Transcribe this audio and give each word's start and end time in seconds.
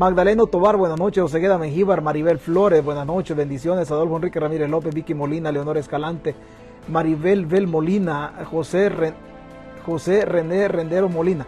Magdaleno 0.00 0.46
Tobar, 0.46 0.78
buenas 0.78 0.98
noches. 0.98 1.22
Osegueda 1.22 1.58
Mengíbar, 1.58 2.00
Maribel 2.00 2.38
Flores, 2.38 2.82
buenas 2.82 3.06
noches. 3.06 3.36
Bendiciones. 3.36 3.90
Adolfo 3.90 4.16
Enrique 4.16 4.40
Ramírez 4.40 4.70
López, 4.70 4.94
Vicky 4.94 5.12
Molina, 5.12 5.52
Leonor 5.52 5.76
Escalante, 5.76 6.34
Maribel 6.88 7.44
Bel 7.44 7.66
Molina, 7.66 8.32
José, 8.50 8.90
José 9.84 10.24
René 10.24 10.68
Rendero 10.68 11.10
Molina. 11.10 11.46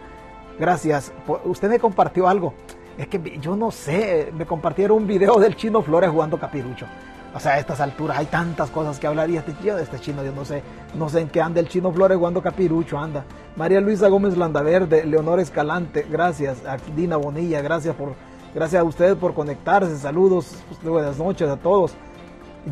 Gracias. 0.59 1.11
Usted 1.45 1.67
me 1.67 1.79
compartió 1.79 2.27
algo. 2.27 2.53
Es 2.95 3.07
que 3.07 3.39
yo 3.41 3.55
no 3.55 3.71
sé, 3.71 4.31
me 4.37 4.45
compartieron 4.45 4.97
un 4.97 5.07
video 5.07 5.39
del 5.39 5.55
chino 5.55 5.81
Flores 5.81 6.11
jugando 6.11 6.37
capirucho. 6.37 6.85
O 7.33 7.39
sea, 7.39 7.53
a 7.53 7.57
estas 7.57 7.81
alturas 7.81 8.19
hay 8.19 8.27
tantas 8.27 8.69
cosas 8.69 8.99
que 8.99 9.07
hablar 9.07 9.31
y 9.31 9.37
este, 9.37 9.55
este 9.81 9.99
chino, 9.99 10.23
yo 10.23 10.31
no 10.31 10.45
sé, 10.45 10.61
no 10.93 11.09
sé 11.09 11.21
en 11.21 11.29
qué 11.29 11.41
anda 11.41 11.59
el 11.59 11.67
chino 11.67 11.91
Flores 11.91 12.19
jugando 12.19 12.43
capirucho, 12.43 12.99
anda. 12.99 13.25
María 13.55 13.81
Luisa 13.81 14.09
Gómez 14.09 14.37
Landaverde, 14.37 15.05
Leonor 15.05 15.39
Escalante, 15.39 16.05
gracias. 16.07 16.59
Dina 16.95 17.17
Bonilla, 17.17 17.59
gracias 17.63 17.95
por, 17.95 18.13
gracias 18.53 18.81
a 18.81 18.83
ustedes 18.83 19.15
por 19.15 19.33
conectarse. 19.33 19.97
Saludos, 19.97 20.55
buenas 20.83 21.17
noches 21.17 21.49
a 21.49 21.57
todos. 21.57 21.93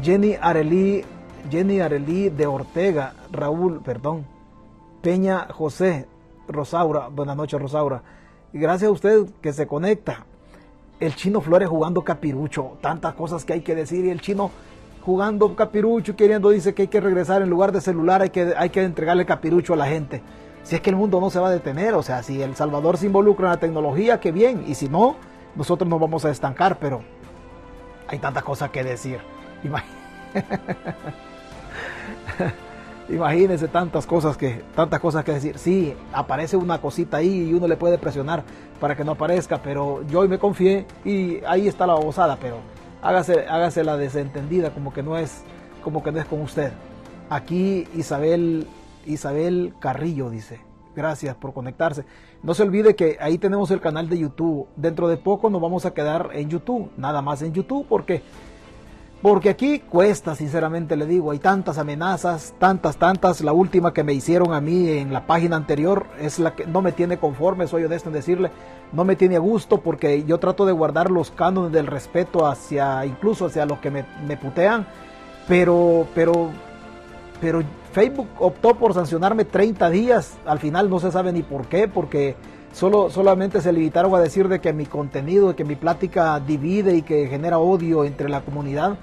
Jenny 0.02 0.36
Arelí, 0.40 1.04
Jenny 1.50 1.80
Arelí 1.80 2.30
de 2.30 2.48
Ortega, 2.48 3.14
Raúl, 3.32 3.82
perdón, 3.82 4.26
Peña 5.02 5.48
José, 5.52 6.08
Rosaura, 6.48 7.08
buenas 7.08 7.36
noches 7.36 7.60
Rosaura. 7.60 8.04
Gracias 8.54 8.90
a 8.90 8.92
usted 8.92 9.26
que 9.42 9.54
se 9.54 9.68
conecta 9.68 10.26
el 11.00 11.16
chino 11.16 11.42
Flores 11.42 11.68
jugando 11.68 12.04
capirucho, 12.04 12.78
tantas 12.82 13.16
cosas 13.16 13.44
que 13.44 13.54
hay 13.54 13.62
que 13.62 13.76
decir 13.76 14.06
y 14.06 14.10
el 14.10 14.22
chino 14.22 14.52
jugando 15.02 15.56
capirucho, 15.56 16.16
queriendo, 16.16 16.52
dice 16.52 16.74
que 16.74 16.84
hay 16.84 16.88
que 16.88 17.02
regresar 17.02 17.42
en 17.42 17.50
lugar 17.50 17.72
de 17.72 17.82
celular, 17.82 18.22
hay 18.22 18.30
que, 18.30 18.54
hay 18.56 18.70
que 18.70 18.84
entregarle 18.84 19.26
capirucho 19.26 19.74
a 19.74 19.78
la 19.78 19.88
gente. 19.88 20.22
Si 20.64 20.76
es 20.76 20.82
que 20.82 20.92
el 20.92 20.96
mundo 20.96 21.20
no 21.20 21.32
se 21.32 21.40
va 21.40 21.48
a 21.48 21.52
detener, 21.52 21.96
o 21.96 22.04
sea, 22.04 22.22
si 22.22 22.42
El 22.42 22.56
Salvador 22.56 22.98
se 22.98 23.08
involucra 23.08 23.48
en 23.48 23.52
la 23.54 23.60
tecnología, 23.60 24.20
qué 24.20 24.32
bien, 24.32 24.64
y 24.68 24.76
si 24.76 24.90
no, 24.90 25.16
nosotros 25.56 25.90
nos 25.90 26.00
vamos 26.00 26.26
a 26.26 26.30
estancar, 26.30 26.78
pero 26.80 27.02
hay 28.08 28.20
tantas 28.20 28.44
cosas 28.44 28.70
que 28.72 28.84
decir. 28.84 29.20
Imagínense 33.10 33.68
tantas 33.68 34.06
cosas 34.06 34.38
que 34.38 34.64
tantas 34.76 35.00
cosas 35.00 35.24
que 35.24 35.34
decir. 35.34 35.58
Sí, 35.58 35.94
aparece 36.14 36.56
una 36.58 36.80
cosita 36.80 37.18
ahí 37.18 37.50
y 37.50 37.54
uno 37.54 37.68
le 37.68 37.76
puede 37.78 37.98
presionar 37.98 38.44
para 38.80 38.96
que 38.96 39.04
no 39.04 39.12
aparezca, 39.14 39.62
pero 39.62 40.04
yo 40.08 40.20
hoy 40.20 40.28
me 40.28 40.40
confié 40.40 40.86
y 41.04 41.44
ahí 41.46 41.68
está 41.68 41.86
la 41.86 41.94
babosada, 41.94 42.38
pero 42.38 42.58
hágase, 43.02 43.46
hágase 43.48 43.84
la 43.84 43.98
desentendida 43.98 44.72
como 44.72 44.94
que 44.94 45.04
no 45.04 45.18
es 45.18 45.44
como 45.84 46.04
que 46.04 46.12
no 46.12 46.20
es 46.20 46.26
con 46.26 46.42
usted. 46.42 46.72
Aquí 47.30 47.88
Isabel 47.96 48.68
Isabel 49.06 49.74
Carrillo 49.80 50.30
dice, 50.30 50.62
gracias 50.96 51.36
por 51.36 51.54
conectarse. 51.54 52.06
No 52.44 52.54
se 52.54 52.64
olvide 52.64 52.96
que 52.96 53.18
ahí 53.20 53.38
tenemos 53.38 53.72
el 53.72 53.82
canal 53.82 54.10
de 54.10 54.20
YouTube. 54.20 54.68
Dentro 54.76 55.08
de 55.08 55.18
poco 55.18 55.50
nos 55.50 55.62
vamos 55.62 55.86
a 55.86 55.94
quedar 55.94 56.30
en 56.34 56.50
YouTube, 56.50 56.92
nada 56.98 57.22
más 57.22 57.42
en 57.42 57.54
YouTube, 57.54 57.86
porque 57.88 58.22
porque 59.22 59.50
aquí 59.50 59.78
cuesta, 59.78 60.34
sinceramente 60.34 60.96
le 60.96 61.06
digo, 61.06 61.30
hay 61.30 61.38
tantas 61.38 61.78
amenazas, 61.78 62.56
tantas, 62.58 62.98
tantas. 62.98 63.42
La 63.42 63.54
última 63.54 63.94
que 63.94 64.04
me 64.04 64.14
hicieron 64.14 64.52
a 64.52 64.62
mí 64.62 64.90
en 64.90 65.14
la 65.14 65.28
página 65.28 65.58
anterior 65.58 66.08
es 66.20 66.40
la 66.40 66.56
que 66.56 66.66
no 66.66 66.82
me 66.82 66.92
tiene 66.92 67.18
conforme, 67.18 67.68
soy 67.68 67.84
honesto 67.84 68.10
en 68.10 68.14
decirle, 68.14 68.50
no 68.92 69.06
me 69.06 69.16
tiene 69.16 69.36
a 69.36 69.40
gusto 69.40 69.80
porque 69.80 70.24
yo 70.24 70.40
trato 70.40 70.66
de 70.66 70.72
guardar 70.72 71.12
los 71.12 71.30
cánones 71.30 71.72
del 71.72 71.86
respeto 71.86 72.48
hacia, 72.48 73.06
incluso 73.06 73.46
hacia 73.46 73.68
los 73.68 73.78
que 73.78 73.92
me, 73.92 74.06
me 74.26 74.38
putean, 74.38 74.88
pero, 75.48 76.08
pero, 76.16 76.50
pero 77.40 77.62
Facebook 77.92 78.30
optó 78.40 78.76
por 78.76 78.94
sancionarme 78.94 79.46
30 79.46 79.90
días, 79.90 80.38
al 80.46 80.60
final 80.60 80.90
no 80.90 81.00
se 81.00 81.12
sabe 81.12 81.34
ni 81.34 81.44
por 81.44 81.68
qué, 81.68 81.88
porque 81.88 82.36
solo, 82.72 83.10
solamente 83.10 83.62
se 83.62 83.74
limitaron 83.74 84.14
a 84.16 84.20
decir 84.20 84.48
de 84.48 84.62
que 84.62 84.72
mi 84.72 84.86
contenido, 84.86 85.50
de 85.50 85.56
que 85.56 85.66
mi 85.66 85.76
plática 85.76 86.40
divide 86.40 86.96
y 86.96 87.02
que 87.02 87.28
genera 87.28 87.60
odio 87.60 88.06
entre 88.06 88.30
la 88.30 88.42
comunidad 88.42 88.98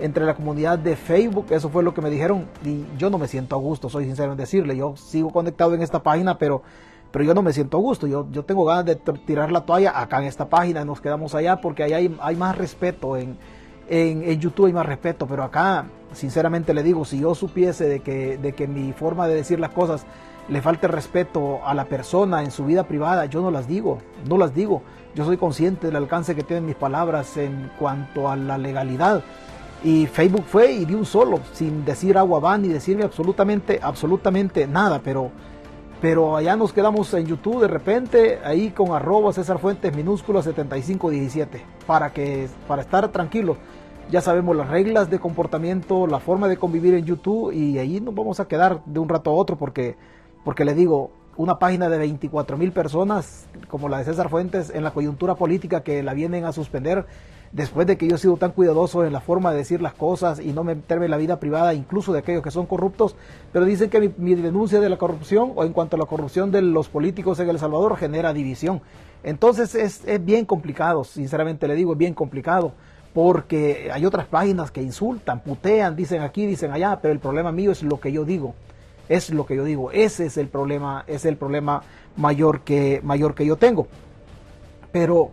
entre 0.00 0.24
la 0.24 0.34
comunidad 0.34 0.78
de 0.78 0.94
Facebook, 0.94 1.46
eso 1.50 1.70
fue 1.70 1.82
lo 1.82 1.92
que 1.92 2.00
me 2.00 2.08
dijeron 2.08 2.46
y 2.64 2.84
yo 2.96 3.10
no 3.10 3.18
me 3.18 3.26
siento 3.26 3.56
a 3.56 3.58
gusto, 3.58 3.88
soy 3.88 4.04
sincero 4.04 4.30
en 4.30 4.38
decirle, 4.38 4.76
yo 4.76 4.96
sigo 4.96 5.30
conectado 5.30 5.74
en 5.74 5.82
esta 5.82 6.04
página, 6.04 6.38
pero, 6.38 6.62
pero 7.10 7.24
yo 7.24 7.34
no 7.34 7.42
me 7.42 7.52
siento 7.52 7.78
a 7.78 7.80
gusto, 7.80 8.06
yo, 8.06 8.28
yo 8.30 8.44
tengo 8.44 8.64
ganas 8.64 8.84
de 8.84 8.94
tirar 8.94 9.50
la 9.50 9.62
toalla 9.62 10.00
acá 10.00 10.18
en 10.18 10.26
esta 10.26 10.48
página, 10.48 10.84
nos 10.84 11.00
quedamos 11.00 11.34
allá 11.34 11.60
porque 11.60 11.82
allá 11.82 11.96
hay, 11.96 12.16
hay 12.20 12.36
más 12.36 12.56
respeto, 12.56 13.16
en, 13.16 13.36
en, 13.88 14.40
YouTube 14.40 14.66
hay 14.66 14.72
más 14.72 14.86
respeto, 14.86 15.26
pero 15.26 15.44
acá, 15.44 15.86
sinceramente 16.12 16.74
le 16.74 16.82
digo, 16.82 17.04
si 17.04 17.20
yo 17.20 17.34
supiese 17.34 17.88
de 17.88 18.00
que, 18.00 18.38
de 18.38 18.52
que 18.52 18.66
mi 18.66 18.92
forma 18.92 19.28
de 19.28 19.34
decir 19.34 19.58
las 19.60 19.70
cosas 19.70 20.06
le 20.48 20.62
falte 20.62 20.88
respeto 20.88 21.60
a 21.64 21.74
la 21.74 21.84
persona 21.84 22.42
en 22.42 22.50
su 22.50 22.64
vida 22.64 22.84
privada, 22.84 23.26
yo 23.26 23.42
no 23.42 23.50
las 23.50 23.68
digo, 23.68 23.98
no 24.28 24.38
las 24.38 24.54
digo. 24.54 24.82
Yo 25.14 25.24
soy 25.24 25.36
consciente 25.36 25.88
del 25.88 25.96
alcance 25.96 26.34
que 26.34 26.42
tienen 26.42 26.66
mis 26.66 26.76
palabras 26.76 27.36
en 27.36 27.70
cuanto 27.78 28.30
a 28.30 28.36
la 28.36 28.56
legalidad 28.56 29.22
y 29.82 30.06
Facebook 30.06 30.44
fue 30.46 30.72
y 30.72 30.84
dio 30.84 30.98
un 30.98 31.06
solo, 31.06 31.40
sin 31.52 31.84
decir 31.84 32.18
agua 32.18 32.40
va 32.40 32.58
ni 32.58 32.68
decirme 32.68 33.04
absolutamente, 33.04 33.78
absolutamente 33.80 34.66
nada, 34.66 35.00
pero, 35.04 35.30
pero 36.00 36.36
allá 36.36 36.56
nos 36.56 36.72
quedamos 36.72 37.12
en 37.14 37.26
YouTube 37.26 37.60
de 37.60 37.68
repente, 37.68 38.40
ahí 38.44 38.70
con 38.70 38.92
arroba 38.92 39.32
César 39.32 39.58
Fuentes 39.58 39.94
minúscula 39.94 40.42
7517, 40.42 41.64
para 41.86 42.12
que, 42.12 42.48
para 42.66 42.82
estar 42.82 43.08
tranquilos. 43.08 43.56
Ya 44.10 44.22
sabemos 44.22 44.56
las 44.56 44.70
reglas 44.70 45.10
de 45.10 45.18
comportamiento, 45.18 46.06
la 46.06 46.18
forma 46.18 46.48
de 46.48 46.56
convivir 46.56 46.94
en 46.94 47.04
YouTube 47.04 47.52
y 47.52 47.76
ahí 47.78 48.00
nos 48.00 48.14
vamos 48.14 48.40
a 48.40 48.48
quedar 48.48 48.82
de 48.86 49.00
un 49.00 49.08
rato 49.08 49.28
a 49.28 49.34
otro 49.34 49.56
porque, 49.56 49.96
porque 50.44 50.64
le 50.64 50.72
digo, 50.72 51.10
una 51.36 51.58
página 51.58 51.90
de 51.90 51.98
24 51.98 52.56
mil 52.56 52.72
personas 52.72 53.46
como 53.68 53.90
la 53.90 53.98
de 53.98 54.04
César 54.04 54.30
Fuentes 54.30 54.70
en 54.74 54.82
la 54.82 54.92
coyuntura 54.92 55.34
política 55.34 55.82
que 55.82 56.02
la 56.02 56.14
vienen 56.14 56.46
a 56.46 56.52
suspender 56.52 57.04
después 57.52 57.86
de 57.86 57.98
que 57.98 58.08
yo 58.08 58.16
he 58.16 58.18
sido 58.18 58.38
tan 58.38 58.52
cuidadoso 58.52 59.04
en 59.04 59.12
la 59.12 59.20
forma 59.20 59.50
de 59.50 59.58
decir 59.58 59.82
las 59.82 59.92
cosas 59.92 60.40
y 60.40 60.54
no 60.54 60.64
meterme 60.64 61.04
en 61.04 61.10
la 61.10 61.18
vida 61.18 61.38
privada, 61.38 61.74
incluso 61.74 62.14
de 62.14 62.20
aquellos 62.20 62.42
que 62.42 62.50
son 62.50 62.64
corruptos, 62.64 63.14
pero 63.52 63.66
dicen 63.66 63.90
que 63.90 64.12
mi, 64.16 64.34
denuncia 64.34 64.80
de 64.80 64.88
la 64.88 64.96
corrupción 64.96 65.52
o 65.54 65.64
en 65.64 65.74
cuanto 65.74 65.96
a 65.96 65.98
la 65.98 66.06
corrupción 66.06 66.50
de 66.50 66.62
los 66.62 66.88
políticos 66.88 67.40
en 67.40 67.50
El 67.50 67.58
Salvador 67.58 67.98
genera 67.98 68.32
división. 68.32 68.80
Entonces 69.22 69.74
es, 69.74 70.02
es 70.06 70.24
bien 70.24 70.46
complicado, 70.46 71.04
sinceramente 71.04 71.68
le 71.68 71.74
digo, 71.74 71.92
es 71.92 71.98
bien 71.98 72.14
complicado, 72.14 72.72
porque 73.18 73.90
hay 73.92 74.06
otras 74.06 74.26
páginas 74.26 74.70
que 74.70 74.80
insultan, 74.80 75.40
putean, 75.40 75.96
dicen 75.96 76.22
aquí, 76.22 76.46
dicen 76.46 76.70
allá, 76.70 77.00
pero 77.02 77.12
el 77.12 77.18
problema 77.18 77.50
mío 77.50 77.72
es 77.72 77.82
lo 77.82 77.98
que 77.98 78.12
yo 78.12 78.24
digo, 78.24 78.54
es 79.08 79.30
lo 79.30 79.44
que 79.44 79.56
yo 79.56 79.64
digo, 79.64 79.90
ese 79.90 80.26
es 80.26 80.36
el 80.36 80.46
problema, 80.46 81.02
es 81.08 81.24
el 81.24 81.36
problema 81.36 81.82
mayor 82.16 82.60
que, 82.60 83.00
mayor 83.02 83.34
que 83.34 83.44
yo 83.44 83.56
tengo. 83.56 83.88
Pero 84.92 85.30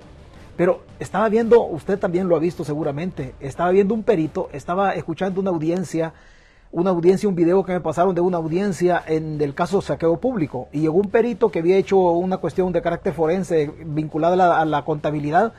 pero 0.57 0.81
estaba 0.99 1.29
viendo, 1.29 1.61
usted 1.61 1.99
también 1.99 2.27
lo 2.27 2.35
ha 2.35 2.39
visto 2.39 2.63
seguramente, 2.63 3.35
estaba 3.39 3.69
viendo 3.69 3.93
un 3.93 4.01
perito, 4.01 4.49
estaba 4.51 4.95
escuchando 4.95 5.39
una 5.39 5.51
audiencia, 5.51 6.11
una 6.71 6.89
audiencia, 6.89 7.29
un 7.29 7.35
video 7.35 7.63
que 7.63 7.73
me 7.73 7.81
pasaron 7.81 8.15
de 8.15 8.21
una 8.21 8.37
audiencia 8.37 9.03
en 9.05 9.39
el 9.39 9.53
caso 9.53 9.79
saqueo 9.79 10.19
público. 10.19 10.69
Y 10.71 10.79
llegó 10.79 10.95
un 10.95 11.11
perito 11.11 11.51
que 11.51 11.59
había 11.59 11.77
hecho 11.77 11.99
una 11.99 12.37
cuestión 12.37 12.73
de 12.73 12.81
carácter 12.81 13.13
forense 13.13 13.71
vinculada 13.85 14.59
a 14.59 14.65
la, 14.65 14.83
contabilidad 14.85 15.53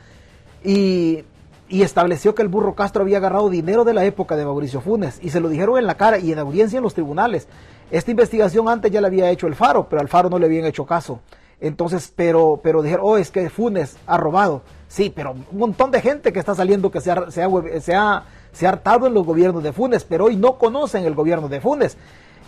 y, 0.61 1.23
y, 1.69 1.81
estableció 1.81 2.35
que 2.35 2.41
el 2.41 2.47
burro 2.47 2.75
Castro 2.75 3.03
había 3.03 3.17
agarrado 3.17 3.49
dinero 3.49 3.83
de 3.83 3.93
la 3.93 4.05
época 4.05 4.35
de 4.35 4.45
Mauricio 4.45 4.81
Funes. 4.81 5.19
Y 5.21 5.29
se 5.29 5.39
lo 5.39 5.49
dijeron 5.49 5.77
en 5.77 5.87
la 5.87 5.95
cara 5.95 6.19
y 6.19 6.31
en 6.31 6.39
audiencia 6.39 6.77
en 6.77 6.83
los 6.83 6.93
tribunales. 6.93 7.47
Esta 7.91 8.11
investigación 8.11 8.69
antes 8.69 8.91
ya 8.91 9.01
la 9.01 9.07
había 9.07 9.29
hecho 9.29 9.47
el 9.47 9.55
Faro, 9.55 9.87
pero 9.89 10.01
al 10.01 10.07
Faro 10.07 10.29
no 10.29 10.39
le 10.39 10.45
habían 10.45 10.65
hecho 10.65 10.85
caso. 10.85 11.19
Entonces, 11.59 12.11
pero, 12.15 12.59
pero 12.61 12.81
dijeron, 12.81 13.05
oh, 13.07 13.17
es 13.17 13.31
que 13.31 13.49
Funes 13.49 13.97
ha 14.05 14.17
robado. 14.17 14.61
Sí, 14.87 15.11
pero 15.13 15.31
un 15.31 15.57
montón 15.57 15.91
de 15.91 16.01
gente 16.01 16.31
que 16.31 16.39
está 16.39 16.55
saliendo 16.55 16.91
que 16.91 17.01
se 17.01 17.11
ha, 17.11 17.31
se 17.31 17.95
ha, 17.95 18.23
se 18.51 18.67
hartado 18.67 19.07
en 19.07 19.13
los 19.13 19.25
gobiernos 19.25 19.63
de 19.63 19.73
Funes, 19.73 20.03
pero 20.03 20.25
hoy 20.25 20.35
no 20.35 20.57
conocen 20.57 21.05
el 21.05 21.15
gobierno 21.15 21.49
de 21.49 21.61
Funes. 21.61 21.97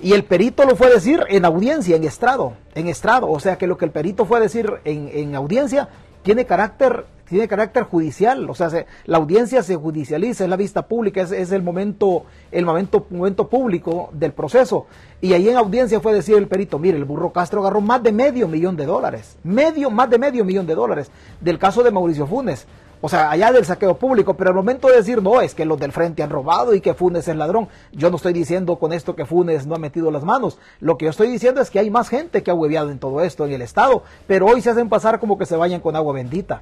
Y 0.01 0.13
el 0.13 0.23
perito 0.23 0.63
lo 0.63 0.75
fue 0.75 0.87
a 0.87 0.91
decir 0.91 1.23
en 1.27 1.43
audiencia, 1.43 1.95
en 1.95 2.05
estrado, 2.05 2.53
en 2.73 2.87
estrado. 2.87 3.29
O 3.29 3.39
sea 3.39 3.57
que 3.57 3.67
lo 3.67 3.77
que 3.77 3.85
el 3.85 3.91
perito 3.91 4.25
fue 4.25 4.37
a 4.37 4.41
decir 4.41 4.71
en, 4.85 5.09
en 5.13 5.35
audiencia 5.35 5.89
tiene 6.23 6.45
carácter 6.45 7.05
tiene 7.29 7.47
carácter 7.47 7.83
judicial, 7.83 8.49
o 8.49 8.55
sea, 8.55 8.85
la 9.05 9.17
audiencia 9.17 9.63
se 9.63 9.75
judicializa, 9.75 10.43
es 10.43 10.49
la 10.49 10.55
vista 10.55 10.87
pública, 10.87 11.21
es, 11.21 11.51
el 11.51 11.63
momento, 11.63 12.23
el 12.51 12.65
momento, 12.65 13.47
público 13.47 14.09
del 14.13 14.33
proceso. 14.33 14.87
Y 15.21 15.33
ahí 15.33 15.49
en 15.49 15.57
audiencia 15.57 15.99
fue 15.99 16.13
decir 16.13 16.35
el 16.37 16.47
perito, 16.47 16.79
mire, 16.79 16.97
el 16.97 17.05
burro 17.05 17.31
Castro 17.31 17.61
agarró 17.61 17.81
más 17.81 18.01
de 18.03 18.11
medio 18.11 18.47
millón 18.47 18.75
de 18.75 18.85
dólares, 18.85 19.37
medio, 19.43 19.89
más 19.89 20.09
de 20.09 20.17
medio 20.17 20.43
millón 20.43 20.65
de 20.65 20.75
dólares 20.75 21.11
del 21.39 21.59
caso 21.59 21.83
de 21.83 21.91
Mauricio 21.91 22.27
Funes. 22.27 22.65
O 23.01 23.07
sea, 23.07 23.31
allá 23.31 23.53
del 23.53 23.63
saqueo 23.63 23.97
público, 23.97 24.33
pero 24.33 24.49
al 24.49 24.55
momento 24.57 24.89
de 24.89 24.97
decir, 24.97 25.23
no, 25.23 25.39
es 25.39 25.55
que 25.55 25.63
los 25.63 25.79
del 25.79 25.93
frente 25.93 26.21
han 26.21 26.29
robado 26.29 26.73
y 26.73 26.81
que 26.81 26.93
Funes 26.93 27.29
es 27.29 27.35
ladrón, 27.35 27.69
yo 27.93 28.09
no 28.09 28.17
estoy 28.17 28.33
diciendo 28.33 28.75
con 28.75 28.91
esto 28.91 29.15
que 29.15 29.25
Funes 29.25 29.65
no 29.65 29.75
ha 29.75 29.79
metido 29.79 30.11
las 30.11 30.25
manos. 30.25 30.59
Lo 30.81 30.97
que 30.97 31.05
yo 31.05 31.11
estoy 31.11 31.29
diciendo 31.29 31.61
es 31.61 31.69
que 31.69 31.79
hay 31.79 31.89
más 31.89 32.09
gente 32.09 32.43
que 32.43 32.51
ha 32.51 32.53
hueveado 32.53 32.91
en 32.91 32.99
todo 32.99 33.21
esto 33.21 33.45
en 33.45 33.53
el 33.53 33.61
Estado, 33.61 34.03
pero 34.27 34.47
hoy 34.47 34.61
se 34.61 34.71
hacen 34.71 34.89
pasar 34.89 35.21
como 35.21 35.37
que 35.37 35.45
se 35.45 35.55
vayan 35.55 35.79
con 35.79 35.95
agua 35.95 36.13
bendita. 36.13 36.61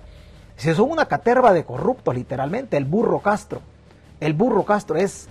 Si 0.58 0.74
son 0.74 0.92
una 0.92 1.06
caterva 1.06 1.54
de 1.54 1.64
corruptos, 1.64 2.14
literalmente, 2.16 2.78
el 2.78 2.86
burro 2.86 3.20
Castro. 3.20 3.62
El 4.20 4.34
burro 4.34 4.66
Castro 4.66 4.98
es, 4.98 5.28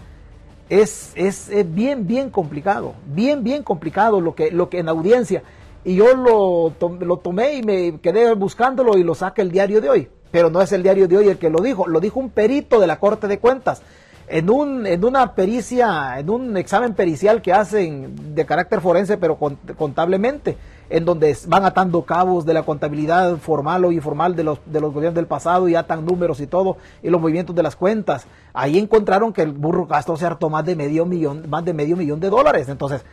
es, 0.71 1.13
es, 1.17 1.75
bien, 1.75 2.07
bien 2.07 2.31
complicado, 2.31 2.95
bien, 3.07 3.43
bien 3.43 3.65
complicado 3.65 4.21
lo 4.21 4.35
que, 4.37 4.53
lo 4.53 4.71
que 4.71 4.79
en 4.79 4.89
audiencia. 4.89 5.43
Y 5.85 5.97
yo 5.97 6.15
lo, 6.15 6.73
lo 7.01 7.17
tomé 7.19 7.55
y 7.57 7.63
me 7.63 7.99
quedé 8.01 8.35
buscándolo 8.35 8.97
y 8.97 9.03
lo 9.03 9.15
saqué 9.15 9.43
el 9.43 9.51
diario 9.51 9.81
de 9.81 9.91
hoy. 9.91 10.09
pero 10.31 10.51
no 10.51 10.61
es 10.61 10.71
el 10.73 10.83
diario 10.83 11.09
de 11.09 11.17
hoy 11.17 11.29
el 11.29 11.39
que 11.39 11.51
lo 11.51 11.61
dijo, 11.61 11.87
lo 11.87 11.99
dijo 12.01 12.21
un 12.21 12.31
perito 12.31 12.81
de 12.81 12.87
la 12.87 12.99
Corte 12.99 13.27
de 13.27 13.39
Cuentas. 13.39 13.83
En, 14.29 14.51
un, 14.51 14.87
en 14.87 15.05
una 15.05 15.35
pericia, 15.35 16.19
en 16.19 16.31
un 16.31 16.57
examen 16.57 16.95
pericial 16.95 17.41
que 17.41 17.53
hacen 17.53 18.35
de 18.35 18.45
carácter 18.45 18.81
forense, 18.81 19.19
pero 19.19 19.39
contablemente, 19.79 20.57
en 20.89 21.05
donde 21.05 21.37
van 21.47 21.65
atando 21.65 22.03
cabos 22.03 22.47
de 22.47 22.55
la 22.55 22.63
contabilidad 22.63 23.37
formal 23.39 23.85
o 23.85 23.93
informal 23.93 24.37
de 24.37 24.45
los, 24.45 24.61
de 24.67 24.81
los 24.81 24.93
gobiernos 24.93 25.17
del 25.17 25.27
pasado 25.27 25.69
y 25.69 25.75
atan 25.75 26.05
números 26.05 26.41
y 26.41 26.47
todo, 26.47 26.77
y 27.03 27.11
los 27.11 27.21
movimientos 27.21 27.55
de 27.57 27.63
las 27.63 27.77
cuentas. 27.77 28.27
Ahí 28.53 28.79
encontraron 28.79 29.33
que 29.33 29.43
el 29.43 29.53
burro 29.53 29.87
Castro 29.89 30.17
se 30.17 30.27
hartó 30.27 30.49
más 30.49 30.65
de 30.65 30.77
medio 30.77 31.07
millón, 31.07 31.49
más 31.49 31.65
de 31.65 31.75
medio 31.75 31.97
millón 31.97 32.21
de 32.21 32.31
dólares. 32.31 32.69
Entonces, 32.69 33.05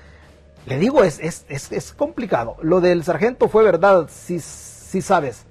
le 0.66 0.78
digo, 0.78 1.04
es, 1.04 1.20
es, 1.20 1.46
es, 1.50 1.72
es 1.72 1.94
complicado. 1.94 2.56
Lo 2.62 2.80
del 2.80 3.04
sargento 3.04 3.50
fue 3.50 3.64
verdad, 3.64 4.08
si, 4.10 4.40
si 4.40 5.02
sabes. 5.02 5.46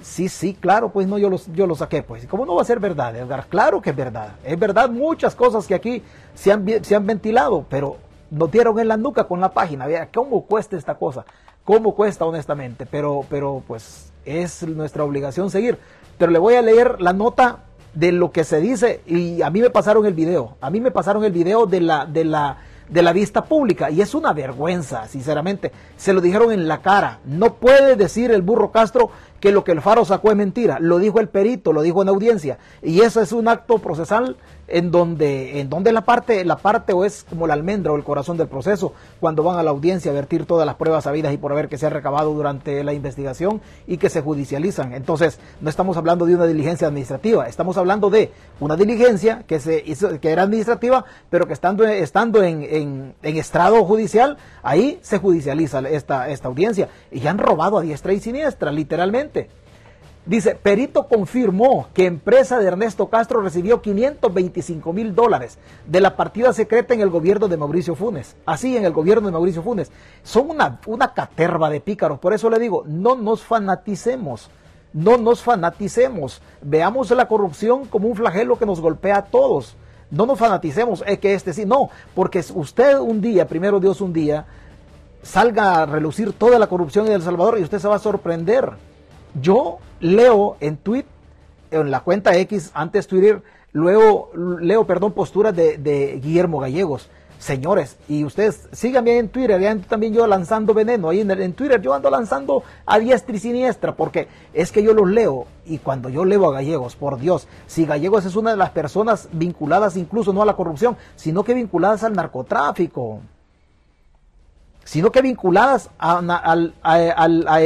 Sí, 0.00 0.30
sí, 0.30 0.54
claro, 0.54 0.90
pues 0.90 1.06
no, 1.06 1.18
yo, 1.18 1.28
los, 1.28 1.52
yo 1.52 1.66
lo 1.66 1.74
saqué, 1.74 2.02
pues. 2.02 2.26
¿Cómo 2.26 2.46
no 2.46 2.54
va 2.54 2.62
a 2.62 2.64
ser 2.64 2.80
verdad, 2.80 3.14
Edgar? 3.16 3.46
Claro 3.48 3.82
que 3.82 3.90
es 3.90 3.96
verdad. 3.96 4.36
Es 4.44 4.58
verdad 4.58 4.88
muchas 4.88 5.34
cosas 5.34 5.66
que 5.66 5.74
aquí 5.74 6.02
se 6.34 6.52
han, 6.52 6.66
se 6.82 6.96
han 6.96 7.06
ventilado, 7.06 7.66
pero 7.68 7.98
nos 8.30 8.50
dieron 8.50 8.78
en 8.78 8.88
la 8.88 8.96
nuca 8.96 9.24
con 9.24 9.40
la 9.40 9.52
página. 9.52 9.86
Vea, 9.86 10.08
¿cómo 10.12 10.46
cuesta 10.46 10.76
esta 10.76 10.94
cosa? 10.94 11.24
¿Cómo 11.64 11.94
cuesta, 11.94 12.24
honestamente? 12.24 12.86
Pero, 12.86 13.24
pero, 13.28 13.62
pues, 13.66 14.12
es 14.24 14.62
nuestra 14.66 15.04
obligación 15.04 15.50
seguir. 15.50 15.78
Pero 16.18 16.32
le 16.32 16.38
voy 16.38 16.54
a 16.54 16.62
leer 16.62 17.00
la 17.00 17.12
nota 17.12 17.60
de 17.94 18.12
lo 18.12 18.30
que 18.30 18.44
se 18.44 18.60
dice 18.60 19.00
y 19.06 19.42
a 19.42 19.50
mí 19.50 19.60
me 19.60 19.70
pasaron 19.70 20.06
el 20.06 20.14
video. 20.14 20.56
A 20.60 20.70
mí 20.70 20.80
me 20.80 20.90
pasaron 20.90 21.24
el 21.24 21.32
video 21.32 21.66
de 21.66 21.80
la, 21.80 22.06
de 22.06 22.24
la, 22.24 22.58
de 22.88 23.02
la 23.02 23.12
vista 23.12 23.44
pública 23.44 23.90
y 23.90 24.00
es 24.00 24.14
una 24.14 24.32
vergüenza, 24.32 25.08
sinceramente. 25.08 25.72
Se 25.96 26.12
lo 26.12 26.20
dijeron 26.20 26.52
en 26.52 26.68
la 26.68 26.82
cara. 26.82 27.20
No 27.24 27.54
puede 27.54 27.96
decir 27.96 28.30
el 28.30 28.42
burro 28.42 28.70
Castro 28.70 29.10
que 29.40 29.52
lo 29.52 29.64
que 29.64 29.72
el 29.72 29.80
Faro 29.80 30.04
sacó 30.04 30.30
es 30.30 30.36
mentira. 30.36 30.78
Lo 30.80 30.98
dijo 30.98 31.20
el 31.20 31.28
perito, 31.28 31.72
lo 31.72 31.82
dijo 31.82 32.02
en 32.02 32.08
audiencia. 32.08 32.58
Y 32.82 33.00
eso 33.00 33.20
es 33.20 33.32
un 33.32 33.48
acto 33.48 33.78
procesal 33.78 34.36
en 34.70 34.90
donde, 34.90 35.60
en 35.60 35.68
donde 35.68 35.92
la 35.92 36.02
parte, 36.02 36.44
la 36.44 36.56
parte 36.56 36.92
o 36.92 37.04
es 37.04 37.26
como 37.28 37.46
la 37.46 37.54
almendra 37.54 37.92
o 37.92 37.96
el 37.96 38.04
corazón 38.04 38.36
del 38.36 38.46
proceso, 38.46 38.92
cuando 39.18 39.42
van 39.42 39.58
a 39.58 39.62
la 39.62 39.70
audiencia 39.70 40.12
a 40.12 40.14
vertir 40.14 40.46
todas 40.46 40.64
las 40.64 40.76
pruebas 40.76 41.06
habidas 41.06 41.34
y 41.34 41.38
por 41.38 41.52
haber 41.52 41.68
que 41.68 41.76
se 41.76 41.86
ha 41.86 41.90
recabado 41.90 42.32
durante 42.32 42.82
la 42.84 42.92
investigación 42.92 43.60
y 43.86 43.98
que 43.98 44.08
se 44.08 44.22
judicializan. 44.22 44.92
Entonces, 44.94 45.40
no 45.60 45.68
estamos 45.68 45.96
hablando 45.96 46.24
de 46.24 46.36
una 46.36 46.46
diligencia 46.46 46.86
administrativa, 46.86 47.48
estamos 47.48 47.76
hablando 47.76 48.10
de 48.10 48.30
una 48.60 48.76
diligencia 48.76 49.42
que 49.46 49.58
se 49.58 49.82
hizo, 49.84 50.20
que 50.20 50.30
era 50.30 50.42
administrativa, 50.42 51.04
pero 51.30 51.46
que 51.46 51.52
estando, 51.52 51.84
estando 51.84 52.42
en, 52.42 52.62
en, 52.62 53.14
en 53.22 53.36
estrado 53.36 53.84
judicial, 53.84 54.36
ahí 54.62 55.00
se 55.02 55.18
judicializa 55.18 55.80
esta, 55.80 56.28
esta 56.28 56.48
audiencia. 56.48 56.88
Y 57.10 57.20
ya 57.20 57.30
han 57.30 57.38
robado 57.38 57.78
a 57.78 57.82
diestra 57.82 58.12
y 58.12 58.20
siniestra, 58.20 58.70
literalmente. 58.70 59.29
Dice, 60.26 60.54
Perito 60.54 61.08
confirmó 61.08 61.88
que 61.94 62.04
empresa 62.04 62.58
de 62.58 62.66
Ernesto 62.66 63.08
Castro 63.08 63.40
recibió 63.40 63.80
525 63.80 64.92
mil 64.92 65.14
dólares 65.14 65.58
de 65.86 66.00
la 66.00 66.14
partida 66.14 66.52
secreta 66.52 66.92
en 66.92 67.00
el 67.00 67.08
gobierno 67.08 67.48
de 67.48 67.56
Mauricio 67.56 67.94
Funes. 67.94 68.36
Así, 68.44 68.76
en 68.76 68.84
el 68.84 68.92
gobierno 68.92 69.26
de 69.26 69.32
Mauricio 69.32 69.62
Funes. 69.62 69.90
Son 70.22 70.50
una, 70.50 70.78
una 70.86 71.14
caterva 71.14 71.70
de 71.70 71.80
pícaros. 71.80 72.18
Por 72.18 72.34
eso 72.34 72.50
le 72.50 72.58
digo, 72.58 72.84
no 72.86 73.16
nos 73.16 73.42
fanaticemos. 73.42 74.50
No 74.92 75.16
nos 75.16 75.42
fanaticemos. 75.42 76.42
Veamos 76.60 77.10
la 77.10 77.26
corrupción 77.26 77.86
como 77.86 78.08
un 78.08 78.16
flagelo 78.16 78.58
que 78.58 78.66
nos 78.66 78.80
golpea 78.80 79.16
a 79.16 79.24
todos. 79.24 79.74
No 80.10 80.26
nos 80.26 80.38
fanaticemos. 80.38 81.02
Es 81.06 81.18
que 81.18 81.32
este 81.32 81.54
sí, 81.54 81.64
no. 81.64 81.88
Porque 82.14 82.44
usted 82.54 82.98
un 82.98 83.22
día, 83.22 83.48
primero 83.48 83.80
Dios 83.80 84.02
un 84.02 84.12
día, 84.12 84.44
salga 85.22 85.82
a 85.82 85.86
relucir 85.86 86.34
toda 86.34 86.58
la 86.58 86.66
corrupción 86.66 87.06
en 87.06 87.14
El 87.14 87.22
Salvador 87.22 87.58
y 87.58 87.62
usted 87.62 87.78
se 87.78 87.88
va 87.88 87.96
a 87.96 88.00
sorprender 88.00 88.89
yo 89.40 89.78
leo 90.00 90.56
en 90.60 90.76
tweet, 90.76 91.04
en 91.70 91.90
la 91.90 92.00
cuenta 92.00 92.36
X, 92.36 92.70
antes 92.74 93.06
Twitter, 93.06 93.42
luego 93.72 94.30
leo, 94.34 94.86
perdón, 94.86 95.12
posturas 95.12 95.54
de, 95.54 96.20
Guillermo 96.22 96.60
Gallegos. 96.60 97.08
Señores, 97.38 97.96
y 98.06 98.24
ustedes 98.24 98.68
sigan 98.72 99.04
bien 99.04 99.16
en 99.16 99.28
Twitter, 99.30 99.58
ya 99.58 99.74
también 99.76 100.12
yo 100.12 100.26
lanzando 100.26 100.74
veneno, 100.74 101.08
ahí 101.08 101.20
en, 101.20 101.52
Twitter 101.54 101.80
yo 101.80 101.94
ando 101.94 102.10
lanzando 102.10 102.62
a 102.84 102.98
diestra 102.98 103.34
y 103.34 103.38
siniestra, 103.38 103.94
porque 103.94 104.28
es 104.52 104.70
que 104.70 104.82
yo 104.82 104.92
los 104.92 105.08
leo, 105.08 105.46
y 105.64 105.78
cuando 105.78 106.10
yo 106.10 106.26
leo 106.26 106.46
a 106.50 106.52
Gallegos, 106.52 106.96
por 106.96 107.18
Dios, 107.18 107.48
si 107.66 107.86
Gallegos 107.86 108.26
es 108.26 108.36
una 108.36 108.50
de 108.50 108.58
las 108.58 108.70
personas 108.70 109.30
vinculadas 109.32 109.96
incluso 109.96 110.34
no 110.34 110.42
a 110.42 110.44
la 110.44 110.54
corrupción, 110.54 110.98
sino 111.16 111.42
que 111.42 111.54
vinculadas 111.54 112.04
al 112.04 112.12
narcotráfico, 112.12 113.20
sino 114.84 115.10
que 115.10 115.22
vinculadas 115.22 115.88
a, 115.98 116.18
a, 116.82 117.62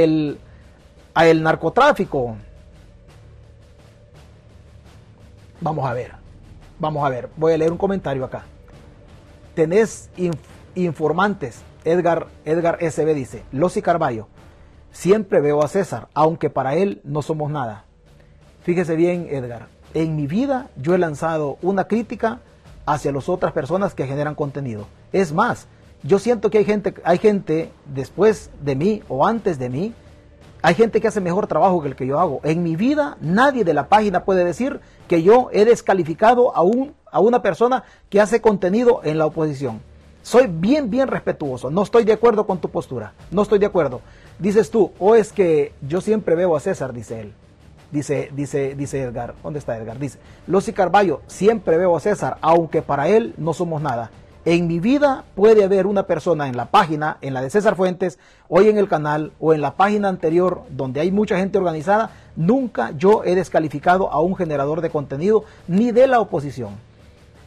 a 1.14 1.26
el 1.26 1.42
narcotráfico. 1.42 2.36
Vamos 5.60 5.88
a 5.88 5.92
ver, 5.94 6.12
vamos 6.78 7.06
a 7.06 7.08
ver, 7.08 7.30
voy 7.36 7.54
a 7.54 7.58
leer 7.58 7.72
un 7.72 7.78
comentario 7.78 8.24
acá. 8.24 8.44
Tenés 9.54 10.10
informantes, 10.74 11.62
Edgar, 11.84 12.26
Edgar 12.44 12.78
SB 12.80 13.14
dice, 13.14 13.44
Losi 13.52 13.80
Carballo, 13.80 14.26
siempre 14.90 15.40
veo 15.40 15.62
a 15.62 15.68
César, 15.68 16.08
aunque 16.12 16.50
para 16.50 16.74
él 16.74 17.00
no 17.04 17.22
somos 17.22 17.50
nada. 17.50 17.84
Fíjese 18.62 18.96
bien, 18.96 19.28
Edgar, 19.30 19.68
en 19.94 20.16
mi 20.16 20.26
vida 20.26 20.68
yo 20.76 20.94
he 20.94 20.98
lanzado 20.98 21.56
una 21.62 21.84
crítica 21.84 22.40
hacia 22.84 23.12
las 23.12 23.28
otras 23.28 23.52
personas 23.52 23.94
que 23.94 24.06
generan 24.06 24.34
contenido. 24.34 24.86
Es 25.12 25.32
más, 25.32 25.68
yo 26.02 26.18
siento 26.18 26.50
que 26.50 26.58
hay 26.58 26.64
gente, 26.64 26.94
hay 27.04 27.18
gente 27.18 27.70
después 27.86 28.50
de 28.60 28.74
mí 28.74 29.02
o 29.08 29.26
antes 29.26 29.58
de 29.58 29.70
mí 29.70 29.94
hay 30.64 30.74
gente 30.74 31.02
que 31.02 31.08
hace 31.08 31.20
mejor 31.20 31.46
trabajo 31.46 31.82
que 31.82 31.88
el 31.88 31.94
que 31.94 32.06
yo 32.06 32.18
hago. 32.18 32.40
En 32.42 32.62
mi 32.62 32.74
vida 32.74 33.18
nadie 33.20 33.64
de 33.64 33.74
la 33.74 33.90
página 33.90 34.24
puede 34.24 34.46
decir 34.46 34.80
que 35.06 35.22
yo 35.22 35.50
he 35.52 35.66
descalificado 35.66 36.56
a, 36.56 36.62
un, 36.62 36.94
a 37.12 37.20
una 37.20 37.42
persona 37.42 37.84
que 38.08 38.18
hace 38.18 38.40
contenido 38.40 39.02
en 39.04 39.18
la 39.18 39.26
oposición. 39.26 39.82
Soy 40.22 40.46
bien, 40.46 40.88
bien 40.88 41.08
respetuoso. 41.08 41.70
No 41.70 41.82
estoy 41.82 42.04
de 42.04 42.14
acuerdo 42.14 42.46
con 42.46 42.62
tu 42.62 42.70
postura. 42.70 43.12
No 43.30 43.42
estoy 43.42 43.58
de 43.58 43.66
acuerdo. 43.66 44.00
Dices 44.38 44.70
tú, 44.70 44.90
o 44.98 45.14
es 45.14 45.34
que 45.34 45.74
yo 45.86 46.00
siempre 46.00 46.34
veo 46.34 46.56
a 46.56 46.60
César, 46.60 46.94
dice 46.94 47.20
él. 47.20 47.34
Dice, 47.92 48.30
dice, 48.32 48.74
dice 48.74 49.02
Edgar. 49.02 49.34
¿Dónde 49.42 49.58
está 49.58 49.76
Edgar? 49.76 49.98
Dice, 49.98 50.18
Lucy 50.46 50.72
Carballo, 50.72 51.20
siempre 51.26 51.76
veo 51.76 51.94
a 51.94 52.00
César, 52.00 52.38
aunque 52.40 52.80
para 52.80 53.06
él 53.08 53.34
no 53.36 53.52
somos 53.52 53.82
nada. 53.82 54.10
En 54.46 54.66
mi 54.66 54.78
vida 54.78 55.24
puede 55.34 55.64
haber 55.64 55.86
una 55.86 56.02
persona 56.02 56.48
en 56.48 56.56
la 56.56 56.66
página, 56.66 57.16
en 57.22 57.32
la 57.32 57.40
de 57.40 57.48
César 57.48 57.76
Fuentes, 57.76 58.18
hoy 58.48 58.68
en 58.68 58.76
el 58.76 58.88
canal 58.88 59.32
o 59.40 59.54
en 59.54 59.62
la 59.62 59.72
página 59.72 60.10
anterior 60.10 60.64
donde 60.68 61.00
hay 61.00 61.10
mucha 61.10 61.38
gente 61.38 61.56
organizada. 61.56 62.10
Nunca 62.36 62.90
yo 62.90 63.24
he 63.24 63.34
descalificado 63.34 64.12
a 64.12 64.20
un 64.20 64.36
generador 64.36 64.82
de 64.82 64.90
contenido 64.90 65.44
ni 65.66 65.92
de 65.92 66.06
la 66.08 66.20
oposición. 66.20 66.72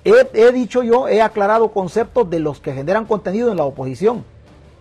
He, 0.03 0.51
dicho 0.51 0.81
yo, 0.81 1.07
he 1.07 1.21
aclarado 1.21 1.69
conceptos 1.69 2.27
de 2.31 2.39
los 2.39 2.61
que 2.61 2.73
generan 2.73 3.05
contenido 3.05 3.51
en 3.51 3.57
la 3.57 3.65
oposición. 3.65 4.23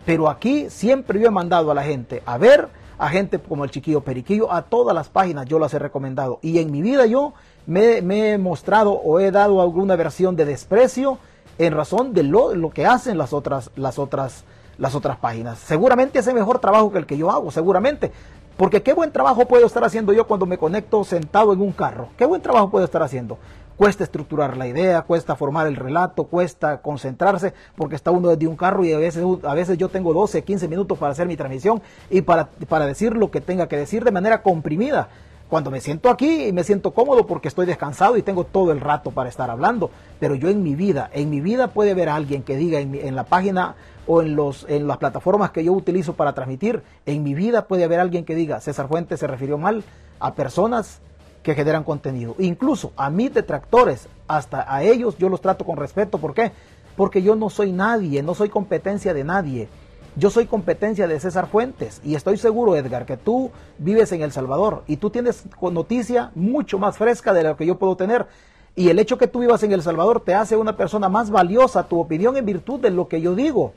Pero 0.07 0.31
aquí 0.31 0.71
siempre 0.71 1.21
yo 1.21 1.27
he 1.27 1.31
mandado 1.31 1.71
a 1.71 1.75
la 1.75 1.83
gente 1.83 2.23
a 2.25 2.39
ver, 2.39 2.69
a 2.97 3.11
gente 3.11 3.39
como 3.39 3.65
el 3.65 3.71
chiquillo 3.71 4.01
Periquillo, 4.01 4.51
a 4.51 4.63
todas 4.63 4.95
las 4.95 5.11
páginas 5.11 5.45
yo 5.45 5.59
las 5.59 5.75
he 5.75 5.79
recomendado. 5.79 6.39
Y 6.41 6.61
en 6.61 6.71
mi 6.71 6.81
vida 6.81 7.05
yo 7.05 7.35
me, 7.67 8.01
me 8.01 8.33
he 8.33 8.39
mostrado 8.39 8.93
o 8.93 9.21
he 9.21 9.31
dado 9.31 9.61
alguna 9.61 9.97
versión 9.97 10.35
de 10.35 10.47
desprecio 10.47 11.19
en 11.59 11.73
razón 11.73 12.13
de 12.13 12.23
lo, 12.23 12.55
lo, 12.55 12.71
que 12.71 12.87
hacen 12.87 13.19
las 13.19 13.33
otras, 13.33 13.71
las 13.77 13.99
otras, 13.99 14.45
las 14.79 14.95
otras 14.95 15.17
páginas. 15.17 15.59
Seguramente 15.59 16.19
hace 16.19 16.35
mejor 16.35 16.59
trabajo 16.59 16.93
que 16.93 16.99
el 16.99 17.07
que 17.07 17.17
yo 17.17 17.31
hago, 17.31 17.51
seguramente. 17.51 18.13
Porque 18.57 18.83
qué 18.83 18.95
buen 18.95 19.13
trabajo 19.13 19.47
puedo 19.47 19.67
estar 19.67 19.85
haciendo 19.85 20.13
yo 20.13 20.27
cuando 20.27 20.47
me 20.47 20.57
conecto 20.57 21.05
sentado 21.05 21.53
en 21.53 21.61
un 21.61 21.73
carro. 21.73 22.09
Qué 22.17 22.25
buen 22.25 22.41
trabajo 22.41 22.71
puedo 22.71 22.85
estar 22.85 23.03
haciendo. 23.03 23.39
Cuesta 23.77 24.05
estructurar 24.05 24.57
la 24.57 24.67
idea, 24.67 25.03
cuesta 25.03 25.37
formar 25.37 25.67
el 25.67 25.77
relato, 25.77 26.25
cuesta 26.25 26.81
concentrarse, 26.81 27.53
porque 27.77 27.95
está 27.95 28.11
uno 28.11 28.31
desde 28.31 28.47
un 28.47 28.57
carro 28.57 28.83
y 28.87 28.95
a 28.95 28.99
veces, 28.99 29.23
a 29.43 29.53
veces 29.53 29.77
yo 29.77 29.91
tengo 29.91 30.15
12, 30.15 30.43
15 30.43 30.69
minutos 30.69 30.97
para 30.97 31.13
hacer 31.13 31.27
mi 31.27 31.37
transmisión 31.37 31.83
y 32.09 32.23
para, 32.23 32.49
para 32.69 32.87
decir 32.87 33.15
lo 33.15 33.31
que 33.31 33.43
tenga 33.43 33.69
que 33.69 33.77
decir 33.77 34.03
de 34.03 34.13
manera 34.13 34.43
comprimida. 34.43 35.09
Cuando 35.49 35.71
me 35.71 35.81
siento 35.81 36.11
aquí 36.11 36.51
me 36.53 36.65
siento 36.65 36.91
cómodo 36.93 37.27
porque 37.27 37.49
estoy 37.49 37.67
descansado 37.67 38.17
y 38.17 38.23
tengo 38.23 38.45
todo 38.45 38.73
el 38.73 38.81
rato 38.81 39.13
para 39.13 39.29
estar 39.29 39.51
hablando. 39.51 39.91
Pero 40.19 40.35
yo 40.35 40.49
en 40.49 40.63
mi 40.63 40.75
vida, 40.75 41.09
en 41.13 41.31
mi 41.31 41.41
vida 41.41 41.69
puede 41.69 41.93
haber 41.93 42.09
alguien 42.09 42.43
que 42.43 42.57
diga 42.57 42.81
en, 42.81 43.15
la 43.15 43.25
página 43.25 43.77
o 44.07 44.23
en, 44.23 44.35
los, 44.35 44.67
en 44.69 44.89
las 44.89 44.99
plataformas 44.99 45.51
que 45.51 45.65
yo 45.65 45.73
utilizo 45.73 46.15
para 46.15 46.33
transmitir, 46.33 46.83
en 47.07 47.23
mi 47.23 47.35
vida 47.35 47.67
puede 47.67 47.85
haber 47.85 48.01
alguien 48.01 48.25
que 48.25 48.35
diga, 48.35 48.61
César 48.61 48.89
Fuentes 48.89 49.21
se 49.21 49.27
refirió 49.27 49.57
mal 49.59 49.85
a 50.19 50.35
personas 50.35 51.01
que 51.47 51.55
generan 51.55 51.85
contenido. 51.85 52.35
Incluso 52.39 52.93
a 52.97 53.09
mis 53.09 53.33
detractores, 53.33 54.09
hasta 54.27 54.73
a 54.73 54.83
ellos 54.83 55.17
yo 55.17 55.29
los 55.29 55.41
trato 55.41 55.65
con 55.65 55.77
respeto. 55.77 56.19
¿Por 56.19 56.35
qué? 56.35 56.51
Porque 56.97 57.23
yo 57.23 57.37
no 57.37 57.51
soy 57.51 57.71
nadie, 57.71 58.21
no 58.25 58.35
soy 58.35 58.49
competencia 58.49 59.15
de 59.15 59.23
nadie. 59.23 59.69
Yo 60.19 60.31
soy 60.31 60.47
competencia 60.47 61.07
de 61.07 61.21
César 61.21 61.47
Fuentes 61.47 62.01
y 62.03 62.15
estoy 62.15 62.39
seguro, 62.39 62.75
Edgar, 62.75 63.05
que 63.05 63.19
tú 63.19 63.51
vives 63.77 64.13
en 64.13 64.23
El 64.23 64.33
Salvador 64.33 64.83
y 64.87 64.97
tú 64.97 65.11
tienes 65.11 65.45
noticia 65.61 66.31
mucho 66.35 66.79
más 66.79 66.97
fresca 66.97 67.35
de 67.35 67.43
lo 67.43 67.55
que 67.59 67.67
yo 67.67 67.79
puedo 67.79 67.97
tener. 67.97 68.27
Y 68.75 68.89
el 68.89 68.99
hecho 68.99 69.19
que 69.19 69.27
tú 69.27 69.41
vivas 69.41 69.63
en 69.63 69.73
El 69.73 69.83
Salvador 69.83 70.23
te 70.25 70.33
hace 70.33 70.57
una 70.57 70.75
persona 70.75 71.11
más 71.11 71.29
valiosa, 71.29 71.87
tu 71.87 72.01
opinión 72.01 72.35
en 72.39 72.47
virtud 72.47 72.81
de 72.81 72.91
lo 72.91 73.09
que 73.09 73.21
yo 73.21 73.35
digo. 73.35 73.75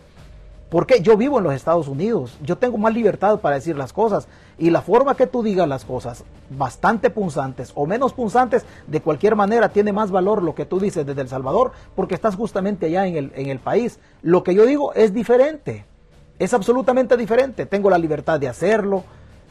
Porque 0.69 1.01
yo 1.01 1.17
vivo 1.17 1.39
en 1.39 1.43
los 1.43 1.53
Estados 1.53 1.89
Unidos, 1.89 2.38
yo 2.41 2.58
tengo 2.58 2.77
más 2.77 2.93
libertad 2.93 3.39
para 3.39 3.55
decir 3.55 3.75
las 3.75 3.91
cosas 3.91 4.29
y 4.58 4.69
la 4.69 4.81
forma 4.81 5.15
que 5.15 5.27
tú 5.27 5.43
digas 5.43 5.67
las 5.67 5.84
cosas, 5.84 6.24
bastante 6.51 7.10
punzantes 7.10 7.74
o 7.75 7.86
menos 7.86 8.13
punzantes, 8.13 8.65
de 8.88 9.01
cualquier 9.01 9.36
manera 9.36 9.69
tiene 9.69 9.91
más 9.91 10.10
valor 10.10 10.41
lo 10.41 10.55
que 10.55 10.65
tú 10.65 10.79
dices 10.79 11.05
desde 11.05 11.22
El 11.22 11.27
Salvador 11.27 11.74
porque 11.98 12.15
estás 12.15 12.38
justamente 12.38 12.86
allá 12.86 13.08
en 13.08 13.17
el, 13.17 13.34
en 13.36 13.48
el 13.48 13.60
país. 13.60 14.00
Lo 14.22 14.43
que 14.43 14.55
yo 14.55 14.65
digo 14.65 14.93
es 14.93 15.13
diferente, 15.13 15.86
es 16.39 16.53
absolutamente 16.53 17.17
diferente, 17.17 17.65
tengo 17.65 17.89
la 17.89 17.98
libertad 17.98 18.39
de 18.39 18.48
hacerlo, 18.48 19.03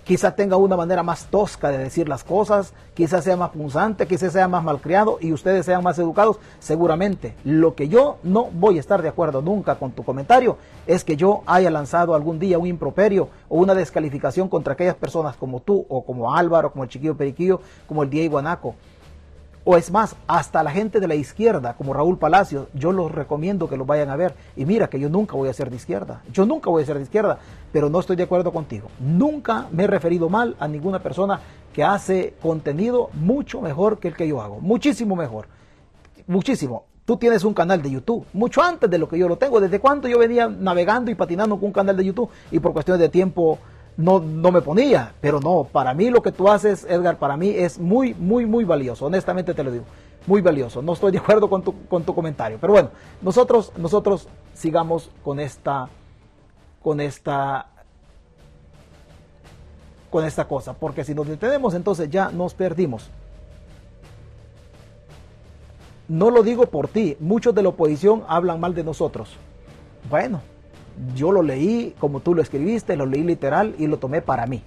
quizá 0.05 0.35
tenga 0.35 0.57
una 0.57 0.75
manera 0.75 1.03
más 1.03 1.27
tosca 1.27 1.69
de 1.69 1.77
decir 1.77 2.09
las 2.09 2.25
cosas, 2.25 2.73
quizá 2.95 3.21
sea 3.21 3.37
más 3.37 3.51
punzante, 3.51 4.07
quizá 4.07 4.31
sea 4.31 4.49
más 4.49 4.65
malcriado 4.65 5.19
y 5.21 5.35
ustedes 5.35 5.67
sean 5.67 5.83
más 5.85 5.99
educados, 5.99 6.39
seguramente. 6.61 7.35
Lo 7.45 7.75
que 7.75 7.89
yo 7.89 8.17
no 8.23 8.47
voy 8.47 8.79
a 8.79 8.81
estar 8.81 9.03
de 9.03 9.11
acuerdo 9.11 9.43
nunca 9.43 9.75
con 9.75 9.93
tu 9.93 10.03
comentario 10.03 10.57
es 10.87 11.05
que 11.05 11.19
yo 11.19 11.43
haya 11.45 11.71
lanzado 11.71 12.15
algún 12.15 12.39
día 12.39 12.59
un 12.59 12.67
improperio 12.67 13.29
o 13.51 13.59
una 13.59 13.75
descalificación 13.75 14.49
contra 14.49 14.73
aquellas 14.73 14.97
personas 14.97 15.37
como 15.37 15.61
tú 15.61 15.85
o 15.91 16.03
como 16.07 16.35
Álvaro, 16.35 16.73
como 16.73 16.85
el 16.85 16.91
Chiquillo 16.91 17.15
Periquillo, 17.15 17.61
como 17.87 18.03
el 18.03 18.09
Diego 18.09 18.39
Anaco 18.39 18.77
o 19.65 19.77
es 19.77 19.91
más, 19.91 20.17
hasta 20.27 20.63
la 20.63 20.71
gente 20.71 21.01
de 21.01 21.09
la 21.09 21.15
izquierda, 21.15 21.75
como 21.75 21.93
Raúl 21.93 22.19
Palacios, 22.19 22.69
yo 22.75 22.93
los 22.93 23.13
recomiendo 23.13 23.69
que 23.69 23.77
lo 23.77 23.85
vayan 23.85 24.11
a 24.11 24.17
ver. 24.17 24.35
Y 24.57 24.65
mira 24.65 24.89
que 24.89 24.99
yo 24.99 25.09
nunca 25.09 25.37
voy 25.37 25.49
a 25.49 25.53
ser 25.53 25.71
de 25.71 25.77
izquierda. 25.77 26.23
Yo 26.33 26.47
nunca 26.47 26.71
voy 26.71 26.83
a 26.83 26.87
ser 26.87 26.97
de 26.97 27.03
izquierda, 27.03 27.39
pero 27.73 27.91
no 27.91 28.01
estoy 28.01 28.17
de 28.17 28.23
acuerdo 28.23 28.53
contigo. 28.53 28.89
Nunca 28.99 29.67
me 29.73 29.85
he 29.85 29.87
referido 29.87 30.29
mal 30.29 30.57
a 30.59 30.69
ninguna 30.69 31.03
persona 31.03 31.41
que 31.73 31.85
hace 31.85 32.35
contenido 32.41 33.11
mucho 33.13 33.61
mejor 33.61 33.99
que 33.99 34.09
el 34.09 34.17
que 34.17 34.27
yo 34.27 34.41
hago. 34.41 34.61
Muchísimo 34.61 35.17
mejor. 35.17 35.49
Muchísimo. 36.27 36.85
Tú 37.05 37.17
tienes 37.17 37.43
un 37.43 37.55
canal 37.55 37.81
de 37.81 37.91
YouTube, 37.91 38.27
mucho 38.35 38.63
antes 38.63 38.91
de 38.91 38.99
lo 38.99 39.09
que 39.09 39.19
yo 39.19 39.29
lo 39.29 39.39
tengo. 39.39 39.61
¿Desde 39.61 39.81
cuando 39.81 40.09
yo 40.09 40.19
venía 40.19 40.47
navegando 40.47 41.11
y 41.11 41.15
patinando 41.15 41.57
con 41.57 41.67
un 41.67 41.73
canal 41.73 41.97
de 41.97 42.05
YouTube? 42.05 42.29
Y 42.51 42.59
por 42.59 42.75
cuestiones 42.75 43.01
de 43.01 43.09
tiempo 43.09 43.59
no, 43.99 44.21
no 44.21 44.53
me 44.53 44.63
ponía, 44.63 45.13
pero 45.21 45.41
no, 45.41 45.65
para 45.65 45.93
mí 45.93 46.09
lo 46.09 46.23
que 46.23 46.31
tú 46.31 46.49
haces, 46.49 46.87
Edgar, 46.89 47.19
para 47.19 47.37
mí 47.37 47.51
es 47.51 47.81
muy, 47.81 48.15
muy, 48.15 48.47
muy 48.47 48.65
valioso, 48.65 49.07
honestamente 49.07 49.55
te 49.55 49.65
lo 49.65 49.73
digo, 49.73 49.85
muy 50.25 50.41
valioso. 50.41 50.81
No 50.81 50.93
estoy 50.93 51.11
de 51.11 51.19
acuerdo 51.19 51.51
con 51.51 51.63
tu, 51.63 51.75
con 51.89 52.05
tu 52.05 52.15
comentario, 52.15 52.59
pero 52.61 52.73
bueno, 52.75 52.91
nosotros, 53.21 53.73
nosotros 53.77 54.29
sigamos 54.55 55.11
con 55.25 55.41
esta, 55.41 55.89
con 56.81 57.01
esta, 57.01 57.67
con 60.11 60.25
esta 60.25 60.47
cosa, 60.47 60.75
porque 60.75 61.03
si 61.03 61.13
nos 61.13 61.27
detenemos 61.27 61.75
entonces 61.75 62.09
ya 62.09 62.31
nos 62.31 62.55
perdimos. 62.55 63.11
No 66.07 66.31
lo 66.31 66.45
digo 66.45 66.67
por 66.67 66.87
ti, 66.87 67.17
muchos 67.19 67.53
de 67.53 67.65
la 67.65 67.71
oposición 67.71 68.23
hablan 68.29 68.61
mal 68.61 68.77
de 68.77 68.85
nosotros. 68.85 69.31
Bueno, 70.09 70.41
yo 71.15 71.33
lo 71.33 71.43
leí 71.43 71.95
como 71.99 72.21
tú 72.21 72.35
lo 72.35 72.43
escribiste, 72.43 72.97
lo 72.97 73.07
leí 73.07 73.23
literal 73.23 73.75
y 73.79 73.87
lo 73.87 73.99
tomé 73.99 74.23
para 74.23 74.47
mí. 74.47 74.63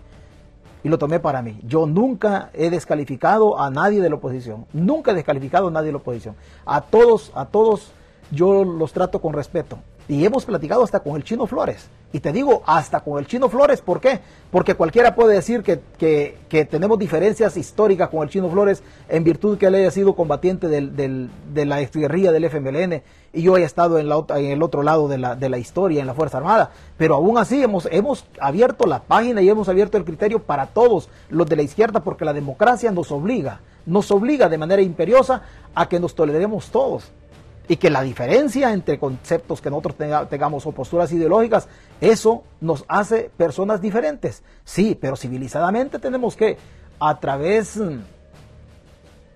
Y 0.83 0.89
lo 0.89 0.97
tomé 0.97 1.19
para 1.19 1.41
mí. 1.41 1.59
Yo 1.63 1.85
nunca 1.85 2.49
he 2.53 2.69
descalificado 2.69 3.59
a 3.59 3.69
nadie 3.69 4.01
de 4.01 4.09
la 4.09 4.15
oposición. 4.15 4.65
Nunca 4.73 5.11
he 5.11 5.13
descalificado 5.13 5.67
a 5.67 5.71
nadie 5.71 5.87
de 5.87 5.91
la 5.91 5.99
oposición. 5.99 6.35
A 6.65 6.81
todos, 6.81 7.31
a 7.35 7.45
todos 7.45 7.91
yo 8.31 8.63
los 8.63 8.91
trato 8.91 9.21
con 9.21 9.33
respeto. 9.33 9.77
Y 10.07 10.25
hemos 10.25 10.45
platicado 10.45 10.83
hasta 10.83 10.99
con 10.99 11.15
el 11.15 11.23
Chino 11.23 11.47
Flores. 11.47 11.89
Y 12.13 12.19
te 12.19 12.33
digo, 12.33 12.61
hasta 12.65 12.99
con 12.99 13.19
el 13.19 13.27
Chino 13.27 13.47
Flores, 13.47 13.81
¿por 13.81 14.01
qué? 14.01 14.19
Porque 14.51 14.75
cualquiera 14.75 15.15
puede 15.15 15.35
decir 15.35 15.63
que, 15.63 15.79
que, 15.97 16.65
tenemos 16.65 16.99
diferencias 16.99 17.55
históricas 17.55 18.09
con 18.09 18.23
el 18.23 18.29
Chino 18.29 18.49
Flores 18.49 18.83
en 19.07 19.23
virtud 19.23 19.57
que 19.57 19.67
él 19.67 19.75
haya 19.75 19.91
sido 19.91 20.13
combatiente 20.13 20.67
de 20.67 21.65
la 21.65 21.79
exguerrilla 21.79 22.33
del 22.33 22.45
FMLN 22.45 23.01
y 23.33 23.43
yo 23.43 23.55
haya 23.55 23.65
estado 23.65 23.97
en, 23.97 24.09
la, 24.09 24.25
en 24.35 24.45
el 24.47 24.61
otro 24.61 24.83
lado 24.83 25.07
de 25.07 25.17
la, 25.17 25.35
de 25.35 25.47
la 25.47 25.57
historia, 25.57 26.01
en 26.01 26.07
la 26.07 26.13
Fuerza 26.13 26.37
Armada. 26.37 26.71
Pero 26.97 27.15
aún 27.15 27.37
así 27.37 27.63
hemos, 27.63 27.87
hemos 27.89 28.25
abierto 28.39 28.85
la 28.87 29.03
página 29.03 29.41
y 29.41 29.49
hemos 29.49 29.69
abierto 29.69 29.97
el 29.97 30.03
criterio 30.03 30.39
para 30.39 30.67
todos 30.67 31.09
los 31.29 31.47
de 31.47 31.55
la 31.55 31.61
izquierda 31.61 32.01
porque 32.01 32.25
la 32.25 32.33
democracia 32.33 32.91
nos 32.91 33.11
obliga, 33.11 33.61
nos 33.85 34.11
obliga 34.11 34.49
de 34.49 34.57
manera 34.57 34.81
imperiosa 34.81 35.43
a 35.73 35.87
que 35.87 35.99
nos 35.99 36.13
toleremos 36.13 36.69
todos 36.71 37.11
y 37.71 37.77
que 37.77 37.89
la 37.89 38.01
diferencia 38.01 38.73
entre 38.73 38.99
conceptos 38.99 39.61
que 39.61 39.69
nosotros 39.69 39.95
tengamos 40.29 40.65
o 40.65 40.73
posturas 40.73 41.09
ideológicas, 41.13 41.69
eso 42.01 42.43
nos 42.59 42.83
hace 42.89 43.31
personas 43.37 43.79
diferentes. 43.79 44.43
Sí, 44.65 44.97
pero 44.99 45.15
civilizadamente 45.15 45.97
tenemos 45.97 46.35
que, 46.35 46.57
a 46.99 47.17
través, 47.17 47.79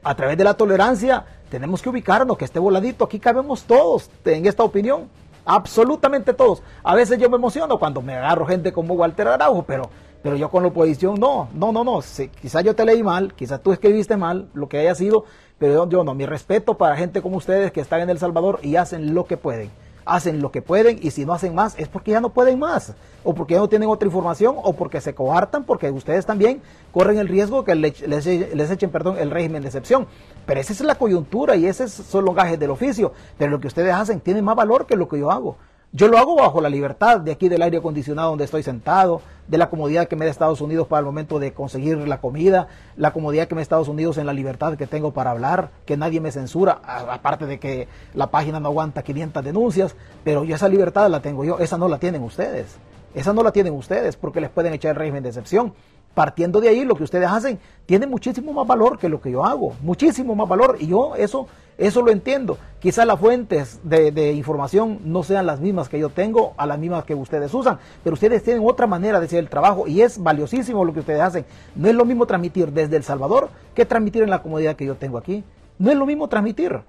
a 0.04 0.16
través 0.16 0.38
de 0.38 0.44
la 0.44 0.56
tolerancia, 0.56 1.26
tenemos 1.48 1.82
que 1.82 1.88
ubicarnos, 1.88 2.38
que 2.38 2.44
esté 2.44 2.60
voladito, 2.60 3.06
aquí 3.06 3.22
cabemos 3.22 3.64
todos 3.64 4.12
en 4.26 4.46
esta 4.46 4.66
opinión, 4.66 5.08
absolutamente 5.46 6.34
todos. 6.34 6.62
A 6.84 6.94
veces 6.94 7.18
yo 7.18 7.30
me 7.30 7.38
emociono 7.38 7.80
cuando 7.80 8.02
me 8.02 8.16
agarro 8.16 8.46
gente 8.46 8.74
como 8.74 8.96
Walter 8.96 9.30
Araujo, 9.30 9.64
pero 9.64 9.90
pero 10.26 10.38
yo 10.38 10.50
con 10.50 10.64
la 10.64 10.70
oposición 10.70 11.20
no, 11.20 11.50
no, 11.54 11.72
no, 11.72 11.84
no. 11.84 12.00
quizás 12.42 12.64
yo 12.64 12.76
te 12.76 12.84
leí 12.84 13.04
mal, 13.04 13.36
quizás 13.36 13.62
tú 13.62 13.72
escribiste 13.72 14.18
mal, 14.18 14.50
lo 14.56 14.68
que 14.68 14.80
haya 14.80 14.96
sido, 14.96 15.26
pero 15.58 15.88
yo, 15.90 16.04
no. 16.04 16.14
Mi 16.14 16.26
respeto 16.26 16.78
para 16.78 16.98
gente 16.98 17.22
como 17.22 17.38
ustedes 17.38 17.72
que 17.72 17.82
están 17.82 18.02
en 18.02 18.10
El 18.10 18.20
Salvador 18.20 18.60
y 18.62 18.76
hacen 18.76 19.14
lo 19.14 19.26
que 19.26 19.38
pueden. 19.38 19.70
Hacen 20.06 20.40
lo 20.40 20.52
que 20.52 20.62
pueden 20.62 21.00
y 21.02 21.12
si 21.12 21.26
no 21.26 21.34
hacen 21.34 21.56
más 21.56 21.74
es 21.80 21.88
porque 21.88 22.12
ya 22.12 22.22
no 22.22 22.30
pueden 22.30 22.60
más. 22.60 22.94
O 23.24 23.34
porque 23.34 23.56
ya 23.56 23.60
no 23.60 23.70
tienen 23.70 23.90
otra 23.90 24.06
información 24.06 24.56
o 24.62 24.74
porque 24.74 25.02
se 25.02 25.16
coartan, 25.16 25.64
porque 25.64 25.90
ustedes 25.90 26.26
también 26.26 26.62
corren 26.92 27.18
el 27.18 27.28
riesgo 27.28 27.64
que 27.66 27.74
les, 27.74 28.02
les, 28.02 28.72
echen 28.72 28.92
perdón, 28.92 29.18
el 29.18 29.32
régimen 29.32 29.64
de 29.64 29.70
excepción. 29.70 30.06
Pero 30.46 30.60
esa 30.60 30.74
es 30.74 30.82
la 30.82 30.96
coyuntura 30.96 31.56
y 31.56 31.66
ese 31.66 31.88
son 31.88 32.26
los 32.26 32.36
gajes 32.36 32.60
del 32.60 32.70
oficio. 32.70 33.14
Pero 33.38 33.52
lo 33.52 33.60
que 33.60 33.68
ustedes 33.68 33.94
hacen 33.94 34.20
tiene 34.20 34.44
más 34.44 34.56
valor 34.56 34.86
que 34.86 34.96
lo 34.96 35.08
que 35.08 35.18
yo 35.18 35.32
hago. 35.32 35.58
Yo 35.96 36.10
lo 36.10 36.18
hago 36.18 36.36
bajo 36.36 36.60
la 36.60 36.68
libertad 36.68 37.22
de 37.22 37.32
aquí 37.32 37.48
del 37.48 37.62
aire 37.62 37.78
acondicionado 37.78 38.32
donde 38.32 38.44
estoy 38.44 38.64
sentado, 38.64 39.22
de 39.48 39.58
la 39.58 39.70
comodidad 39.70 40.10
que 40.10 40.18
me 40.18 40.26
da 40.26 40.32
Estados 40.32 40.60
Unidos 40.60 40.88
para 40.88 41.00
el 41.00 41.06
momento 41.06 41.40
de 41.40 41.54
conseguir 41.54 42.06
la 42.06 42.20
comida, 42.20 42.68
la 42.98 43.14
comodidad 43.14 43.48
que 43.48 43.56
me 43.56 43.60
da 43.60 43.64
Estados 43.64 43.88
Unidos 43.88 44.18
en 44.18 44.26
la 44.26 44.34
libertad 44.34 44.76
que 44.76 44.88
tengo 44.88 45.14
para 45.14 45.32
hablar, 45.32 45.70
que 45.86 45.96
nadie 45.96 46.20
me 46.20 46.34
censura, 46.34 46.82
aparte 46.84 47.46
de 47.46 47.62
que 47.62 47.88
la 48.14 48.28
página 48.28 48.60
no 48.60 48.68
aguanta 48.68 49.04
500 49.04 49.42
denuncias, 49.42 49.96
pero 50.26 50.44
yo 50.44 50.56
esa 50.58 50.68
libertad 50.68 51.10
la 51.10 51.22
tengo 51.22 51.46
yo, 51.46 51.60
esa 51.60 51.78
no 51.78 51.88
la 51.88 51.98
tienen 51.98 52.24
ustedes. 52.24 52.76
Esa 53.14 53.32
no 53.32 53.44
la 53.44 53.54
tienen 53.54 53.72
ustedes 53.72 54.18
porque 54.18 54.42
les 54.42 54.50
pueden 54.50 54.74
echar 54.74 54.92
el 54.92 54.98
régimen 54.98 55.24
de 55.24 55.30
excepción. 55.30 55.74
Partiendo 56.16 56.60
de 56.60 56.70
ahí, 56.70 56.84
lo 56.84 56.96
que 56.96 57.04
ustedes 57.04 57.30
hacen 57.30 57.60
tiene 57.86 58.08
muchísimo 58.08 58.52
más 58.54 58.66
valor 58.66 58.98
que 58.98 59.10
lo 59.10 59.22
que 59.22 59.30
yo 59.30 59.46
hago, 59.46 59.74
muchísimo 59.84 60.34
más 60.34 60.50
valor. 60.50 60.78
Y 60.80 60.88
yo 60.88 61.16
eso 61.16 61.48
eso 61.78 62.02
lo 62.02 62.12
entiendo. 62.12 62.58
Quizás 62.80 63.06
las 63.06 63.20
fuentes 63.20 63.80
de, 63.84 64.32
información 64.34 65.00
no 65.04 65.24
sean 65.24 65.46
las 65.46 65.60
mismas 65.60 65.90
que 65.90 66.00
yo 66.00 66.10
tengo, 66.10 66.54
a 66.58 66.66
las 66.66 66.80
mismas 66.80 67.04
que 67.04 67.16
ustedes 67.16 67.54
usan, 67.54 67.80
pero 68.04 68.14
ustedes 68.14 68.44
tienen 68.44 68.64
otra 68.66 68.88
manera 68.88 69.20
de 69.20 69.26
hacer 69.26 69.40
el 69.40 69.50
trabajo 69.50 69.88
y 69.88 70.02
es 70.02 70.22
valiosísimo 70.22 70.86
lo 70.86 70.94
que 70.94 71.02
ustedes 71.02 71.22
hacen. 71.22 71.46
No 71.76 71.90
es 71.90 71.96
lo 71.96 72.06
mismo 72.06 72.26
transmitir 72.26 72.72
desde 72.72 72.96
El 72.96 73.04
Salvador 73.04 73.50
que 73.74 73.86
transmitir 73.86 74.24
en 74.24 74.30
la 74.30 74.42
comodidad 74.42 74.76
que 74.76 74.86
yo 74.86 74.96
tengo 74.96 75.18
aquí. 75.18 75.44
No 75.78 75.92
es 75.92 75.98
lo 75.98 76.06
mismo 76.06 76.30
transmitir. 76.30 76.80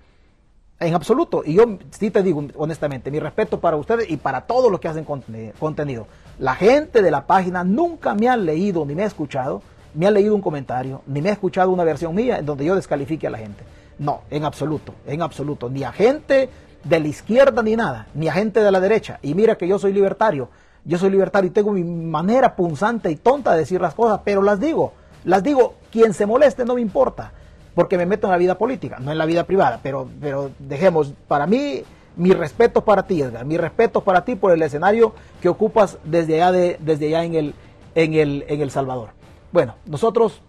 En 0.79 0.95
absoluto. 0.95 1.43
Y 1.45 1.55
yo 1.55 1.65
sí 1.91 2.11
te 2.11 2.23
digo 2.23 2.47
honestamente, 2.55 3.11
mi 3.11 3.19
respeto 3.19 3.59
para 3.59 3.77
ustedes 3.77 4.11
y 4.11 4.19
para 4.19 4.43
todos 4.43 4.71
los 4.71 4.79
que 4.79 4.89
hacen 4.89 5.05
contenido. 5.05 6.07
La 6.39 6.55
gente 6.55 7.01
de 7.01 7.11
la 7.11 7.27
página 7.27 7.65
nunca 7.65 8.15
me 8.15 8.29
ha 8.29 8.37
leído 8.37 8.85
ni 8.85 8.95
me 8.95 9.05
ha 9.05 9.07
escuchado, 9.07 9.63
me 9.95 10.07
ha 10.07 10.11
leído 10.11 10.35
un 10.35 10.43
comentario, 10.43 11.01
ni 11.07 11.23
me 11.23 11.31
ha 11.31 11.33
escuchado 11.33 11.71
una 11.71 11.83
versión 11.83 12.15
mía 12.15 12.39
en 12.39 12.47
donde 12.47 12.67
yo 12.67 12.75
descalifique 12.75 13.27
a 13.27 13.31
la 13.31 13.39
gente. 13.39 13.65
No, 13.99 14.21
en 14.31 14.45
absoluto, 14.45 14.93
en 15.07 15.23
absoluto. 15.23 15.71
Ni 15.71 15.83
a 15.83 15.93
gente 15.93 16.51
de 16.85 17.01
la 17.01 17.09
izquierda 17.09 17.63
ni 17.63 17.75
nada, 17.75 18.07
ni 18.15 18.29
a 18.29 18.33
gente 18.33 18.61
de 18.61 18.71
la 18.71 18.81
derecha. 18.81 19.19
Y 19.23 19.35
mira 19.35 19.57
que 19.57 19.67
yo 19.67 19.79
soy 19.79 19.95
libertario. 19.95 20.51
Yo 20.85 20.99
soy 20.99 21.11
libertario 21.11 21.49
y 21.49 21.53
tengo 21.53 21.73
mi 21.73 21.83
manera 21.83 22.55
punzante 22.55 23.11
y 23.11 23.17
tonta 23.17 23.53
de 23.53 23.61
decir 23.61 23.81
las 23.81 23.95
cosas, 23.95 24.21
pero 24.25 24.43
las 24.43 24.61
digo. 24.61 24.93
Las 25.25 25.43
digo, 25.43 25.75
quien 25.91 26.13
se 26.13 26.27
moleste 26.27 26.65
no 26.65 26.75
me 26.75 26.81
importa, 26.81 27.33
porque 27.75 27.97
me 27.97 28.07
meto 28.07 28.27
en 28.27 28.31
la 28.31 28.37
vida 28.37 28.57
política, 28.57 28.99
no 29.01 29.11
en 29.11 29.19
la 29.19 29.27
vida 29.27 29.45
privada. 29.45 29.81
Pero, 29.83 30.09
pero 30.21 30.51
dejemos, 30.59 31.13
para 31.27 31.47
mí, 31.47 31.83
mi 32.17 32.33
respeto 32.33 32.85
para 32.85 33.07
ti, 33.07 33.21
Edgar, 33.21 33.45
mi 33.45 33.57
respeto 33.57 34.01
para 34.01 34.25
ti 34.25 34.35
por 34.35 34.53
el 34.53 34.63
escenario 34.63 35.15
que 35.41 35.49
ocupas 35.49 35.99
desde 36.05 36.37
allá, 36.37 36.53
de, 36.53 36.77
desde 36.81 37.09
allá 37.09 37.25
en, 37.25 37.35
el, 37.35 37.55
en, 37.95 38.15
el, 38.15 38.45
en 38.49 38.63
El 38.63 38.71
Salvador. 38.71 39.11
Bueno, 39.53 39.75
nosotros 39.85 40.41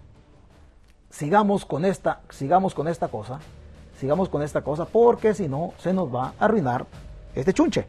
sigamos 1.10 1.66
con 1.66 1.86
esta, 1.86 2.22
sigamos 2.30 2.74
con 2.74 2.88
esta 2.88 3.10
cosa, 3.10 3.40
sigamos 4.00 4.30
con 4.30 4.42
esta 4.42 4.62
cosa, 4.62 4.86
porque 4.86 5.34
si 5.34 5.48
no 5.48 5.74
se 5.78 5.94
nos 5.94 6.14
va 6.14 6.34
a 6.40 6.46
arruinar 6.46 6.86
este 7.36 7.54
chunche. 7.54 7.86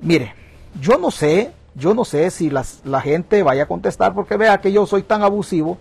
Mire, 0.00 0.34
yo 0.80 0.98
no 0.98 1.10
sé, 1.10 1.52
yo 1.74 1.94
no 1.94 2.04
sé 2.04 2.30
si 2.30 2.50
la 2.50 3.00
gente 3.00 3.42
vaya 3.42 3.64
a 3.64 3.66
contestar, 3.66 4.14
porque 4.14 4.36
vea 4.36 4.58
que 4.58 4.72
yo 4.72 4.86
soy 4.86 5.02
tan 5.02 5.22
abusivo, 5.22 5.78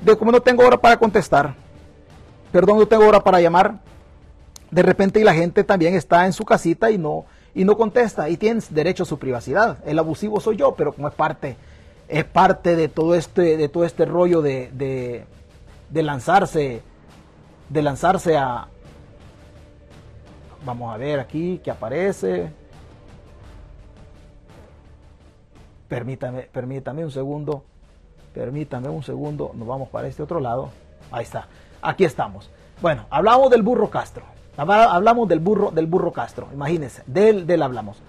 de 0.00 0.16
como 0.16 0.32
no 0.32 0.40
tengo 0.40 0.64
hora 0.64 0.76
para 0.76 0.98
contestar, 0.98 1.54
perdón, 2.52 2.78
no 2.78 2.86
tengo 2.86 3.06
hora 3.06 3.20
para 3.22 3.40
llamar, 3.40 3.80
de 4.70 4.82
repente 4.82 5.20
y 5.20 5.24
la 5.24 5.34
gente 5.34 5.64
también 5.64 5.94
está 5.94 6.26
en 6.26 6.32
su 6.32 6.44
casita 6.44 6.90
y 6.90 6.98
no, 6.98 7.24
y 7.54 7.64
no 7.64 7.76
contesta, 7.76 8.28
y 8.28 8.36
tienes 8.36 8.72
derecho 8.74 9.04
a 9.04 9.06
su 9.06 9.18
privacidad. 9.18 9.78
El 9.86 9.98
abusivo 9.98 10.40
soy 10.40 10.56
yo, 10.56 10.74
pero 10.74 10.92
como 10.92 11.08
es 11.08 11.14
parte, 11.14 11.56
es 12.08 12.24
parte 12.24 12.76
de 12.76 12.88
todo 12.88 13.14
este, 13.14 13.56
de 13.56 13.68
todo 13.68 13.84
este 13.84 14.04
rollo 14.04 14.42
de, 14.42 14.70
de 14.72 16.02
lanzarse, 16.02 16.82
de 17.68 17.82
lanzarse 17.82 18.36
a, 18.36 18.68
vamos 20.64 20.94
a 20.94 20.96
ver 20.96 21.20
aquí 21.20 21.60
que 21.62 21.70
aparece, 21.70 22.50
Permítame, 25.88 26.42
permítame 26.42 27.04
un 27.04 27.10
segundo. 27.10 27.64
Permítame 28.34 28.88
un 28.88 29.02
segundo. 29.02 29.52
Nos 29.54 29.66
vamos 29.66 29.88
para 29.88 30.08
este 30.08 30.22
otro 30.22 30.40
lado. 30.40 30.70
Ahí 31.10 31.22
está. 31.22 31.46
Aquí 31.80 32.04
estamos. 32.04 32.50
Bueno, 32.82 33.06
hablamos 33.10 33.50
del 33.50 33.62
burro 33.62 33.88
Castro. 33.88 34.24
Hablamos 34.56 35.28
del 35.28 35.40
burro, 35.40 35.70
del 35.70 35.86
burro 35.86 36.12
Castro. 36.12 36.48
Imagínense, 36.52 37.02
del, 37.06 37.46
del 37.46 37.62
hablamos. 37.62 38.02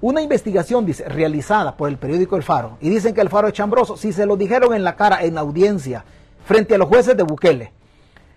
Una 0.00 0.20
investigación, 0.20 0.84
dice, 0.84 1.08
realizada 1.08 1.76
por 1.76 1.88
el 1.88 1.96
periódico 1.96 2.36
El 2.36 2.42
Faro, 2.42 2.76
y 2.80 2.90
dicen 2.90 3.14
que 3.14 3.20
el 3.20 3.30
Faro 3.30 3.48
es 3.48 3.54
chambroso, 3.54 3.96
si 3.96 4.12
se 4.12 4.26
lo 4.26 4.36
dijeron 4.36 4.74
en 4.74 4.84
la 4.84 4.96
cara, 4.96 5.24
en 5.24 5.38
audiencia, 5.38 6.04
frente 6.44 6.74
a 6.74 6.78
los 6.78 6.88
jueces 6.88 7.16
de 7.16 7.22
Bukele. 7.22 7.72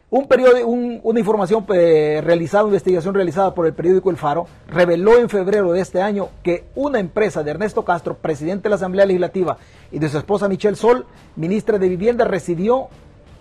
Un 0.09 0.25
una 1.03 1.19
información 1.19 1.65
eh, 1.73 2.21
realizada, 2.23 2.63
una 2.63 2.69
investigación 2.69 3.13
realizada 3.13 3.53
por 3.53 3.65
el 3.67 3.73
periódico 3.73 4.09
El 4.09 4.15
Faro, 4.15 4.47
reveló 4.69 5.17
en 5.17 5.27
febrero 5.27 5.73
de 5.73 5.81
este 5.81 6.01
año 6.01 6.29
que 6.43 6.63
una 6.75 6.99
empresa 6.99 7.43
de 7.43 7.51
Ernesto 7.51 7.83
Castro, 7.83 8.15
presidente 8.15 8.63
de 8.63 8.69
la 8.69 8.75
Asamblea 8.77 9.05
Legislativa, 9.05 9.57
y 9.91 9.99
de 9.99 10.07
su 10.07 10.17
esposa 10.17 10.47
Michelle 10.47 10.77
Sol, 10.77 11.05
ministra 11.35 11.77
de 11.77 11.89
Vivienda, 11.89 12.23
recibió 12.23 12.87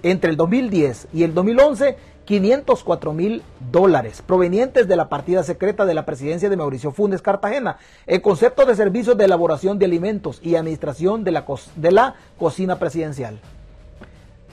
entre 0.02 0.30
el 0.30 0.36
2010 0.36 1.08
y 1.12 1.22
el 1.22 1.34
2011 1.34 1.96
504 2.26 3.12
mil 3.12 3.42
dólares 3.70 4.20
provenientes 4.20 4.88
de 4.88 4.96
la 4.96 5.08
partida 5.08 5.44
secreta 5.44 5.86
de 5.86 5.94
la 5.94 6.04
presidencia 6.04 6.50
de 6.50 6.56
Mauricio 6.56 6.90
Funes 6.90 7.22
Cartagena, 7.22 7.78
el 8.06 8.20
concepto 8.20 8.66
de 8.66 8.74
servicios 8.74 9.16
de 9.16 9.24
elaboración 9.24 9.78
de 9.78 9.86
alimentos 9.86 10.40
y 10.42 10.56
administración 10.56 11.24
de 11.24 11.30
la, 11.30 11.44
de 11.76 11.92
la 11.92 12.16
cocina 12.38 12.78
presidencial. 12.78 13.38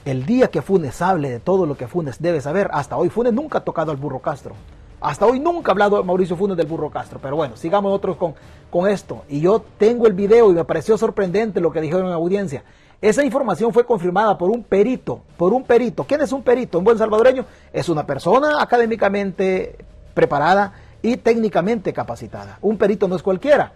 El 0.06 0.25
día 0.25 0.50
que 0.50 0.62
Funes 0.62 1.01
hable 1.01 1.32
de 1.32 1.39
todo 1.39 1.65
lo 1.65 1.75
que 1.75 1.88
Funes 1.88 2.22
debe 2.22 2.42
saber, 2.42 2.70
hasta 2.74 2.96
hoy 2.96 3.10
Funes 3.10 3.34
nunca 3.34 3.58
ha 3.58 3.63
tocado 3.63 3.92
al 3.92 3.98
burro 3.98 4.20
Castro. 4.20 4.53
Hasta 5.01 5.25
hoy 5.25 5.39
nunca 5.39 5.72
ha 5.72 5.74
hablado 5.74 6.03
Mauricio 6.03 6.38
Funes 6.38 6.56
del 6.56 6.68
burro 6.68 6.89
Castro. 6.92 7.20
Pero 7.22 7.36
bueno, 7.36 7.58
sigamos 7.58 7.89
nosotros 7.89 8.18
con, 8.18 8.36
con 8.70 8.89
esto. 8.89 9.24
Y 9.27 9.42
yo 9.42 9.65
tengo 9.77 10.08
el 10.08 10.13
video 10.13 10.51
y 10.51 10.53
me 10.53 10.63
pareció 10.63 10.98
sorprendente 10.98 11.60
lo 11.60 11.72
que 11.72 11.82
dijeron 11.82 12.06
en 12.06 12.12
la 12.12 12.18
audiencia. 12.18 12.63
Esa 13.03 13.22
información 13.25 13.74
fue 13.74 13.86
confirmada 13.86 14.38
por 14.38 14.50
un 14.50 14.63
perito, 14.63 15.24
por 15.36 15.51
un 15.51 15.65
perito. 15.65 16.05
¿Quién 16.05 16.22
es 16.22 16.31
un 16.31 16.41
perito? 16.41 16.77
Un 16.77 16.86
buen 16.86 16.98
salvadoreño 16.98 17.45
es 17.74 17.89
una 17.89 18.05
persona 18.05 18.62
académicamente 18.62 19.75
preparada 20.13 20.72
y 21.01 21.17
técnicamente 21.17 21.91
capacitada. 21.91 22.60
Un 22.62 22.77
perito 22.77 23.10
no 23.10 23.17
es 23.17 23.22
cualquiera. 23.22 23.74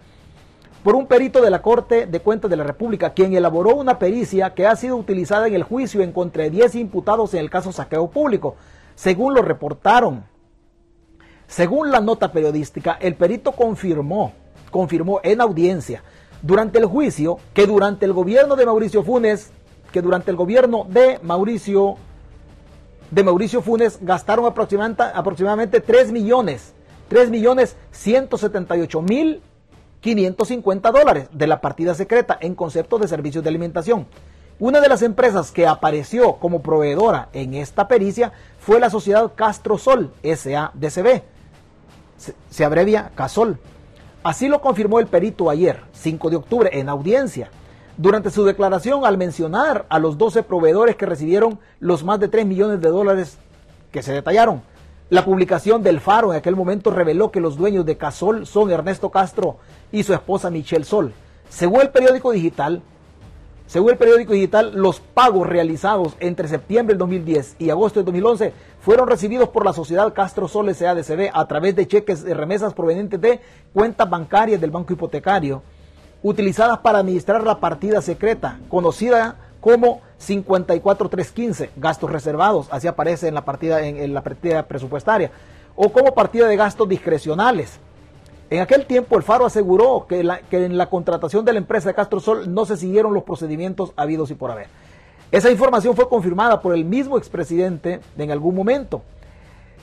Por 0.82 0.94
un 0.94 1.06
perito 1.06 1.42
de 1.42 1.50
la 1.50 1.60
Corte 1.60 2.06
de 2.06 2.20
Cuentas 2.20 2.50
de 2.50 2.56
la 2.56 2.64
República, 2.64 3.10
quien 3.12 3.34
elaboró 3.34 3.76
una 3.76 3.98
pericia 3.98 4.54
que 4.54 4.66
ha 4.66 4.74
sido 4.76 4.96
utilizada 4.96 5.46
en 5.46 5.54
el 5.54 5.62
juicio 5.62 6.00
en 6.00 6.12
contra 6.12 6.44
de 6.44 6.50
10 6.50 6.76
imputados 6.76 7.34
en 7.34 7.40
el 7.40 7.50
caso 7.50 7.70
saqueo 7.70 8.08
público, 8.08 8.56
según 8.94 9.34
lo 9.34 9.42
reportaron. 9.42 10.24
Según 11.46 11.90
la 11.90 12.00
nota 12.00 12.32
periodística, 12.32 12.96
el 12.98 13.14
perito 13.14 13.52
confirmó, 13.52 14.32
confirmó 14.70 15.20
en 15.22 15.42
audiencia 15.42 16.02
durante 16.42 16.78
el 16.78 16.86
juicio 16.86 17.38
que 17.54 17.66
durante 17.66 18.04
el 18.04 18.12
gobierno 18.12 18.56
de 18.56 18.66
Mauricio 18.66 19.02
Funes, 19.02 19.50
que 19.92 20.02
durante 20.02 20.30
el 20.30 20.36
gobierno 20.36 20.86
de 20.88 21.18
Mauricio 21.22 21.96
de 23.10 23.24
Mauricio 23.24 23.62
Funes 23.62 23.98
gastaron 24.02 24.44
aproximadamente, 24.44 25.02
aproximadamente 25.02 25.80
3 25.80 26.12
millones, 26.12 26.74
3 27.08 27.30
millones 27.30 27.76
178 27.92 29.02
mil 29.02 29.40
550 30.00 30.90
dólares 30.92 31.28
de 31.32 31.46
la 31.46 31.60
partida 31.60 31.94
secreta 31.94 32.38
en 32.40 32.54
concepto 32.54 32.98
de 32.98 33.08
servicios 33.08 33.42
de 33.42 33.50
alimentación. 33.50 34.06
Una 34.60 34.80
de 34.80 34.88
las 34.88 35.02
empresas 35.02 35.52
que 35.52 35.66
apareció 35.66 36.34
como 36.34 36.62
proveedora 36.62 37.28
en 37.32 37.54
esta 37.54 37.88
pericia 37.88 38.32
fue 38.58 38.80
la 38.80 38.90
sociedad 38.90 39.32
Castro 39.34 39.78
Sol 39.78 40.12
SADCB. 40.22 41.22
Se, 42.16 42.34
se 42.50 42.64
abrevia 42.64 43.12
CASOL 43.14 43.58
Así 44.22 44.48
lo 44.48 44.60
confirmó 44.60 44.98
el 44.98 45.06
perito 45.06 45.48
ayer, 45.48 45.80
5 45.92 46.30
de 46.30 46.36
octubre, 46.36 46.70
en 46.72 46.88
audiencia, 46.88 47.50
durante 47.96 48.30
su 48.30 48.44
declaración 48.44 49.04
al 49.04 49.16
mencionar 49.16 49.86
a 49.88 49.98
los 49.98 50.18
12 50.18 50.42
proveedores 50.42 50.96
que 50.96 51.06
recibieron 51.06 51.60
los 51.78 52.04
más 52.04 52.18
de 52.18 52.28
3 52.28 52.44
millones 52.44 52.80
de 52.80 52.88
dólares 52.88 53.38
que 53.92 54.02
se 54.02 54.12
detallaron. 54.12 54.62
La 55.08 55.24
publicación 55.24 55.82
del 55.82 56.00
Faro 56.00 56.32
en 56.32 56.38
aquel 56.38 56.56
momento 56.56 56.90
reveló 56.90 57.30
que 57.30 57.40
los 57.40 57.56
dueños 57.56 57.86
de 57.86 57.96
Casol 57.96 58.46
son 58.46 58.70
Ernesto 58.70 59.10
Castro 59.10 59.56
y 59.92 60.02
su 60.02 60.12
esposa 60.12 60.50
Michelle 60.50 60.84
Sol. 60.84 61.12
Según 61.48 61.80
el 61.80 61.90
periódico 61.90 62.32
digital, 62.32 62.82
según 63.68 63.90
el 63.90 63.98
periódico 63.98 64.32
digital, 64.32 64.72
los 64.74 64.98
pagos 65.00 65.46
realizados 65.46 66.16
entre 66.20 66.48
septiembre 66.48 66.94
del 66.94 67.00
2010 67.00 67.56
y 67.58 67.68
agosto 67.68 67.98
del 68.00 68.06
2011 68.06 68.54
fueron 68.80 69.06
recibidos 69.06 69.50
por 69.50 69.66
la 69.66 69.74
sociedad 69.74 70.14
Castro 70.14 70.48
Sol 70.48 70.74
SADCB 70.74 71.28
a 71.34 71.46
través 71.46 71.76
de 71.76 71.86
cheques 71.86 72.24
de 72.24 72.32
remesas 72.32 72.72
provenientes 72.72 73.20
de 73.20 73.40
cuentas 73.74 74.08
bancarias 74.08 74.58
del 74.58 74.70
Banco 74.70 74.94
Hipotecario, 74.94 75.62
utilizadas 76.22 76.78
para 76.78 77.00
administrar 77.00 77.44
la 77.44 77.60
partida 77.60 78.00
secreta, 78.00 78.58
conocida 78.70 79.36
como 79.60 80.00
54315, 80.16 81.70
gastos 81.76 82.10
reservados, 82.10 82.68
así 82.70 82.88
aparece 82.88 83.28
en 83.28 83.34
la 83.34 83.44
partida, 83.44 83.84
en 83.86 84.14
la 84.14 84.22
partida 84.22 84.62
presupuestaria, 84.62 85.30
o 85.76 85.92
como 85.92 86.14
partida 86.14 86.48
de 86.48 86.56
gastos 86.56 86.88
discrecionales 86.88 87.78
en 88.50 88.60
aquel 88.60 88.86
tiempo 88.86 89.16
el 89.16 89.22
Faro 89.22 89.44
aseguró 89.44 90.06
que, 90.08 90.20
en 90.20 90.78
la 90.78 90.90
contratación 90.90 91.44
de 91.44 91.52
la 91.52 91.58
empresa 91.58 91.88
de 91.88 91.94
Castro 91.94 92.20
Sol 92.20 92.52
no 92.52 92.64
se 92.64 92.76
siguieron 92.76 93.12
los 93.12 93.24
procedimientos 93.24 93.92
habidos 93.96 94.30
y 94.30 94.34
por 94.34 94.50
haber. 94.50 94.68
Esa 95.30 95.50
información 95.50 95.94
fue 95.94 96.08
confirmada 96.08 96.60
por 96.62 96.74
el 96.74 96.84
mismo 96.86 97.18
expresidente 97.18 98.00
en 98.16 98.30
algún 98.30 98.54
momento. 98.54 99.02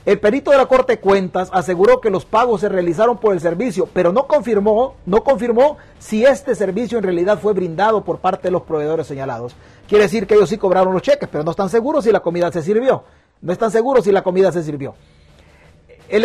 El 0.04 0.20
perito 0.20 0.52
de 0.52 0.56
la 0.56 0.66
Corte 0.66 0.94
de 0.94 1.00
Cuentas 1.00 1.48
aseguró 1.52 2.00
que 2.00 2.10
los 2.10 2.24
pagos 2.24 2.60
se 2.60 2.68
realizaron 2.68 3.18
por 3.18 3.32
el 3.32 3.40
servicio, 3.40 3.88
pero 3.92 4.12
no 4.12 4.28
confirmó, 4.28 4.94
no 5.04 5.24
confirmó 5.24 5.78
si 5.98 6.24
este 6.24 6.54
servicio 6.54 6.98
en 6.98 7.04
realidad 7.04 7.40
fue 7.40 7.52
brindado 7.52 8.04
por 8.04 8.18
parte 8.18 8.48
de 8.48 8.52
los 8.52 8.62
proveedores 8.62 9.08
señalados. 9.08 9.56
Quiere 9.88 10.04
decir 10.04 10.26
que 10.26 10.34
ellos 10.34 10.48
sí 10.48 10.58
cobraron 10.58 10.92
los 10.92 11.02
cheques, 11.02 11.28
pero 11.28 11.42
no 11.42 11.50
están 11.50 11.70
seguros 11.70 12.04
si 12.04 12.12
la 12.12 12.20
comida 12.20 12.52
se 12.52 12.62
sirvió. 12.62 13.02
No 13.40 13.52
están 13.52 13.70
seguros 13.70 14.04
si 14.04 14.12
la 14.12 14.22
comida 14.22 14.52
se 14.52 14.62
sirvió. 14.62 14.94
El, 16.08 16.24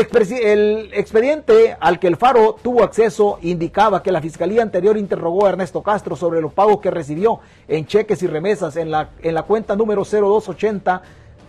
expediente 0.93 1.75
al 1.79 1.99
que 1.99 2.07
el 2.07 2.15
Faro 2.15 2.55
tuvo 2.61 2.83
acceso 2.83 3.39
indicaba 3.41 4.03
que 4.03 4.11
la 4.11 4.21
fiscalía 4.21 4.61
anterior 4.61 4.95
interrogó 4.95 5.45
a 5.45 5.49
Ernesto 5.49 5.81
Castro 5.81 6.15
sobre 6.15 6.39
los 6.39 6.53
pagos 6.53 6.81
que 6.81 6.91
recibió 6.91 7.39
en 7.67 7.87
cheques 7.87 8.21
y 8.21 8.27
remesas 8.27 8.75
en 8.75 8.91
la, 8.91 9.09
en 9.23 9.33
la 9.33 9.43
cuenta 9.43 9.75
número 9.75 10.03
0280 10.03 11.01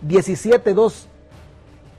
172 0.09 1.07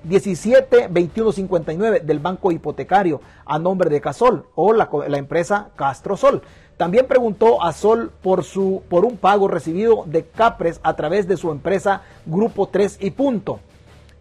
172159 0.04 2.00
del 2.00 2.18
Banco 2.18 2.50
Hipotecario 2.52 3.20
a 3.46 3.58
nombre 3.58 3.88
de 3.88 4.00
Casol 4.00 4.46
o 4.54 4.72
la, 4.72 4.88
empresa 5.16 5.70
Castro 5.76 6.16
Sol. 6.16 6.42
También 6.76 7.06
preguntó 7.06 7.62
a 7.62 7.72
Sol 7.72 8.10
por, 8.22 8.42
su, 8.42 8.82
por 8.88 9.04
un 9.04 9.16
pago 9.16 9.46
recibido 9.48 10.02
de 10.06 10.24
Capres 10.26 10.80
a 10.82 10.94
través 10.96 11.28
de 11.28 11.36
su 11.36 11.50
empresa 11.52 12.02
Grupo 12.26 12.68
3 12.68 12.98
y 13.00 13.12
Punto. 13.12 13.60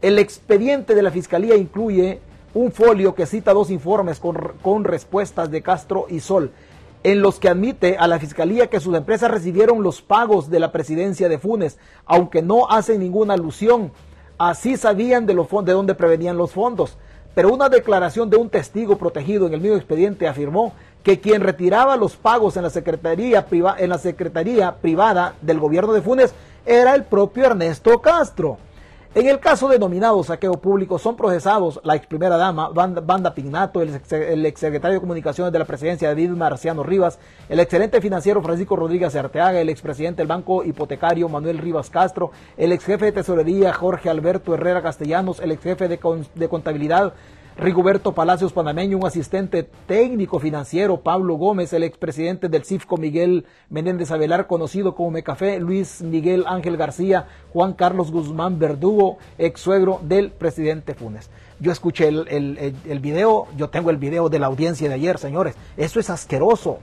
El 0.04 0.20
expediente 0.20 0.96
de 0.96 1.02
la 1.02 1.12
Fiscalía 1.12 1.56
incluye 1.56 2.20
un 2.54 2.74
folio 2.74 3.16
que 3.16 3.26
cita 3.26 3.54
dos 3.54 3.70
informes 3.70 4.20
con, 4.20 4.84
respuestas 4.84 5.50
de 5.50 5.62
Castro 5.62 6.08
y 6.10 6.20
Sol, 6.20 6.52
en 7.04 7.22
los 7.22 7.40
que 7.40 7.48
admite 7.48 7.96
a 7.98 8.06
la 8.10 8.20
Fiscalía 8.20 8.68
que 8.68 8.82
sus 8.82 8.94
empresas 8.98 9.32
recibieron 9.32 9.82
los 9.82 10.02
pagos 10.02 10.50
de 10.50 10.60
la 10.60 10.74
presidencia 10.74 11.30
de 11.30 11.40
Funes, 11.40 11.78
aunque 12.06 12.42
no 12.42 12.70
hacen 12.70 13.00
ninguna 13.00 13.36
alusión. 13.36 13.94
Así 14.38 14.76
sabían 14.76 15.26
de, 15.26 15.36
los, 15.36 15.48
de 15.64 15.72
dónde 15.72 15.96
prevenían 15.96 16.36
los 16.36 16.52
fondos. 16.52 16.98
Pero 17.34 17.54
una 17.54 17.70
declaración 17.70 18.30
de 18.30 18.36
un 18.36 18.50
testigo 18.50 18.98
protegido 18.98 19.48
en 19.48 19.54
el 19.54 19.62
mismo 19.62 19.78
expediente 19.78 20.28
afirmó 20.28 20.74
que 21.02 21.22
quien 21.22 21.40
retiraba 21.40 21.96
los 21.96 22.18
pagos 22.18 22.58
en 22.58 22.64
la 22.64 22.70
secretaría, 22.70 23.48
en 23.78 23.90
la 23.90 23.98
secretaría 23.98 24.76
privada 24.82 25.36
del 25.42 25.62
gobierno 25.62 25.94
de 25.94 26.02
Funes 26.02 26.34
era 26.66 26.94
el 26.94 27.06
propio 27.06 27.46
Ernesto 27.46 28.02
Castro. 28.02 28.58
En 29.16 29.28
el 29.28 29.40
caso 29.40 29.70
denominado 29.70 30.24
saqueo 30.24 30.54
público 30.54 30.98
son 30.98 31.16
procesados. 31.16 31.80
La 31.84 31.96
ex 31.96 32.08
primera 32.08 32.36
dama 32.36 32.70
Banda, 32.70 33.36
Pignato, 33.36 33.80
el 33.80 33.94
ex, 33.94 34.60
secretario 34.60 34.96
de 34.96 35.02
Comunicaciones 35.02 35.54
de 35.54 35.60
la 35.60 35.66
presidencia 35.66 36.08
David 36.08 36.32
Marciano 36.32 36.82
Rivas, 36.82 37.20
el 37.48 37.60
excelente 37.60 38.02
financiero 38.02 38.42
Francisco 38.42 38.76
Rodríguez 38.76 39.16
Arteaga, 39.16 39.62
el 39.62 39.70
expresidente 39.70 40.24
del 40.24 40.28
Banco 40.28 40.64
Hipotecario 40.64 41.30
Manuel 41.30 41.60
Rivas 41.60 41.92
Castro, 41.92 42.32
el 42.58 42.72
ex 42.72 42.86
jefe 42.86 43.06
de 43.06 43.12
Tesorería 43.12 43.72
Jorge 43.72 44.10
Alberto 44.10 44.56
Herrera 44.56 44.82
Castellanos, 44.82 45.40
el 45.42 45.52
ex 45.52 45.62
jefe 45.62 45.88
de 45.88 46.50
Contabilidad 46.50 47.14
Rigoberto 47.56 48.14
Palacios 48.14 48.52
Panameño, 48.52 48.98
un 48.98 49.06
asistente 49.06 49.62
técnico 49.86 50.40
financiero, 50.40 51.02
Pablo 51.02 51.36
Gómez, 51.36 51.72
el 51.74 51.84
expresidente 51.84 52.50
del 52.50 52.66
CIFCO 52.66 52.98
Miguel 52.98 53.46
Menéndez 53.70 54.10
Avelar, 54.10 54.48
conocido 54.48 54.96
como 54.96 55.12
Mecafé, 55.12 55.60
Luis 55.60 56.02
Miguel 56.02 56.46
Ángel 56.48 56.78
García, 56.78 57.28
Juan 57.54 57.74
Carlos 57.74 58.12
Guzmán 58.12 58.58
Verdugo, 58.58 59.20
ex 59.38 59.62
suegro 59.62 60.00
del 60.02 60.32
presidente 60.32 60.96
Funes. 60.96 61.30
Yo 61.60 61.72
escuché 61.72 62.08
el, 62.08 62.76
el, 62.86 63.00
video, 63.00 63.48
yo 63.56 63.70
tengo 63.70 63.92
el 63.92 63.98
video 63.98 64.30
de 64.30 64.40
la 64.40 64.48
audiencia 64.48 64.90
de 64.90 64.96
ayer, 64.96 65.20
señores. 65.20 65.56
Eso 65.78 66.00
es 66.00 66.10
asqueroso. 66.10 66.80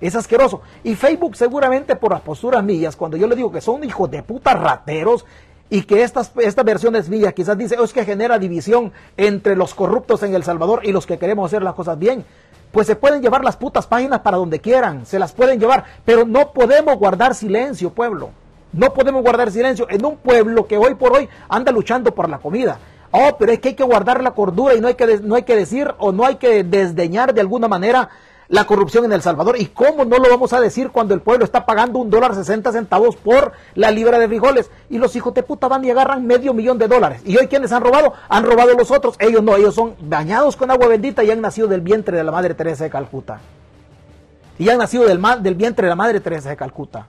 Es 0.00 0.14
asqueroso. 0.14 0.62
Y 0.84 0.94
Facebook 0.94 1.36
seguramente 1.36 1.96
por 1.96 2.12
las 2.12 2.20
posturas 2.20 2.62
mías, 2.62 2.94
cuando 2.94 3.16
yo 3.16 3.26
le 3.26 3.36
digo 3.36 3.50
que 3.50 3.60
son 3.60 3.82
hijos 3.82 4.10
de 4.10 4.22
puta 4.22 4.54
rateros, 4.54 5.26
y 5.72 5.84
que 5.84 6.02
estas, 6.02 6.30
estas 6.36 6.66
versiones 6.66 7.08
mías 7.08 7.32
quizás 7.32 7.56
dice, 7.56 7.78
oh, 7.78 7.84
es 7.84 7.94
que 7.94 8.04
genera 8.04 8.38
división 8.38 8.92
entre 9.16 9.56
los 9.56 9.72
corruptos 9.74 10.22
en 10.22 10.34
El 10.34 10.44
Salvador 10.44 10.80
y 10.82 10.92
los 10.92 11.06
que 11.06 11.16
queremos 11.16 11.46
hacer 11.46 11.62
las 11.62 11.72
cosas 11.72 11.98
bien. 11.98 12.26
Pues 12.72 12.86
se 12.86 12.94
pueden 12.94 13.22
llevar 13.22 13.42
las 13.42 13.56
putas 13.56 13.86
páginas 13.86 14.20
para 14.20 14.36
donde 14.36 14.60
quieran, 14.60 15.06
se 15.06 15.18
las 15.18 15.32
pueden 15.32 15.58
llevar, 15.58 15.84
pero 16.04 16.26
no 16.26 16.52
podemos 16.52 16.98
guardar 16.98 17.34
silencio, 17.34 17.88
pueblo. 17.88 18.32
No 18.74 18.92
podemos 18.92 19.22
guardar 19.22 19.50
silencio 19.50 19.86
en 19.88 20.04
un 20.04 20.18
pueblo 20.18 20.66
que 20.66 20.76
hoy 20.76 20.94
por 20.94 21.16
hoy 21.16 21.26
anda 21.48 21.72
luchando 21.72 22.14
por 22.14 22.28
la 22.28 22.36
comida. 22.36 22.78
Oh, 23.10 23.36
pero 23.38 23.52
es 23.52 23.58
que 23.58 23.70
hay 23.70 23.74
que 23.74 23.82
guardar 23.82 24.22
la 24.22 24.32
cordura 24.32 24.74
y 24.74 24.80
no 24.82 24.88
hay 24.88 24.94
que, 24.94 25.20
no 25.22 25.36
hay 25.36 25.44
que 25.44 25.56
decir 25.56 25.90
o 25.96 26.12
no 26.12 26.26
hay 26.26 26.34
que 26.34 26.64
desdeñar 26.64 27.32
de 27.32 27.40
alguna 27.40 27.66
manera 27.66 28.10
la 28.52 28.66
corrupción 28.66 29.06
en 29.06 29.12
El 29.12 29.22
Salvador. 29.22 29.56
¿Y 29.58 29.66
cómo 29.68 30.04
no 30.04 30.18
lo 30.18 30.28
vamos 30.28 30.52
a 30.52 30.60
decir 30.60 30.90
cuando 30.90 31.14
el 31.14 31.22
pueblo 31.22 31.42
está 31.42 31.64
pagando 31.64 31.98
un 31.98 32.10
dólar 32.10 32.34
sesenta 32.34 32.70
centavos 32.70 33.16
por 33.16 33.52
la 33.74 33.90
libra 33.90 34.18
de 34.18 34.28
frijoles? 34.28 34.70
Y 34.90 34.98
los 34.98 35.16
hijos 35.16 35.32
de 35.32 35.42
puta 35.42 35.68
van 35.68 35.82
y 35.86 35.90
agarran 35.90 36.26
medio 36.26 36.52
millón 36.52 36.76
de 36.76 36.86
dólares. 36.86 37.22
¿Y 37.24 37.38
hoy 37.38 37.48
quiénes 37.48 37.72
han 37.72 37.82
robado? 37.82 38.12
Han 38.28 38.44
robado 38.44 38.74
los 38.74 38.90
otros. 38.90 39.16
Ellos 39.20 39.42
no, 39.42 39.56
ellos 39.56 39.74
son 39.74 39.94
bañados 40.00 40.56
con 40.56 40.70
agua 40.70 40.86
bendita 40.88 41.24
y 41.24 41.30
han 41.30 41.40
nacido 41.40 41.66
del 41.66 41.80
vientre 41.80 42.14
de 42.14 42.24
la 42.24 42.30
Madre 42.30 42.52
Teresa 42.52 42.84
de 42.84 42.90
Calcuta. 42.90 43.40
Y 44.58 44.68
han 44.68 44.76
nacido 44.76 45.06
del, 45.06 45.54
vientre 45.54 45.86
de 45.86 45.88
la 45.88 45.96
Madre 45.96 46.20
Teresa 46.20 46.50
de 46.50 46.56
Calcuta. 46.56 47.08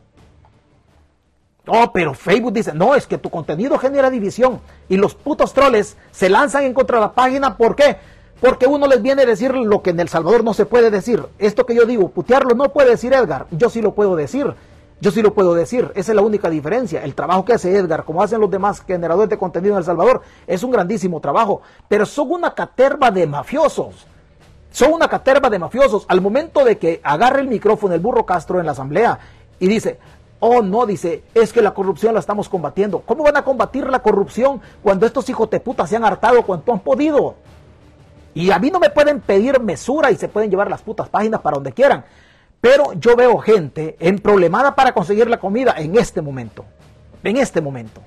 Oh, 1.67 1.91
pero 1.93 2.13
Facebook 2.13 2.53
dice, 2.53 2.73
no, 2.73 2.95
es 2.95 3.05
que 3.05 3.17
tu 3.17 3.29
contenido 3.29 3.77
genera 3.77 4.09
división. 4.09 4.61
Y 4.87 4.95
los 4.95 5.13
putos 5.13 5.53
troles 5.53 5.97
se 6.11 6.29
lanzan 6.29 6.63
en 6.63 6.73
contra 6.73 6.99
de 6.99 7.01
la 7.01 7.11
página. 7.11 7.57
¿Por 7.57 7.75
qué? 7.75 7.97
Porque 8.39 8.67
uno 8.67 8.87
les 8.87 9.01
viene 9.01 9.23
a 9.23 9.25
decir 9.25 9.53
lo 9.53 9.81
que 9.81 9.91
en 9.91 9.99
El 9.99 10.09
Salvador 10.09 10.43
no 10.43 10.53
se 10.53 10.65
puede 10.65 10.91
decir. 10.91 11.25
Esto 11.39 11.65
que 11.65 11.75
yo 11.75 11.85
digo, 11.85 12.09
putearlo 12.09 12.55
no 12.55 12.73
puede 12.73 12.91
decir 12.91 13.13
Edgar. 13.13 13.47
Yo 13.51 13.69
sí 13.69 13.81
lo 13.81 13.93
puedo 13.93 14.15
decir. 14.15 14.53
Yo 14.99 15.11
sí 15.11 15.21
lo 15.21 15.33
puedo 15.33 15.53
decir. 15.53 15.91
Esa 15.95 16.11
es 16.11 16.15
la 16.15 16.21
única 16.21 16.49
diferencia. 16.49 17.03
El 17.03 17.15
trabajo 17.15 17.45
que 17.45 17.53
hace 17.53 17.75
Edgar, 17.77 18.03
como 18.03 18.21
hacen 18.21 18.41
los 18.41 18.51
demás 18.51 18.81
generadores 18.85 19.29
de 19.29 19.37
contenido 19.37 19.73
en 19.73 19.79
El 19.79 19.85
Salvador, 19.85 20.21
es 20.47 20.63
un 20.63 20.71
grandísimo 20.71 21.19
trabajo. 21.19 21.61
Pero 21.87 22.05
son 22.05 22.31
una 22.31 22.53
caterva 22.53 23.11
de 23.11 23.27
mafiosos. 23.27 24.07
Son 24.71 24.93
una 24.93 25.07
caterva 25.07 25.49
de 25.49 25.59
mafiosos. 25.59 26.05
Al 26.07 26.21
momento 26.21 26.65
de 26.65 26.77
que 26.77 26.99
agarre 27.03 27.41
el 27.41 27.47
micrófono 27.47 27.93
el 27.93 28.01
burro 28.01 28.25
Castro 28.25 28.59
en 28.59 28.65
la 28.65 28.71
asamblea 28.73 29.19
y 29.59 29.67
dice, 29.67 29.99
Oh, 30.45 30.61
no, 30.61 30.85
dice, 30.85 31.23
es 31.33 31.53
que 31.53 31.61
la 31.61 31.73
corrupción 31.73 32.13
la 32.13 32.19
estamos 32.19 32.49
combatiendo. 32.49 32.99
¿Cómo 33.05 33.23
van 33.23 33.37
a 33.37 33.45
combatir 33.45 33.87
la 33.87 33.99
corrupción 33.99 34.59
cuando 34.81 35.05
estos 35.05 35.29
hijos 35.29 35.49
de 35.49 35.61
puta 35.61 35.87
se 35.87 35.95
han 35.95 36.03
hartado 36.03 36.43
cuanto 36.43 36.73
han 36.73 36.81
podido? 36.81 37.35
Y 38.33 38.51
a 38.51 38.59
mí 38.59 38.71
no 38.71 38.79
me 38.79 38.89
pueden 38.89 39.21
pedir 39.21 39.59
mesura 39.59 40.11
y 40.11 40.15
se 40.15 40.27
pueden 40.27 40.49
llevar 40.49 40.69
las 40.69 40.81
putas 40.81 41.09
páginas 41.09 41.41
para 41.41 41.55
donde 41.55 41.71
quieran. 41.71 42.03
Pero 42.59 42.93
yo 42.93 43.15
veo 43.15 43.37
gente 43.39 43.97
en 43.99 44.19
problemada 44.19 44.73
para 44.73 44.93
conseguir 44.93 45.29
la 45.29 45.39
comida 45.39 45.75
en 45.77 45.97
este 45.97 46.21
momento. 46.21 46.65
En 47.23 47.37
este 47.37 47.61
momento. 47.61 48.01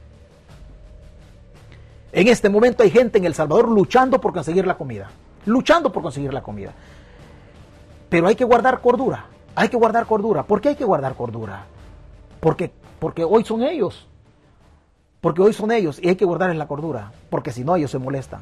En 2.12 2.28
este 2.28 2.48
momento 2.48 2.82
hay 2.82 2.90
gente 2.90 3.18
en 3.18 3.26
El 3.26 3.34
Salvador 3.34 3.68
luchando 3.68 4.20
por 4.20 4.32
conseguir 4.32 4.66
la 4.66 4.76
comida. 4.76 5.10
Luchando 5.44 5.92
por 5.92 6.02
conseguir 6.02 6.32
la 6.32 6.42
comida. 6.42 6.72
Pero 8.08 8.26
hay 8.26 8.34
que 8.34 8.44
guardar 8.44 8.80
cordura. 8.80 9.26
Hay 9.54 9.68
que 9.68 9.76
guardar 9.76 10.06
cordura. 10.06 10.42
¿Por 10.44 10.60
qué 10.60 10.70
hay 10.70 10.76
que 10.76 10.84
guardar 10.84 11.14
cordura? 11.14 11.66
Porque, 12.40 12.70
porque 12.98 13.24
hoy 13.24 13.44
son 13.44 13.62
ellos. 13.62 14.08
Porque 15.20 15.42
hoy 15.42 15.52
son 15.52 15.70
ellos 15.70 15.98
y 16.02 16.08
hay 16.08 16.16
que 16.16 16.24
guardar 16.24 16.50
en 16.50 16.58
la 16.58 16.66
cordura. 16.66 17.12
Porque 17.30 17.52
si 17.52 17.64
no, 17.64 17.76
ellos 17.76 17.90
se 17.90 17.98
molestan. 17.98 18.40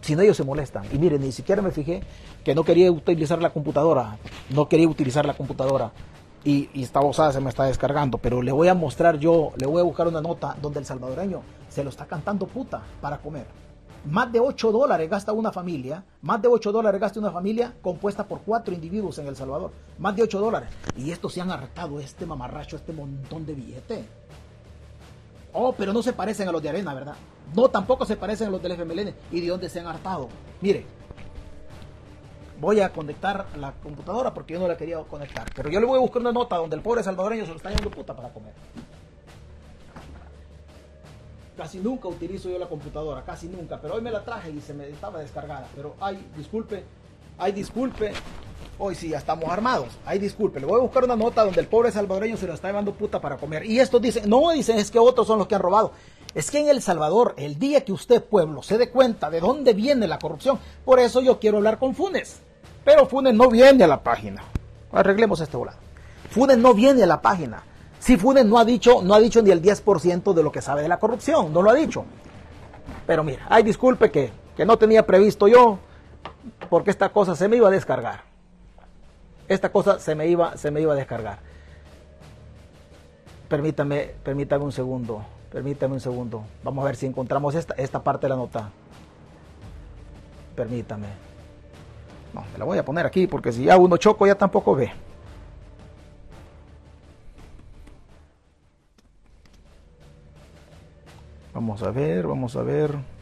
Si 0.00 0.16
no, 0.16 0.22
ellos 0.22 0.36
se 0.36 0.44
molestan. 0.44 0.84
Y 0.92 0.98
miren, 0.98 1.20
ni 1.20 1.32
siquiera 1.32 1.62
me 1.62 1.70
fijé 1.70 2.02
que 2.44 2.54
no 2.54 2.64
quería 2.64 2.90
utilizar 2.90 3.40
la 3.40 3.50
computadora. 3.50 4.18
No 4.50 4.68
quería 4.68 4.88
utilizar 4.88 5.26
la 5.26 5.34
computadora. 5.34 5.92
Y, 6.42 6.70
y 6.72 6.82
esta 6.82 7.00
osada 7.00 7.32
se 7.32 7.40
me 7.40 7.50
está 7.50 7.64
descargando. 7.64 8.18
Pero 8.18 8.42
le 8.42 8.52
voy 8.52 8.68
a 8.68 8.74
mostrar 8.74 9.18
yo, 9.18 9.52
le 9.56 9.66
voy 9.66 9.80
a 9.80 9.84
buscar 9.84 10.08
una 10.08 10.20
nota 10.20 10.56
donde 10.60 10.80
el 10.80 10.86
salvadoreño 10.86 11.42
se 11.68 11.84
lo 11.84 11.90
está 11.90 12.06
cantando 12.06 12.46
puta 12.46 12.82
para 13.00 13.18
comer. 13.18 13.46
Más 14.04 14.32
de 14.32 14.40
8 14.40 14.72
dólares 14.72 15.10
gasta 15.10 15.32
una 15.32 15.52
familia, 15.52 16.02
más 16.22 16.40
de 16.40 16.48
8 16.48 16.72
dólares 16.72 16.98
gasta 16.98 17.20
una 17.20 17.30
familia 17.30 17.74
compuesta 17.82 18.26
por 18.26 18.40
cuatro 18.40 18.72
individuos 18.72 19.18
en 19.18 19.26
El 19.26 19.36
Salvador. 19.36 19.72
Más 19.98 20.16
de 20.16 20.22
8 20.22 20.40
dólares. 20.40 20.70
Y 20.96 21.10
estos 21.10 21.34
se 21.34 21.42
han 21.42 21.50
hartado 21.50 22.00
este 22.00 22.24
mamarracho, 22.24 22.76
este 22.76 22.94
montón 22.94 23.44
de 23.44 23.54
billete. 23.54 24.19
Oh, 25.52 25.72
pero 25.72 25.92
no 25.92 26.02
se 26.02 26.12
parecen 26.12 26.48
a 26.48 26.52
los 26.52 26.62
de 26.62 26.68
arena, 26.68 26.94
¿verdad? 26.94 27.16
No, 27.54 27.68
tampoco 27.68 28.04
se 28.04 28.16
parecen 28.16 28.48
a 28.48 28.50
los 28.50 28.62
del 28.62 28.72
FMLN. 28.72 29.14
¿Y 29.32 29.40
de 29.40 29.48
dónde 29.48 29.68
se 29.68 29.80
han 29.80 29.86
hartado? 29.86 30.28
Mire, 30.60 30.86
voy 32.60 32.80
a 32.80 32.90
conectar 32.90 33.46
la 33.56 33.72
computadora 33.72 34.32
porque 34.32 34.54
yo 34.54 34.60
no 34.60 34.68
la 34.68 34.76
quería 34.76 34.98
conectar. 35.00 35.50
Pero 35.54 35.70
yo 35.70 35.80
le 35.80 35.86
voy 35.86 35.98
a 35.98 36.00
buscar 36.00 36.20
una 36.20 36.32
nota 36.32 36.56
donde 36.56 36.76
el 36.76 36.82
pobre 36.82 37.02
salvadoreño 37.02 37.44
se 37.44 37.50
lo 37.50 37.56
está 37.56 37.70
yendo 37.70 37.90
puta 37.90 38.14
para 38.14 38.28
comer. 38.32 38.52
Casi 41.56 41.78
nunca 41.78 42.08
utilizo 42.08 42.48
yo 42.48 42.58
la 42.58 42.68
computadora, 42.68 43.24
casi 43.24 43.48
nunca. 43.48 43.80
Pero 43.80 43.94
hoy 43.94 44.02
me 44.02 44.10
la 44.10 44.24
traje 44.24 44.50
y 44.50 44.60
se 44.60 44.72
me 44.72 44.88
estaba 44.88 45.18
descargada. 45.18 45.66
Pero 45.74 45.96
ay, 46.00 46.24
disculpe, 46.36 46.84
ay, 47.40 47.52
disculpe. 47.52 48.12
Hoy 48.78 48.94
sí, 48.94 49.10
ya 49.10 49.18
estamos 49.18 49.50
armados. 49.50 49.88
Ay, 50.06 50.18
disculpe, 50.18 50.60
le 50.60 50.66
voy 50.66 50.78
a 50.78 50.82
buscar 50.82 51.04
una 51.04 51.16
nota 51.16 51.44
donde 51.44 51.60
el 51.60 51.66
pobre 51.66 51.92
salvadoreño 51.92 52.36
se 52.36 52.46
lo 52.46 52.54
está 52.54 52.68
llevando 52.68 52.94
puta 52.94 53.20
para 53.20 53.36
comer. 53.36 53.66
Y 53.66 53.78
estos 53.78 54.00
dicen, 54.00 54.28
no, 54.28 54.50
dicen, 54.52 54.78
es 54.78 54.90
que 54.90 54.98
otros 54.98 55.26
son 55.26 55.38
los 55.38 55.46
que 55.46 55.54
han 55.54 55.60
robado. 55.60 55.92
Es 56.34 56.50
que 56.50 56.60
en 56.60 56.68
El 56.68 56.80
Salvador, 56.80 57.34
el 57.36 57.58
día 57.58 57.84
que 57.84 57.92
usted, 57.92 58.22
pueblo, 58.22 58.62
se 58.62 58.78
dé 58.78 58.88
cuenta 58.88 59.28
de 59.28 59.40
dónde 59.40 59.74
viene 59.74 60.06
la 60.06 60.18
corrupción, 60.18 60.58
por 60.84 61.00
eso 61.00 61.20
yo 61.20 61.38
quiero 61.40 61.58
hablar 61.58 61.78
con 61.78 61.94
Funes. 61.94 62.40
Pero 62.84 63.06
Funes 63.06 63.34
no 63.34 63.50
viene 63.50 63.84
a 63.84 63.88
la 63.88 64.02
página. 64.02 64.44
Arreglemos 64.92 65.40
este 65.40 65.56
volado. 65.56 65.78
Funes 66.30 66.56
no 66.56 66.72
viene 66.72 67.02
a 67.02 67.06
la 67.06 67.20
página. 67.20 67.62
Si 67.98 68.16
Funes 68.16 68.46
no 68.46 68.58
ha 68.58 68.64
dicho, 68.64 69.02
no 69.02 69.12
ha 69.12 69.20
dicho 69.20 69.42
ni 69.42 69.50
el 69.50 69.60
10% 69.60 70.32
de 70.32 70.42
lo 70.42 70.52
que 70.52 70.62
sabe 70.62 70.80
de 70.80 70.88
la 70.88 70.98
corrupción, 70.98 71.52
no 71.52 71.60
lo 71.60 71.70
ha 71.70 71.74
dicho. 71.74 72.04
Pero 73.06 73.24
mira, 73.24 73.44
ay, 73.50 73.62
disculpe 73.62 74.10
que, 74.10 74.30
que 74.56 74.64
no 74.64 74.78
tenía 74.78 75.04
previsto 75.04 75.48
yo, 75.48 75.80
porque 76.70 76.90
esta 76.90 77.10
cosa 77.10 77.34
se 77.34 77.48
me 77.48 77.56
iba 77.56 77.68
a 77.68 77.70
descargar 77.70 78.30
esta 79.50 79.72
cosa 79.72 79.98
se 79.98 80.14
me 80.14 80.28
iba, 80.28 80.56
se 80.56 80.70
me 80.70 80.80
iba 80.80 80.92
a 80.92 80.96
descargar. 80.96 81.40
Permítame, 83.48 84.14
permítame 84.22 84.64
un 84.64 84.70
segundo, 84.70 85.24
permítame 85.50 85.94
un 85.94 86.00
segundo. 86.00 86.44
Vamos 86.62 86.82
a 86.82 86.86
ver 86.86 86.94
si 86.94 87.06
encontramos 87.06 87.56
esta, 87.56 87.74
esta 87.74 88.00
parte 88.00 88.26
de 88.26 88.28
la 88.28 88.36
nota. 88.36 88.70
Permítame. 90.54 91.08
No, 92.32 92.44
me 92.52 92.58
la 92.58 92.64
voy 92.64 92.78
a 92.78 92.84
poner 92.84 93.04
aquí 93.06 93.26
porque 93.26 93.50
si 93.50 93.64
ya 93.64 93.76
uno 93.76 93.96
choco 93.96 94.24
ya 94.24 94.36
tampoco 94.36 94.76
ve. 94.76 94.92
Vamos 101.52 101.82
a 101.82 101.90
ver, 101.90 102.28
vamos 102.28 102.54
a 102.54 102.62
ver. 102.62 103.19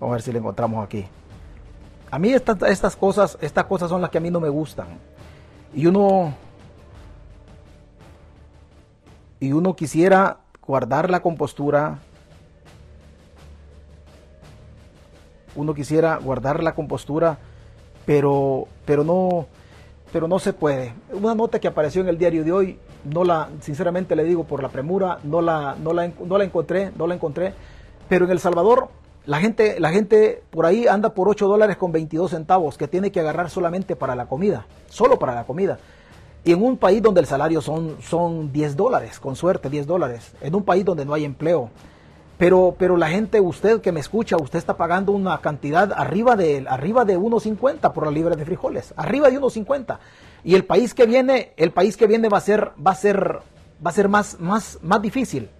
Vamos 0.00 0.12
a 0.12 0.16
ver 0.16 0.22
si 0.22 0.32
le 0.32 0.38
encontramos 0.38 0.84
aquí. 0.84 1.06
A 2.10 2.18
mí 2.18 2.32
estas, 2.32 2.60
estas 2.62 2.96
cosas, 2.96 3.38
estas 3.40 3.64
cosas 3.64 3.88
son 3.88 4.00
las 4.00 4.10
que 4.10 4.18
a 4.18 4.20
mí 4.20 4.30
no 4.30 4.40
me 4.40 4.48
gustan. 4.48 4.86
Y 5.74 5.86
uno 5.86 6.34
y 9.40 9.52
uno 9.52 9.74
quisiera 9.76 10.38
guardar 10.66 11.10
la 11.10 11.20
compostura. 11.20 11.98
Uno 15.54 15.74
quisiera 15.74 16.16
guardar 16.16 16.62
la 16.62 16.74
compostura, 16.74 17.38
pero 18.04 18.68
pero 18.84 19.04
no 19.04 19.46
pero 20.12 20.28
no 20.28 20.38
se 20.38 20.52
puede. 20.52 20.94
Una 21.12 21.34
nota 21.34 21.58
que 21.58 21.68
apareció 21.68 22.02
en 22.02 22.08
el 22.08 22.18
diario 22.18 22.44
de 22.44 22.52
hoy, 22.52 22.78
no 23.04 23.24
la 23.24 23.48
sinceramente 23.60 24.14
le 24.16 24.24
digo 24.24 24.44
por 24.44 24.62
la 24.62 24.68
premura, 24.68 25.18
no 25.24 25.40
la 25.40 25.76
no 25.82 25.92
la, 25.92 26.12
no 26.24 26.38
la 26.38 26.44
encontré, 26.44 26.92
no 26.96 27.06
la 27.06 27.14
encontré, 27.14 27.54
pero 28.08 28.26
en 28.26 28.30
El 28.30 28.38
Salvador 28.38 28.88
la 29.26 29.40
gente, 29.40 29.78
la 29.80 29.90
gente 29.90 30.42
por 30.50 30.66
ahí 30.66 30.86
anda 30.86 31.10
por 31.10 31.28
8 31.28 31.48
dólares 31.48 31.76
con 31.76 31.92
22 31.92 32.30
centavos 32.30 32.78
que 32.78 32.88
tiene 32.88 33.10
que 33.10 33.20
agarrar 33.20 33.50
solamente 33.50 33.96
para 33.96 34.14
la 34.14 34.26
comida, 34.26 34.66
solo 34.88 35.18
para 35.18 35.34
la 35.34 35.44
comida. 35.44 35.78
Y 36.44 36.52
en 36.52 36.62
un 36.62 36.76
país 36.76 37.02
donde 37.02 37.20
el 37.20 37.26
salario 37.26 37.60
son, 37.60 37.96
son 38.00 38.52
10 38.52 38.76
dólares, 38.76 39.18
con 39.18 39.34
suerte 39.34 39.68
10 39.68 39.86
dólares, 39.86 40.32
en 40.40 40.54
un 40.54 40.62
país 40.62 40.84
donde 40.84 41.04
no 41.04 41.12
hay 41.12 41.24
empleo. 41.24 41.70
Pero, 42.38 42.76
pero 42.78 42.96
la 42.96 43.08
gente, 43.08 43.40
usted 43.40 43.80
que 43.80 43.90
me 43.90 43.98
escucha, 43.98 44.36
usted 44.36 44.58
está 44.58 44.76
pagando 44.76 45.10
una 45.10 45.40
cantidad 45.40 45.92
arriba 45.92 46.36
de, 46.36 46.64
arriba 46.68 47.04
de 47.04 47.18
1.50 47.18 47.92
por 47.92 48.04
la 48.04 48.12
libra 48.12 48.36
de 48.36 48.44
frijoles, 48.44 48.94
arriba 48.96 49.28
de 49.28 49.40
1.50. 49.40 49.98
Y 50.44 50.54
el 50.54 50.64
país 50.64 50.94
que 50.94 51.06
viene, 51.06 51.52
el 51.56 51.72
país 51.72 51.96
que 51.96 52.06
viene 52.06 52.28
va 52.28 52.38
a 52.38 52.42
ser, 52.42 52.72
va 52.86 52.92
a 52.92 52.94
ser, 52.94 53.40
va 53.84 53.90
a 53.90 53.92
ser 53.92 54.08
más, 54.08 54.38
más, 54.38 54.78
más 54.82 55.02
difícil. 55.02 55.50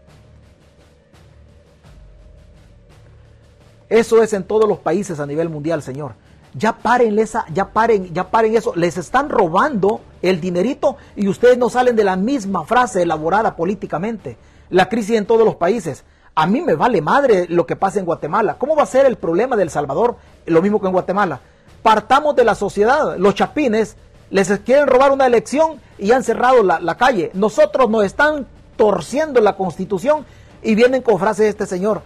Eso 3.88 4.22
es 4.22 4.32
en 4.32 4.42
todos 4.44 4.68
los 4.68 4.78
países 4.78 5.20
a 5.20 5.26
nivel 5.26 5.48
mundial, 5.48 5.82
Señor. 5.82 6.14
Ya 6.54 6.72
paren 6.72 7.18
esa, 7.18 7.44
ya 7.52 7.68
paren, 7.68 8.12
ya 8.12 8.30
paren 8.30 8.56
eso. 8.56 8.72
Les 8.74 8.96
están 8.96 9.28
robando 9.28 10.00
el 10.22 10.40
dinerito 10.40 10.96
y 11.14 11.28
ustedes 11.28 11.58
no 11.58 11.68
salen 11.68 11.96
de 11.96 12.04
la 12.04 12.16
misma 12.16 12.64
frase 12.64 13.02
elaborada 13.02 13.56
políticamente. 13.56 14.38
La 14.70 14.88
crisis 14.88 15.16
en 15.16 15.26
todos 15.26 15.44
los 15.44 15.56
países. 15.56 16.04
A 16.34 16.46
mí 16.46 16.60
me 16.62 16.74
vale 16.74 17.00
madre 17.00 17.46
lo 17.48 17.66
que 17.66 17.76
pasa 17.76 17.98
en 17.98 18.06
Guatemala. 18.06 18.56
¿Cómo 18.58 18.74
va 18.74 18.82
a 18.82 18.86
ser 18.86 19.06
el 19.06 19.16
problema 19.16 19.56
del 19.56 19.70
Salvador? 19.70 20.16
Lo 20.46 20.62
mismo 20.62 20.80
que 20.80 20.86
en 20.86 20.92
Guatemala. 20.92 21.40
Partamos 21.82 22.34
de 22.34 22.44
la 22.44 22.54
sociedad. 22.54 23.16
Los 23.18 23.34
chapines 23.34 23.96
Les 24.30 24.48
quieren 24.60 24.88
robar 24.88 25.12
una 25.12 25.26
elección 25.26 25.80
y 25.98 26.10
han 26.10 26.24
cerrado 26.24 26.62
la, 26.62 26.80
la 26.80 26.96
calle. 26.96 27.30
Nosotros 27.34 27.88
nos 27.88 28.04
están 28.04 28.46
torciendo 28.76 29.40
la 29.40 29.56
constitución 29.56 30.26
y 30.62 30.74
vienen 30.74 31.02
con 31.02 31.18
frases 31.18 31.44
de 31.44 31.48
este 31.50 31.66
señor. 31.66 32.02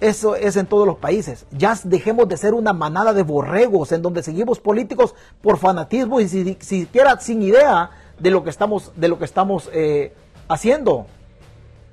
Eso 0.00 0.34
es 0.34 0.56
en 0.56 0.66
todos 0.66 0.86
los 0.86 0.96
países. 0.96 1.46
Ya 1.50 1.78
dejemos 1.84 2.26
de 2.28 2.38
ser 2.38 2.54
una 2.54 2.72
manada 2.72 3.12
de 3.12 3.22
borregos 3.22 3.92
en 3.92 4.00
donde 4.00 4.22
seguimos 4.22 4.58
políticos 4.58 5.14
por 5.42 5.58
fanatismo 5.58 6.20
y 6.20 6.28
si, 6.28 6.56
siquiera 6.60 7.20
sin 7.20 7.42
idea 7.42 7.90
de 8.18 8.30
lo 8.30 8.42
que 8.42 8.50
estamos, 8.50 8.92
de 8.96 9.08
lo 9.08 9.18
que 9.18 9.26
estamos 9.26 9.68
eh, 9.72 10.14
haciendo. 10.48 11.06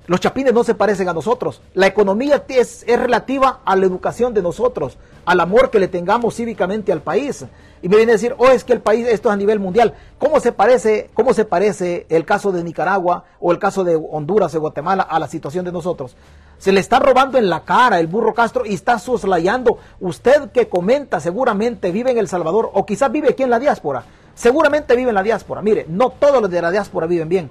Los 0.05 0.21
chapines 0.21 0.53
no 0.53 0.63
se 0.63 0.73
parecen 0.73 1.09
a 1.09 1.13
nosotros. 1.13 1.61
La 1.73 1.87
economía 1.87 2.45
es, 2.47 2.83
es, 2.87 2.99
relativa 2.99 3.59
a 3.65 3.75
la 3.75 3.85
educación 3.85 4.33
de 4.33 4.41
nosotros, 4.41 4.97
al 5.27 5.41
amor 5.41 5.69
que 5.69 5.79
le 5.79 5.89
tengamos 5.89 6.35
cívicamente 6.35 6.93
al 6.93 7.01
país. 7.01 7.45
Y 7.81 7.89
me 7.89 7.97
viene 7.97 8.13
a 8.13 8.15
decir, 8.15 8.33
oh, 8.37 8.47
es 8.47 8.63
que 8.63 8.71
el 8.71 8.79
país, 8.79 9.05
esto 9.07 9.27
es 9.27 9.33
a 9.33 9.37
nivel 9.37 9.59
mundial. 9.59 9.93
¿Cómo 10.17 10.39
se 10.39 10.53
parece, 10.53 11.09
cómo 11.13 11.33
se 11.33 11.43
parece 11.43 12.05
el 12.07 12.23
caso 12.23 12.53
de 12.53 12.63
Nicaragua 12.63 13.25
o 13.41 13.51
el 13.51 13.59
caso 13.59 13.83
de 13.83 13.97
Honduras 13.97 14.55
o 14.55 14.61
Guatemala 14.61 15.03
a 15.03 15.19
la 15.19 15.27
situación 15.27 15.65
de 15.65 15.73
nosotros? 15.73 16.15
Se 16.59 16.71
le 16.71 16.79
está 16.79 16.99
robando 16.99 17.37
en 17.37 17.49
la 17.49 17.65
cara 17.65 17.99
el 17.99 18.07
burro 18.07 18.33
Castro 18.33 18.65
y 18.65 18.73
está 18.73 18.99
soslayando. 18.99 19.79
Usted 19.99 20.49
que 20.51 20.69
comenta 20.69 21.19
seguramente 21.19 21.91
vive 21.91 22.11
en 22.11 22.19
El 22.19 22.29
Salvador 22.29 22.71
o 22.73 22.85
quizás 22.85 23.11
vive 23.11 23.31
aquí 23.31 23.43
en 23.43 23.49
la 23.49 23.59
diáspora. 23.59 24.05
Seguramente 24.33 24.95
vive 24.95 25.09
en 25.09 25.15
la 25.15 25.23
diáspora. 25.23 25.61
Mire, 25.61 25.85
no 25.89 26.11
todos 26.11 26.41
los 26.41 26.49
de 26.49 26.61
la 26.61 26.71
diáspora 26.71 27.05
viven 27.05 27.27
bien. 27.27 27.49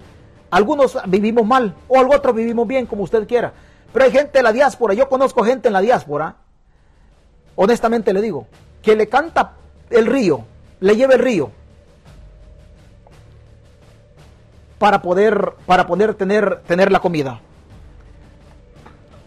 Algunos 0.51 0.97
vivimos 1.09 1.45
mal 1.45 1.75
o 1.89 1.99
otros 1.99 2.35
vivimos 2.35 2.67
bien, 2.67 2.87
como 2.87 3.03
usted 3.03 3.29
quiera. 3.29 3.53
Pero 3.93 4.07
hay 4.07 4.13
gente 4.13 4.39
de 4.39 4.43
la 4.43 4.53
diáspora, 4.53 4.95
yo 4.95 5.11
conozco 5.11 5.45
gente 5.45 5.69
en 5.69 5.75
la 5.75 5.83
diáspora, 5.83 6.37
honestamente 7.57 8.13
le 8.13 8.23
digo, 8.23 8.47
que 8.83 8.95
le 8.95 9.09
canta 9.09 9.55
el 9.91 10.07
río, 10.07 10.45
le 10.81 10.97
lleva 10.97 11.15
el 11.15 11.21
río 11.21 11.51
para 14.79 15.03
poder, 15.03 15.55
para 15.67 15.87
poder 15.87 16.15
tener, 16.15 16.63
tener 16.67 16.93
la 16.93 17.01
comida 17.01 17.41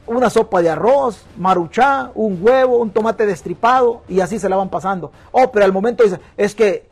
una 0.10 0.30
sopa 0.30 0.62
de 0.62 0.70
arroz, 0.70 1.24
maruchá, 1.38 2.12
un 2.15 2.39
huevo, 2.42 2.78
un 2.78 2.89
tomate 2.89 3.26
destripado 3.26 4.02
y 4.08 4.22
así 4.22 4.39
se 4.39 4.50
la 4.50 4.56
van 4.56 4.70
pasando. 4.70 5.12
Oh, 5.32 5.52
pero 5.52 5.65
al 5.65 5.72
momento 5.72 6.04
dice, 6.04 6.20
es 6.36 6.56
que 6.56 6.89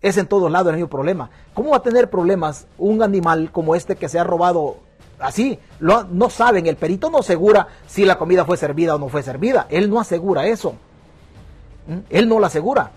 es 0.00 0.16
en 0.16 0.26
todos 0.26 0.50
lados 0.50 0.68
el 0.68 0.76
mismo 0.76 0.88
problema. 0.88 1.30
¿Cómo 1.52 1.70
va 1.70 1.78
a 1.78 1.82
tener 1.82 2.08
problemas 2.08 2.68
un 2.78 3.02
animal 3.02 3.50
como 3.50 3.74
este 3.74 3.96
que 3.96 4.08
se 4.08 4.20
ha 4.20 4.24
robado 4.24 4.76
así? 5.20 5.58
No 5.80 6.30
saben, 6.30 6.66
el 6.66 6.76
perito 6.76 7.10
no 7.10 7.18
asegura 7.18 7.68
si 7.86 8.04
la 8.04 8.18
comida 8.18 8.44
fue 8.44 8.56
servida 8.56 8.94
o 8.94 8.98
no 8.98 9.08
fue 9.08 9.22
servida. 9.22 9.66
Él 9.70 9.90
no 9.90 10.00
asegura 10.00 10.46
eso. 10.46 10.74
¿Mm? 11.86 11.98
Él 12.10 12.28
no 12.28 12.38
lo 12.38 12.46
asegura. 12.46 12.90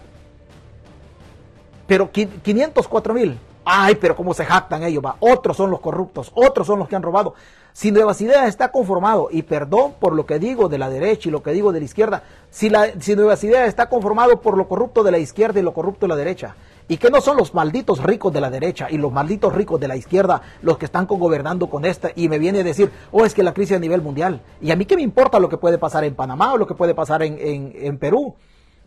Pero 1.87 2.11
504 2.11 3.13
mil. 3.13 3.39
Ay, 3.63 3.95
pero 3.95 4.15
cómo 4.15 4.33
se 4.33 4.45
jactan 4.45 4.83
ellos, 4.83 5.03
va. 5.05 5.17
Otros 5.19 5.55
son 5.55 5.69
los 5.69 5.79
corruptos, 5.81 6.31
otros 6.33 6.65
son 6.65 6.79
los 6.79 6.87
que 6.87 6.95
han 6.95 7.03
robado. 7.03 7.35
Si 7.73 7.91
Nuevas 7.91 8.19
Ideas 8.19 8.47
está 8.47 8.71
conformado, 8.71 9.29
y 9.31 9.43
perdón 9.43 9.93
por 9.99 10.13
lo 10.13 10.25
que 10.25 10.39
digo 10.39 10.67
de 10.67 10.77
la 10.77 10.89
derecha 10.89 11.29
y 11.29 11.31
lo 11.31 11.43
que 11.43 11.51
digo 11.51 11.71
de 11.71 11.79
la 11.79 11.85
izquierda, 11.85 12.23
si, 12.49 12.69
la, 12.69 12.87
si 12.99 13.15
Nuevas 13.15 13.43
Ideas 13.43 13.67
está 13.67 13.87
conformado 13.87 14.41
por 14.41 14.57
lo 14.57 14.67
corrupto 14.67 15.03
de 15.03 15.11
la 15.11 15.19
izquierda 15.19 15.59
y 15.59 15.63
lo 15.63 15.73
corrupto 15.73 16.05
de 16.05 16.09
la 16.09 16.15
derecha, 16.15 16.55
y 16.91 16.97
que 16.97 17.09
no 17.09 17.21
son 17.21 17.37
los 17.37 17.53
malditos 17.53 18.03
ricos 18.03 18.33
de 18.33 18.41
la 18.41 18.49
derecha 18.49 18.87
y 18.91 18.97
los 18.97 19.13
malditos 19.13 19.53
ricos 19.53 19.79
de 19.79 19.87
la 19.87 19.95
izquierda 19.95 20.41
los 20.61 20.77
que 20.77 20.83
están 20.83 21.05
gobernando 21.07 21.69
con 21.69 21.85
esta, 21.85 22.09
y 22.13 22.27
me 22.27 22.37
viene 22.37 22.59
a 22.59 22.63
decir, 22.65 22.91
oh, 23.13 23.23
es 23.23 23.33
que 23.33 23.43
la 23.43 23.53
crisis 23.53 23.77
a 23.77 23.79
nivel 23.79 24.01
mundial, 24.01 24.41
y 24.59 24.71
a 24.71 24.75
mí 24.75 24.83
qué 24.83 24.97
me 24.97 25.01
importa 25.01 25.39
lo 25.39 25.47
que 25.47 25.55
puede 25.55 25.77
pasar 25.77 26.03
en 26.03 26.15
Panamá 26.15 26.51
o 26.51 26.57
lo 26.57 26.67
que 26.67 26.73
puede 26.73 26.93
pasar 26.93 27.23
en, 27.23 27.97
Perú. 27.97 28.35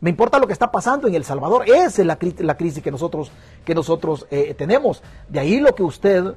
Me 0.01 0.11
importa 0.11 0.39
lo 0.39 0.47
que 0.47 0.53
está 0.53 0.71
pasando 0.71 1.09
en 1.09 1.15
El 1.15 1.25
Salvador. 1.25 1.65
Esa 1.67 2.03
es 2.03 2.07
la, 2.07 2.19
la 2.41 2.59
crisis 2.59 2.83
que 2.83 2.91
nosotros, 2.91 3.33
que 3.65 3.75
nosotros 3.75 4.27
eh, 4.31 4.53
tenemos. 4.53 5.03
De 5.31 5.41
ahí 5.41 5.59
lo 5.59 5.75
que 5.75 5.83
usted 5.83 6.35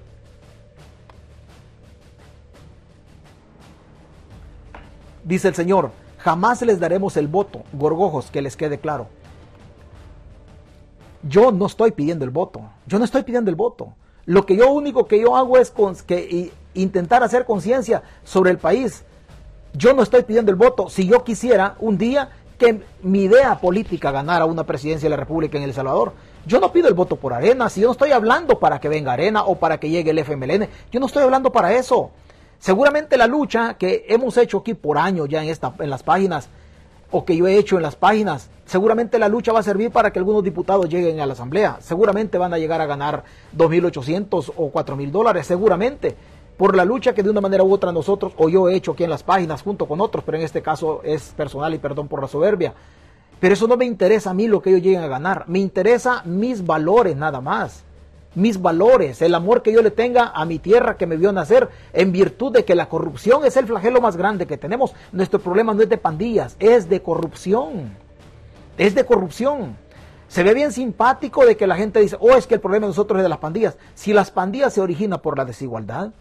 Dice 5.25 5.49
el 5.49 5.55
Señor, 5.55 5.91
jamás 6.19 6.61
les 6.61 6.79
daremos 6.79 7.17
el 7.17 7.27
voto, 7.27 7.63
gorgojos, 7.73 8.31
que 8.31 8.41
les 8.41 8.55
quede 8.55 8.77
claro. 8.77 9.09
Yo 11.27 11.51
no 11.51 11.65
estoy 11.65 11.91
pidiendo 11.91 12.25
el 12.25 12.31
voto, 12.31 12.61
yo 12.85 12.99
no 12.99 13.05
estoy 13.05 13.23
pidiendo 13.23 13.49
el 13.49 13.55
voto. 13.55 13.93
Lo 14.25 14.45
que 14.45 14.57
yo 14.57 14.71
único 14.71 15.07
que 15.07 15.19
yo 15.21 15.37
hago 15.37 15.57
es 15.57 15.71
que, 16.05 16.51
intentar 16.73 17.23
hacer 17.23 17.45
conciencia 17.45 18.03
sobre 18.23 18.51
el 18.51 18.57
país. 18.57 19.03
Yo 19.73 19.93
no 19.93 20.03
estoy 20.03 20.23
pidiendo 20.23 20.51
el 20.51 20.57
voto. 20.57 20.89
Si 20.89 21.07
yo 21.07 21.23
quisiera 21.23 21.75
un 21.79 21.97
día 21.97 22.29
que 22.59 22.81
mi 23.03 23.23
idea 23.23 23.59
política 23.59 24.11
ganara 24.11 24.45
una 24.45 24.65
presidencia 24.65 25.07
de 25.07 25.11
la 25.11 25.17
República 25.17 25.57
en 25.57 25.63
El 25.63 25.73
Salvador, 25.73 26.13
yo 26.45 26.59
no 26.59 26.71
pido 26.71 26.87
el 26.87 26.93
voto 26.93 27.15
por 27.15 27.33
Arena. 27.33 27.69
Si 27.69 27.81
yo 27.81 27.87
no 27.87 27.93
estoy 27.93 28.11
hablando 28.11 28.59
para 28.59 28.79
que 28.79 28.89
venga 28.89 29.13
Arena 29.13 29.43
o 29.43 29.55
para 29.55 29.79
que 29.79 29.89
llegue 29.89 30.11
el 30.11 30.19
FMLN, 30.19 30.67
yo 30.91 30.99
no 30.99 31.05
estoy 31.05 31.23
hablando 31.23 31.51
para 31.51 31.73
eso. 31.73 32.11
Seguramente 32.59 33.17
la 33.17 33.27
lucha 33.27 33.75
que 33.75 34.05
hemos 34.09 34.37
hecho 34.37 34.57
aquí 34.59 34.73
por 34.73 34.97
años 34.97 35.29
ya 35.29 35.43
en, 35.43 35.49
esta, 35.49 35.73
en 35.79 35.89
las 35.89 36.03
páginas, 36.03 36.49
o 37.11 37.25
que 37.25 37.35
yo 37.35 37.47
he 37.47 37.57
hecho 37.57 37.77
en 37.77 37.83
las 37.83 37.95
páginas, 37.95 38.49
seguramente 38.65 39.19
la 39.19 39.29
lucha 39.29 39.53
va 39.53 39.59
a 39.59 39.63
servir 39.63 39.91
para 39.91 40.11
que 40.11 40.19
algunos 40.19 40.43
diputados 40.43 40.89
lleguen 40.89 41.19
a 41.19 41.25
la 41.25 41.33
Asamblea. 41.33 41.77
Seguramente 41.79 42.37
van 42.37 42.53
a 42.53 42.57
llegar 42.57 42.81
a 42.81 42.85
ganar 42.85 43.23
2.800 43.55 44.53
o 44.55 44.71
4.000 44.71 45.11
dólares, 45.11 45.47
seguramente, 45.47 46.15
por 46.57 46.75
la 46.75 46.85
lucha 46.85 47.13
que 47.13 47.23
de 47.23 47.29
una 47.29 47.41
manera 47.41 47.63
u 47.63 47.71
otra 47.71 47.91
nosotros, 47.91 48.33
o 48.37 48.49
yo 48.49 48.67
he 48.67 48.75
hecho 48.75 48.91
aquí 48.91 49.03
en 49.03 49.09
las 49.09 49.23
páginas 49.23 49.61
junto 49.61 49.87
con 49.87 50.01
otros, 50.01 50.23
pero 50.25 50.37
en 50.37 50.43
este 50.43 50.61
caso 50.61 51.01
es 51.03 51.33
personal 51.37 51.73
y 51.73 51.77
perdón 51.77 52.07
por 52.07 52.21
la 52.21 52.27
soberbia. 52.27 52.73
Pero 53.39 53.53
eso 53.53 53.67
no 53.67 53.77
me 53.77 53.85
interesa 53.85 54.31
a 54.31 54.33
mí 54.33 54.47
lo 54.47 54.61
que 54.61 54.71
ellos 54.71 54.81
lleguen 54.81 55.03
a 55.03 55.07
ganar, 55.07 55.45
me 55.47 55.59
interesa 55.59 56.23
mis 56.25 56.65
valores 56.65 57.15
nada 57.15 57.39
más 57.39 57.86
mis 58.37 58.61
valores, 58.61 59.21
el 59.23 59.33
amor 59.33 59.63
que 59.63 59.73
yo 59.73 59.81
le 59.81 59.89
tenga 59.89 60.27
a 60.27 60.45
mi 60.45 60.59
tierra 60.59 60.95
que 60.95 61.07
me 61.07 61.17
vio 61.17 61.31
nacer, 61.31 61.69
en 61.91 62.11
virtud 62.11 62.53
de 62.53 62.65
que 62.65 62.75
la 62.75 62.87
corrupción 62.87 63.43
es 63.45 63.57
el 63.57 63.65
flagelo 63.65 63.99
más 63.99 64.15
grande 64.15 64.45
que 64.45 64.57
tenemos. 64.57 64.93
Nuestro 65.11 65.39
problema 65.39 65.73
no 65.73 65.81
es 65.81 65.89
de 65.89 65.97
pandillas, 65.97 66.55
es 66.59 66.87
de 66.87 67.01
corrupción. 67.01 67.97
Es 68.77 68.93
de 68.93 69.05
corrupción. 69.05 69.75
Se 70.27 70.43
ve 70.43 70.53
bien 70.53 70.71
simpático 70.71 71.45
de 71.45 71.57
que 71.57 71.65
la 71.65 71.77
gente 71.77 71.99
dice, 71.99 72.15
oh, 72.19 72.35
es 72.35 72.45
que 72.45 72.53
el 72.53 72.61
problema 72.61 72.85
de 72.85 72.91
nosotros 72.91 73.17
es 73.17 73.23
de 73.23 73.29
las 73.29 73.39
pandillas. 73.39 73.77
Si 73.95 74.13
las 74.13 74.29
pandillas 74.29 74.71
se 74.71 74.81
originan 74.81 75.19
por 75.19 75.35
la 75.35 75.43
desigualdad, 75.43 76.11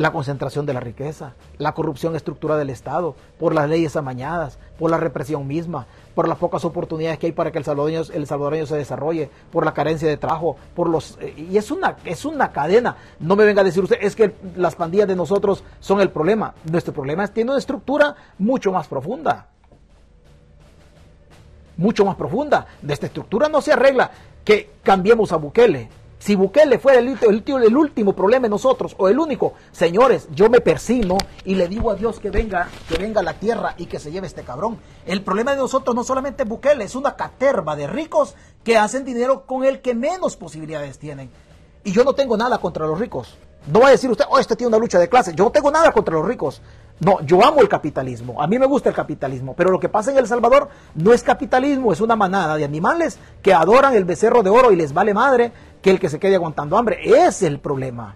la 0.00 0.10
concentración 0.10 0.64
de 0.64 0.72
la 0.72 0.80
riqueza, 0.80 1.34
la 1.58 1.72
corrupción 1.72 2.16
estructural 2.16 2.58
del 2.58 2.70
Estado, 2.70 3.14
por 3.38 3.54
las 3.54 3.68
leyes 3.68 3.94
amañadas, 3.96 4.58
por 4.78 4.90
la 4.90 4.96
represión 4.96 5.46
misma, 5.46 5.86
por 6.14 6.28
las 6.28 6.38
pocas 6.38 6.64
oportunidades 6.64 7.18
que 7.18 7.26
hay 7.26 7.32
para 7.32 7.50
que 7.52 7.58
el 7.58 7.64
salvadoreño, 7.64 8.02
el 8.12 8.26
salvadoreño 8.26 8.66
se 8.66 8.76
desarrolle, 8.76 9.30
por 9.50 9.64
la 9.64 9.74
carencia 9.74 10.08
de 10.08 10.16
trabajo, 10.16 10.56
por 10.74 10.88
los 10.88 11.18
eh, 11.20 11.34
y 11.36 11.56
es 11.56 11.70
una 11.70 11.96
es 12.04 12.24
una 12.24 12.52
cadena. 12.52 12.96
No 13.20 13.36
me 13.36 13.44
venga 13.44 13.60
a 13.60 13.64
decir 13.64 13.82
usted 13.82 13.98
es 14.00 14.16
que 14.16 14.34
las 14.56 14.74
pandillas 14.74 15.08
de 15.08 15.16
nosotros 15.16 15.62
son 15.80 16.00
el 16.00 16.10
problema. 16.10 16.54
Nuestro 16.70 16.94
problema 16.94 17.24
es 17.24 17.32
tiene 17.32 17.50
una 17.50 17.58
estructura 17.58 18.16
mucho 18.38 18.72
más 18.72 18.88
profunda. 18.88 19.48
Mucho 21.76 22.04
más 22.04 22.16
profunda. 22.16 22.66
De 22.80 22.94
esta 22.94 23.06
estructura 23.06 23.48
no 23.48 23.60
se 23.60 23.72
arregla 23.72 24.10
que 24.44 24.70
cambiemos 24.82 25.32
a 25.32 25.36
Bukele 25.36 26.01
si 26.22 26.36
Bukele 26.36 26.78
fuera 26.78 27.00
el, 27.00 27.76
último 27.76 28.12
problema 28.12 28.44
de 28.44 28.50
nosotros, 28.50 28.94
o 28.96 29.08
el 29.08 29.18
único, 29.18 29.54
señores, 29.72 30.28
yo 30.32 30.48
me 30.48 30.60
persino 30.60 31.18
y 31.44 31.56
le 31.56 31.66
digo 31.66 31.90
a 31.90 31.96
Dios 31.96 32.20
que 32.20 32.30
venga, 32.30 32.68
que 32.88 32.96
venga 32.96 33.22
a 33.22 33.24
la 33.24 33.34
tierra 33.34 33.74
y 33.76 33.86
que 33.86 33.98
se 33.98 34.12
lleve 34.12 34.28
este 34.28 34.44
cabrón. 34.44 34.78
El 35.04 35.22
problema 35.22 35.50
de 35.50 35.56
nosotros 35.56 35.96
no 35.96 36.04
solamente 36.04 36.44
Bukele, 36.44 36.84
es 36.84 36.94
una 36.94 37.16
caterva 37.16 37.74
de 37.74 37.88
ricos 37.88 38.36
que 38.62 38.78
hacen 38.78 39.04
dinero 39.04 39.46
con 39.46 39.64
el 39.64 39.80
que 39.80 39.96
menos 39.96 40.36
posibilidades 40.36 41.00
tienen. 41.00 41.28
Y 41.82 41.90
yo 41.90 42.04
no 42.04 42.12
tengo 42.12 42.36
nada 42.36 42.58
contra 42.58 42.86
los 42.86 43.00
ricos. 43.00 43.36
No 43.66 43.80
va 43.80 43.88
a 43.88 43.90
decir 43.90 44.08
usted, 44.08 44.24
oh, 44.28 44.38
este 44.38 44.54
tiene 44.54 44.68
una 44.68 44.78
lucha 44.78 45.00
de 45.00 45.08
clase. 45.08 45.34
Yo 45.34 45.42
no 45.42 45.50
tengo 45.50 45.72
nada 45.72 45.90
contra 45.90 46.14
los 46.14 46.24
ricos. 46.24 46.62
No, 47.04 47.20
yo 47.22 47.44
amo 47.44 47.60
el 47.60 47.68
capitalismo, 47.68 48.40
a 48.40 48.46
mí 48.46 48.60
me 48.60 48.66
gusta 48.66 48.88
el 48.88 48.94
capitalismo, 48.94 49.54
pero 49.56 49.72
lo 49.72 49.80
que 49.80 49.88
pasa 49.88 50.12
en 50.12 50.18
El 50.18 50.28
Salvador 50.28 50.68
no 50.94 51.12
es 51.12 51.24
capitalismo, 51.24 51.92
es 51.92 52.00
una 52.00 52.14
manada 52.14 52.56
de 52.56 52.64
animales 52.64 53.18
que 53.42 53.52
adoran 53.52 53.96
el 53.96 54.04
becerro 54.04 54.44
de 54.44 54.50
oro 54.50 54.70
y 54.70 54.76
les 54.76 54.92
vale 54.92 55.12
madre 55.12 55.50
que 55.82 55.90
el 55.90 55.98
que 55.98 56.08
se 56.08 56.20
quede 56.20 56.36
aguantando 56.36 56.78
hambre. 56.78 57.00
Es 57.02 57.42
el 57.42 57.58
problema. 57.58 58.14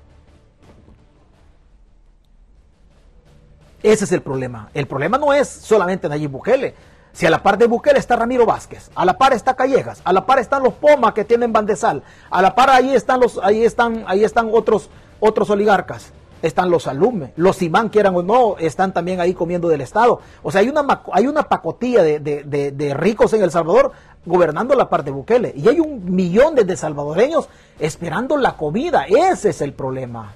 Ese 3.83 4.05
es 4.05 4.13
el 4.13 4.23
problema. 4.23 4.69
El 4.73 4.87
problema 4.87 5.19
no 5.19 5.33
es 5.33 5.49
solamente 5.49 6.09
Nayib 6.09 6.31
Bukele. 6.31 6.77
Si 7.13 7.27
a 7.27 7.31
la 7.31 7.43
par 7.43 7.59
de 7.59 7.67
Bukele 7.67 7.99
está 7.99 8.15
Ramiro 8.15 8.47
Vázquez, 8.47 8.93
a 8.95 9.05
la 9.05 9.19
par 9.19 9.33
está 9.33 9.55
Callejas, 9.55 10.01
a 10.05 10.13
la 10.13 10.25
par 10.25 10.39
están 10.39 10.63
los 10.63 10.75
Poma 10.75 11.13
que 11.13 11.25
tienen 11.25 11.53
Bandesal, 11.53 12.05
a 12.31 12.41
la 12.41 12.55
par 12.55 12.71
ahí 12.71 12.95
están 12.95 13.19
los, 13.19 13.41
ahí 13.43 13.65
están, 13.65 14.05
ahí 14.07 14.23
están 14.23 14.49
otros, 14.53 14.91
otros 15.19 15.51
oligarcas 15.51 16.13
están 16.43 16.71
los 16.71 16.87
alumnos, 16.87 17.31
los 17.37 17.63
imán, 17.63 17.89
quieran 17.89 18.15
o 18.15 18.23
no, 18.23 18.57
están 18.59 18.93
también 18.93 19.21
ahí 19.21 19.35
comiendo 19.35 19.69
del 19.69 19.81
Estado. 19.81 20.21
O 20.43 20.51
sea, 20.51 20.61
hay 20.61 20.69
una, 20.69 21.03
hay 21.13 21.27
una 21.27 21.45
pacotilla 21.45 22.03
de, 22.03 22.95
ricos 22.97 23.33
en 23.33 23.43
El 23.43 23.51
Salvador 23.51 23.93
gobernando 24.25 24.75
la 24.75 24.89
parte 24.89 25.07
de 25.07 25.17
Bukele. 25.17 25.53
Y 25.57 25.69
hay 25.69 25.81
un 25.81 26.15
millón 26.15 26.55
de, 26.55 26.77
salvadoreños 26.77 27.49
esperando 27.79 28.37
la 28.37 28.57
comida. 28.57 29.07
Ese 29.09 29.51
es 29.51 29.61
el 29.61 29.73
problema. 29.73 30.35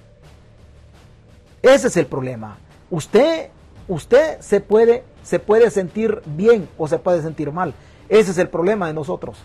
Ese 1.62 1.88
es 1.88 1.96
el 1.96 2.06
problema. 2.06 2.58
Usted, 2.90 3.50
usted 3.88 4.40
se 4.40 4.60
puede, 4.60 5.04
se 5.22 5.38
puede 5.38 5.70
sentir 5.70 6.22
bien 6.24 6.68
o 6.78 6.88
se 6.88 6.98
puede 6.98 7.20
sentir 7.22 7.52
mal. 7.52 7.74
Ese 8.08 8.30
es 8.30 8.38
el 8.38 8.48
problema 8.48 8.86
de 8.86 8.94
nosotros. 8.94 9.36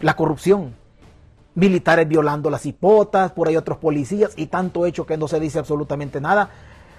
La 0.00 0.14
corrupción. 0.14 0.74
Militares 1.54 2.08
violando 2.08 2.50
las 2.50 2.66
hipotas, 2.66 3.32
por 3.32 3.48
ahí 3.48 3.56
otros 3.56 3.78
policías 3.78 4.32
y 4.36 4.46
tanto 4.46 4.86
hecho 4.86 5.06
que 5.06 5.16
no 5.16 5.28
se 5.28 5.40
dice 5.40 5.58
absolutamente 5.58 6.20
nada. 6.20 6.50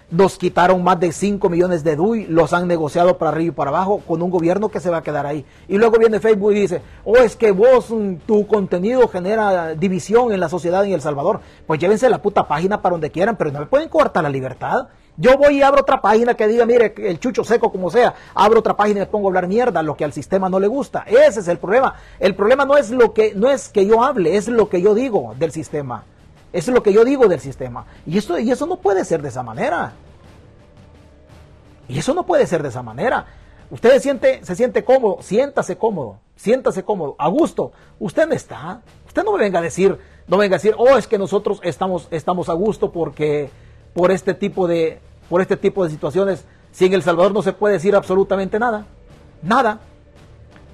Nos 0.10 0.38
quitaron 0.38 0.84
más 0.84 1.00
de 1.00 1.14
5 1.14 1.50
millones 1.50 1.86
de 1.86 1.96
DUI, 1.96 2.26
los 2.26 2.52
han 2.52 2.68
negociado 2.68 3.18
para 3.18 3.32
arriba 3.32 3.54
y 3.54 3.56
para 3.56 3.70
abajo 3.70 4.02
con 4.06 4.22
un 4.22 4.30
gobierno 4.30 4.68
que 4.68 4.82
se 4.82 4.90
va 4.90 4.98
a 4.98 5.04
quedar 5.04 5.26
ahí. 5.26 5.46
Y 5.70 5.78
luego 5.78 5.98
viene 5.98 6.20
Facebook 6.20 6.52
y 6.52 6.62
dice, 6.62 6.82
oh, 7.06 7.16
es 7.16 7.38
que 7.38 7.52
vos, 7.52 7.90
mm, 7.90 8.16
tu 8.28 8.46
contenido 8.46 9.08
genera 9.08 9.74
división 9.74 10.34
en 10.34 10.42
la 10.42 10.50
sociedad 10.50 10.84
en 10.84 10.92
El 10.92 11.02
Salvador. 11.02 11.40
Pues 11.66 11.80
llévense 11.80 12.10
la 12.10 12.22
puta 12.22 12.46
página 12.46 12.82
para 12.82 12.92
donde 12.92 13.10
quieran, 13.10 13.38
pero 13.38 13.52
no 13.52 13.60
me 13.62 13.68
pueden 13.68 13.88
cortar 13.88 14.24
la 14.24 14.30
libertad. 14.30 14.90
Yo 15.18 15.38
voy 15.38 15.58
y 15.58 15.62
abro 15.62 15.82
otra 15.82 16.02
página 16.02 16.34
que 16.34 16.48
diga, 16.48 16.66
mire, 16.66 16.94
el 16.98 17.20
chucho 17.20 17.44
seco 17.44 17.72
como 17.72 17.90
sea, 17.92 18.16
abro 18.34 18.60
otra 18.60 18.76
página 18.76 19.04
y 19.04 19.06
pongo 19.06 19.28
a 19.28 19.30
hablar 19.30 19.48
mierda, 19.48 19.84
lo 19.84 19.96
que 19.96 20.06
al 20.06 20.14
sistema 20.14 20.50
no 20.50 20.60
le 20.60 20.68
gusta. 20.68 21.04
Ese 21.06 21.42
es 21.42 21.48
el 21.48 21.58
problema. 21.58 21.96
El 22.20 22.36
problema 22.36 22.66
no 22.66 22.78
es 22.78 22.90
lo 22.92 23.14
que, 23.14 23.34
no 23.36 23.50
es 23.50 23.70
que 23.70 23.86
yo 23.86 24.04
hable, 24.04 24.36
es 24.38 24.48
lo 24.48 24.70
que 24.70 24.82
yo 24.82 24.96
digo 24.96 25.36
del 25.38 25.52
sistema. 25.52 26.06
Es 26.54 26.68
lo 26.68 26.82
que 26.84 26.94
yo 26.94 27.06
digo 27.06 27.28
del 27.28 27.40
sistema. 27.40 27.86
Y 28.06 28.18
eso, 28.18 28.40
y 28.40 28.52
eso 28.52 28.66
no 28.66 28.78
puede 28.78 29.06
ser 29.06 29.22
de 29.22 29.30
esa 29.30 29.44
manera. 29.44 29.94
Y 31.88 32.00
eso 32.00 32.14
no 32.14 32.26
puede 32.26 32.48
ser 32.48 32.64
de 32.64 32.70
esa 32.70 32.82
manera. 32.82 33.26
Usted 33.70 33.92
se 33.92 34.00
siente, 34.02 34.44
se 34.44 34.56
siente 34.56 34.84
cómodo, 34.84 35.22
siéntase 35.22 35.78
cómodo, 35.78 36.20
siéntase 36.36 36.84
cómodo, 36.84 37.16
a 37.18 37.30
gusto. 37.30 37.72
Usted 38.00 38.28
no 38.28 38.34
está. 38.34 38.82
Usted 39.08 39.24
no 39.24 39.34
me 39.34 39.40
venga 39.40 39.60
a 39.60 39.62
decir, 39.62 39.98
no 40.28 40.38
venga 40.38 40.56
a 40.56 40.60
decir, 40.60 40.76
oh, 40.78 40.98
es 40.98 41.08
que 41.08 41.18
nosotros 41.18 41.60
estamos, 41.64 42.08
estamos 42.12 42.50
a 42.50 42.54
gusto 42.54 42.92
porque 42.92 43.50
por 43.94 44.12
este 44.12 44.34
tipo 44.34 44.68
de, 44.68 45.00
por 45.30 45.42
este 45.42 45.58
tipo 45.58 45.84
de 45.84 45.90
situaciones, 45.90 46.46
si 46.72 46.86
en 46.86 46.94
El 46.94 47.04
Salvador 47.04 47.34
no 47.34 47.42
se 47.42 47.54
puede 47.54 47.76
decir 47.76 47.96
absolutamente 47.96 48.60
nada. 48.60 48.86
Nada. 49.42 49.80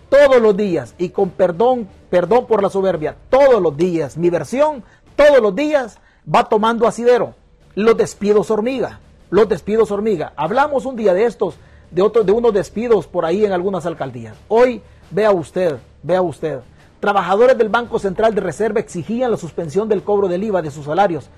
Todos 0.10 0.42
los 0.42 0.56
días, 0.56 0.96
y 0.98 1.10
con 1.10 1.30
perdón, 1.30 1.88
perdón 2.10 2.48
por 2.48 2.64
la 2.64 2.70
soberbia, 2.70 3.16
todos 3.30 3.62
los 3.62 3.76
días, 3.76 4.18
mi 4.18 4.30
versión 4.30 4.84
todos 5.18 5.42
los 5.42 5.56
días 5.56 5.98
va 6.34 6.48
tomando 6.48 6.88
asidero. 6.88 7.34
Los 7.76 7.98
despidos 7.98 8.50
hormiga, 8.52 9.00
los 9.30 9.50
despidos 9.50 9.92
hormiga. 9.92 10.32
Hablamos 10.36 10.86
un 10.86 10.96
día 10.96 11.14
de 11.14 11.26
estos, 11.26 11.56
de, 11.92 12.02
otros, 12.04 12.26
de 12.26 12.32
unos 12.32 12.54
despidos 12.54 13.08
por 13.08 13.26
ahí 13.26 13.44
en 13.44 13.52
algunas 13.52 13.86
alcaldías. 13.86 14.36
Hoy, 14.48 14.82
vea 15.10 15.32
usted, 15.32 15.78
vea 16.04 16.22
usted, 16.22 16.60
trabajadores 17.00 17.58
del 17.58 17.70
Banco 17.70 18.00
Central 18.00 18.36
de 18.36 18.42
Reserva 18.42 18.80
exigían 18.80 19.32
la 19.32 19.38
suspensión 19.38 19.90
del 19.90 20.04
cobro 20.04 20.28
del 20.28 20.44
IVA 20.44 20.62
de 20.62 20.72
sus 20.72 20.86
salarios 20.86 21.30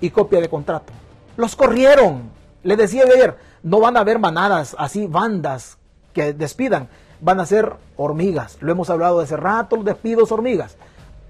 y 0.00 0.10
copia 0.10 0.40
de 0.40 0.48
contrato. 0.48 0.92
Los 1.36 1.56
corrieron. 1.56 2.30
Le 2.62 2.76
decía 2.76 3.04
ayer, 3.04 3.36
no 3.62 3.80
van 3.80 3.96
a 3.96 4.00
haber 4.00 4.18
manadas, 4.18 4.76
así 4.78 5.06
bandas 5.06 5.78
que 6.12 6.32
despidan, 6.32 6.88
van 7.20 7.40
a 7.40 7.46
ser 7.46 7.74
hormigas. 7.96 8.58
Lo 8.60 8.72
hemos 8.72 8.90
hablado 8.90 9.18
de 9.18 9.24
hace 9.24 9.36
rato, 9.36 9.76
los 9.76 9.84
despidos 9.84 10.30
hormigas. 10.30 10.76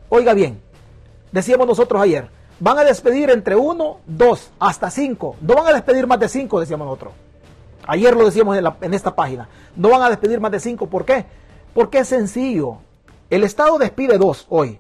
Oiga 0.09 0.35
bien, 0.35 0.61
decíamos 1.31 1.67
nosotros 1.67 2.03
ayer, 2.03 2.29
van 2.61 2.79
a 2.79 2.85
despedir 2.85 3.31
entre 3.31 3.57
uno, 3.57 3.99
dos, 4.07 4.51
hasta 4.59 4.91
cinco. 4.91 5.37
No 5.41 5.55
van 5.55 5.69
a 5.69 5.73
despedir 5.73 6.07
más 6.07 6.21
de 6.21 6.29
cinco, 6.29 6.61
decíamos 6.61 6.87
nosotros. 6.87 7.13
Ayer 7.87 8.15
lo 8.15 8.25
decíamos 8.25 8.57
en, 8.57 8.95
esta 8.95 9.15
página. 9.15 9.49
No 9.75 9.91
van 9.91 10.03
a 10.03 10.11
despedir 10.11 10.41
más 10.41 10.53
de 10.53 10.61
cinco. 10.61 10.87
¿Por 10.87 11.05
qué? 11.05 11.27
Porque 11.75 11.99
es 11.99 12.09
sencillo. 12.09 12.79
El 13.29 13.43
Estado 13.43 13.79
despide 13.79 14.19
dos 14.19 14.47
hoy. 14.51 14.79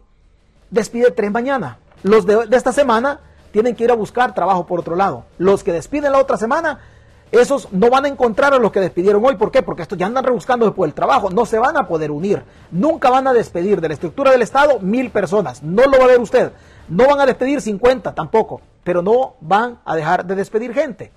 Despide 0.71 1.11
tres 1.11 1.33
mañana. 1.33 1.79
Los 2.03 2.27
de, 2.27 2.47
de 2.47 2.57
esta 2.57 2.73
semana 2.73 3.21
tienen 3.53 3.77
que 3.77 3.85
ir 3.85 3.91
a 3.93 3.95
buscar 3.95 4.35
trabajo 4.35 4.67
por 4.67 4.81
otro 4.81 4.97
lado. 4.97 5.25
Los 5.39 5.63
que 5.63 5.73
despiden 5.73 6.13
la 6.13 6.19
otra 6.19 6.37
semana 6.37 6.81
esos 7.33 7.73
no 7.73 7.89
van 7.89 8.05
a 8.05 8.09
encontrar 8.09 8.53
a 8.53 8.59
los 8.59 8.71
que 8.71 8.81
despidieron 8.81 9.25
hoy. 9.25 9.37
¿Por 9.37 9.51
qué? 9.51 9.63
Porque 9.63 9.81
estos 9.81 9.97
ya 9.97 10.05
andan 10.05 10.23
rebuscando 10.23 10.67
después 10.67 10.91
el 10.91 10.95
trabajo. 10.95 11.31
No 11.31 11.47
se 11.47 11.59
van 11.59 11.79
a 11.79 11.89
poder 11.89 12.11
unir. 12.11 12.43
Nunca 12.71 13.09
van 13.09 13.27
a 13.27 13.33
despedir 13.33 13.81
de 13.81 13.89
la 13.89 13.95
estructura 13.95 14.31
del 14.31 14.43
Estado 14.43 14.81
mil 14.81 15.11
personas. 15.11 15.63
No 15.63 15.85
lo 15.85 15.99
va 15.99 16.05
a 16.05 16.09
ver 16.09 16.21
usted. 16.21 16.53
No 16.89 17.07
van 17.07 17.21
a 17.21 17.27
despedir 17.27 17.63
50 17.63 18.15
tampoco. 18.15 18.61
Pero 18.85 19.01
no 19.01 19.37
van 19.41 19.79
a 19.87 19.97
dejar 19.97 20.27
de 20.27 20.35
despedir 20.35 20.75
gente. 20.75 21.11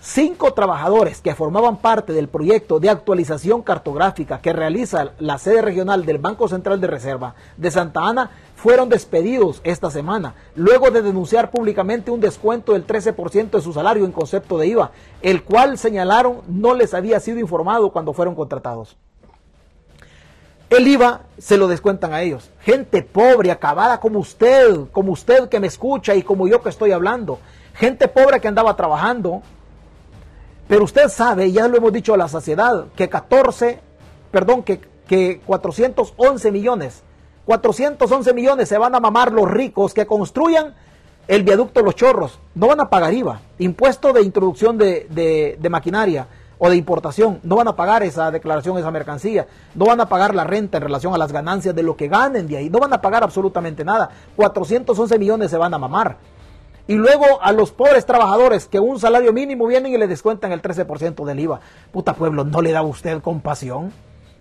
Cinco 0.00 0.52
trabajadores 0.52 1.20
que 1.20 1.34
formaban 1.34 1.76
parte 1.76 2.12
del 2.12 2.28
proyecto 2.28 2.80
de 2.80 2.90
actualización 2.90 3.62
cartográfica 3.62 4.40
que 4.40 4.52
realiza 4.52 5.12
la 5.20 5.38
sede 5.38 5.62
regional 5.62 6.04
del 6.04 6.18
Banco 6.18 6.48
Central 6.48 6.80
de 6.80 6.88
Reserva 6.88 7.36
de 7.56 7.70
Santa 7.70 8.06
Ana 8.06 8.30
fueron 8.56 8.88
despedidos 8.88 9.60
esta 9.64 9.90
semana, 9.90 10.34
luego 10.54 10.90
de 10.90 11.02
denunciar 11.02 11.50
públicamente 11.50 12.10
un 12.10 12.20
descuento 12.20 12.72
del 12.72 12.86
13% 12.86 13.50
de 13.50 13.60
su 13.60 13.72
salario 13.72 14.04
en 14.04 14.12
concepto 14.12 14.58
de 14.58 14.68
IVA, 14.68 14.92
el 15.22 15.42
cual 15.42 15.76
señalaron 15.78 16.42
no 16.48 16.74
les 16.74 16.94
había 16.94 17.20
sido 17.20 17.38
informado 17.38 17.90
cuando 17.90 18.12
fueron 18.12 18.34
contratados. 18.34 18.96
El 20.70 20.88
IVA 20.88 21.20
se 21.38 21.56
lo 21.56 21.68
descuentan 21.68 22.12
a 22.14 22.22
ellos. 22.22 22.50
Gente 22.60 23.02
pobre, 23.02 23.52
acabada 23.52 24.00
como 24.00 24.18
usted, 24.18 24.88
como 24.90 25.12
usted 25.12 25.48
que 25.48 25.60
me 25.60 25.68
escucha 25.68 26.16
y 26.16 26.22
como 26.22 26.48
yo 26.48 26.62
que 26.62 26.70
estoy 26.70 26.90
hablando. 26.90 27.38
Gente 27.74 28.08
pobre 28.08 28.40
que 28.40 28.48
andaba 28.48 28.74
trabajando, 28.74 29.42
pero 30.66 30.82
usted 30.82 31.08
sabe, 31.10 31.52
ya 31.52 31.68
lo 31.68 31.76
hemos 31.76 31.92
dicho 31.92 32.14
a 32.14 32.16
la 32.16 32.26
saciedad, 32.26 32.86
que 32.96 33.08
14, 33.08 33.78
perdón, 34.32 34.64
que, 34.64 34.80
que 35.06 35.40
411 35.46 36.50
millones, 36.50 37.03
411 37.46 38.32
millones 38.32 38.68
se 38.68 38.78
van 38.78 38.94
a 38.94 39.00
mamar 39.00 39.32
los 39.32 39.50
ricos 39.50 39.92
que 39.92 40.06
construyan 40.06 40.74
el 41.28 41.42
viaducto 41.42 41.82
Los 41.82 41.94
Chorros. 41.94 42.38
No 42.54 42.68
van 42.68 42.80
a 42.80 42.88
pagar 42.90 43.12
IVA, 43.12 43.40
impuesto 43.58 44.12
de 44.12 44.22
introducción 44.22 44.78
de, 44.78 45.06
de, 45.60 45.68
maquinaria 45.70 46.26
o 46.58 46.68
de 46.68 46.76
importación. 46.76 47.40
No 47.42 47.56
van 47.56 47.68
a 47.68 47.76
pagar 47.76 48.02
esa 48.02 48.30
declaración, 48.30 48.78
esa 48.78 48.90
mercancía. 48.90 49.46
No 49.74 49.86
van 49.86 50.00
a 50.00 50.08
pagar 50.08 50.34
la 50.34 50.44
renta 50.44 50.78
en 50.78 50.84
relación 50.84 51.14
a 51.14 51.18
las 51.18 51.32
ganancias 51.32 51.74
de 51.74 51.82
lo 51.82 51.96
que 51.96 52.08
ganen 52.08 52.46
de 52.46 52.56
ahí. 52.56 52.70
No 52.70 52.78
van 52.78 52.92
a 52.92 53.00
pagar 53.00 53.22
absolutamente 53.22 53.84
nada. 53.84 54.10
411 54.36 55.18
millones 55.18 55.50
se 55.50 55.58
van 55.58 55.74
a 55.74 55.78
mamar. 55.78 56.16
Y 56.86 56.94
luego 56.94 57.24
a 57.40 57.52
los 57.52 57.72
pobres 57.72 58.04
trabajadores 58.04 58.66
que 58.66 58.78
un 58.78 59.00
salario 59.00 59.32
mínimo 59.32 59.66
vienen 59.66 59.92
y 59.92 59.96
le 59.96 60.06
descuentan 60.06 60.52
el 60.52 60.60
13% 60.60 61.24
del 61.24 61.40
IVA. 61.40 61.60
Puta 61.90 62.12
pueblo, 62.12 62.44
¿no 62.44 62.60
le 62.60 62.72
da 62.72 62.82
usted 62.82 63.22
compasión? 63.22 63.90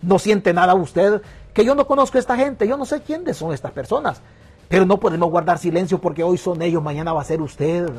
¿No 0.02 0.20
siente 0.20 0.54
nada 0.54 0.74
usted? 0.74 1.22
Que 1.54 1.64
yo 1.64 1.76
no 1.76 1.86
conozco 1.86 2.18
a 2.18 2.20
esta 2.20 2.36
gente, 2.36 2.68
yo 2.68 2.78
no 2.78 2.86
sé 2.86 3.02
quiénes 3.02 3.38
son 3.38 3.54
estas 3.54 3.72
personas. 3.72 4.22
Pero 4.68 4.86
no 4.86 5.00
podemos 5.00 5.30
guardar 5.30 5.60
silencio 5.60 6.00
porque 6.00 6.24
hoy 6.24 6.38
son 6.38 6.62
ellos, 6.62 6.82
mañana 6.82 7.14
va 7.14 7.22
a 7.22 7.26
ser 7.26 7.42
usted. 7.42 7.90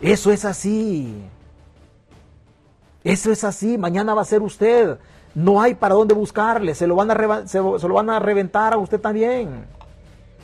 Eso 0.00 0.30
es 0.30 0.44
así. 0.44 1.14
Eso 3.02 3.32
es 3.32 3.44
así, 3.44 3.78
mañana 3.78 4.14
va 4.14 4.22
a 4.22 4.26
ser 4.26 4.42
usted. 4.42 4.98
No 5.34 5.62
hay 5.62 5.74
para 5.74 5.94
dónde 5.94 6.14
buscarle, 6.14 6.74
se 6.74 6.86
lo 6.86 6.96
van 6.96 7.10
a, 7.10 7.46
se 7.46 7.58
lo 7.60 7.94
van 7.94 8.10
a 8.10 8.18
reventar 8.18 8.74
a 8.74 8.78
usted 8.78 9.00
también. 9.00 9.64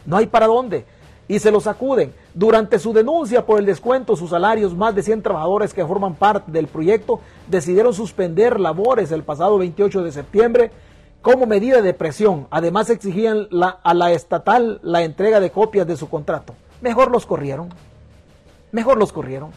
No 0.05 0.16
hay 0.16 0.27
para 0.27 0.47
dónde. 0.47 0.87
Y 1.29 1.41
se 1.41 1.51
lo 1.51 1.61
sacuden. 1.61 2.15
Durante 2.35 2.79
su 2.79 2.93
denuncia 2.93 3.45
por 3.47 3.59
el 3.59 3.67
descuento 3.67 4.12
de 4.12 4.19
sus 4.19 4.31
salarios, 4.31 4.77
más 4.77 4.95
de 4.95 5.03
100 5.03 5.23
trabajadores 5.23 5.75
que 5.75 5.85
forman 5.85 6.15
parte 6.15 6.53
del 6.53 6.69
proyecto 6.69 7.21
decidieron 7.49 7.93
suspender 7.95 8.61
labores 8.61 9.11
el 9.11 9.25
pasado 9.25 9.59
28 9.59 10.03
de 10.03 10.12
septiembre 10.12 10.71
como 11.23 11.47
medida 11.47 11.83
de 11.83 11.95
presión. 11.95 12.47
Además 12.51 12.89
exigían 12.91 13.49
a 13.83 13.95
la 13.95 14.12
estatal 14.12 14.79
la 14.85 15.03
entrega 15.03 15.41
de 15.41 15.51
copias 15.51 15.87
de 15.87 15.97
su 15.97 16.09
contrato. 16.09 16.55
Mejor 16.81 17.11
los 17.11 17.27
corrieron. 17.27 17.71
Mejor 18.71 18.97
los 18.97 19.12
corrieron. 19.12 19.51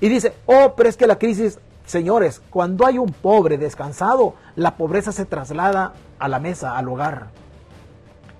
Y 0.00 0.08
dice, 0.08 0.32
oh, 0.46 0.74
pero 0.76 0.88
es 0.88 0.96
que 0.96 1.06
la 1.06 1.18
crisis, 1.18 1.58
señores, 1.86 2.42
cuando 2.50 2.86
hay 2.86 2.98
un 2.98 3.12
pobre 3.12 3.58
descansado, 3.58 4.34
la 4.56 4.76
pobreza 4.76 5.12
se 5.12 5.24
traslada 5.24 5.92
a 6.18 6.28
la 6.28 6.38
mesa, 6.38 6.76
al 6.76 6.88
hogar. 6.88 7.28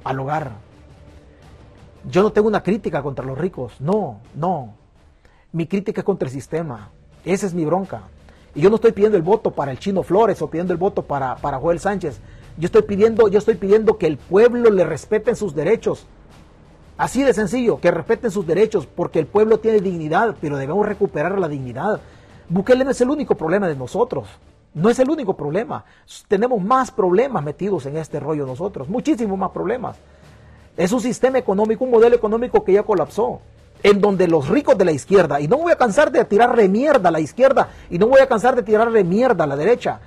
Al 0.03 0.19
hogar. 0.21 0.68
Yo 2.05 2.23
no 2.23 2.33
tengo 2.33 2.49
una 2.49 2.63
crítica 2.63 3.03
contra 3.03 3.25
los 3.25 3.37
ricos, 3.37 3.81
no, 3.81 4.21
no. 4.35 4.75
Mi 5.53 5.67
crítica 5.67 6.01
es 6.01 6.05
contra 6.05 6.29
el 6.29 6.33
sistema. 6.33 6.91
Esa 7.25 7.47
es 7.47 7.55
mi 7.55 7.65
bronca. 7.65 8.03
Y 8.55 8.61
yo 8.61 8.71
no 8.71 8.77
estoy 8.77 8.93
pidiendo 8.93 9.17
el 9.17 9.23
voto 9.23 9.51
para 9.51 9.71
el 9.71 9.79
Chino 9.79 10.03
Flores 10.03 10.41
o 10.43 10.49
pidiendo 10.49 10.73
el 10.73 10.79
voto 10.79 11.03
para, 11.03 11.37
para 11.37 11.59
Joel 11.59 11.81
Sánchez. 11.81 12.21
Yo 12.57 12.67
estoy 12.67 12.83
pidiendo, 12.83 13.29
yo 13.29 13.39
estoy 13.39 13.55
pidiendo 13.55 13.99
que 13.99 14.07
el 14.07 14.17
pueblo 14.17 14.71
le 14.71 14.85
respeten 14.85 15.37
sus 15.37 15.55
derechos. 15.55 16.07
Así 16.97 17.23
de 17.23 17.33
sencillo, 17.33 17.79
que 17.81 17.93
respeten 17.93 18.31
sus 18.31 18.47
derechos, 18.47 18.87
porque 18.87 19.21
el 19.21 19.27
pueblo 19.27 19.61
tiene 19.61 19.81
dignidad, 19.81 20.35
pero 20.41 20.57
debemos 20.57 20.85
recuperar 20.85 21.39
la 21.39 21.49
dignidad. 21.49 22.01
Bukele 22.49 22.85
no 22.85 22.91
es 22.91 23.01
el 23.01 23.11
único 23.11 23.37
problema 23.37 23.69
de 23.69 23.77
nosotros. 23.77 24.29
No 24.75 24.91
es 24.91 24.99
el 24.99 25.09
único 25.09 25.37
problema. 25.37 25.85
Tenemos 26.27 26.63
más 26.63 26.91
problemas 26.91 27.45
metidos 27.45 27.87
en 27.87 27.97
este 27.97 28.21
rollo 28.21 28.47
nosotros, 28.47 28.89
muchísimos 28.89 29.39
más 29.39 29.51
problemas. 29.51 29.97
Es 30.79 30.93
un 30.93 31.01
sistema 31.01 31.39
económico, 31.39 31.85
un 31.85 31.91
modelo 31.91 32.15
económico 32.15 32.63
que 32.63 32.75
ya 32.75 32.85
colapsó, 32.85 33.41
en 33.83 34.01
donde 34.01 34.29
los 34.29 34.49
ricos 34.49 34.79
de 34.79 34.85
la 34.85 34.93
izquierda, 34.93 35.41
y 35.41 35.49
no 35.49 35.59
voy 35.59 35.73
a 35.73 35.77
cansar 35.77 36.13
de 36.13 36.25
tirarle 36.25 36.69
mierda 36.69 37.09
a 37.09 37.13
la 37.13 37.19
izquierda, 37.19 37.71
y 37.91 37.99
no 37.99 38.07
voy 38.07 38.21
a 38.21 38.29
cansar 38.29 38.55
de 38.55 38.63
tirarle 38.63 39.03
mierda 39.03 39.43
a 39.43 39.49
la 39.49 39.57
derecha, 39.57 39.99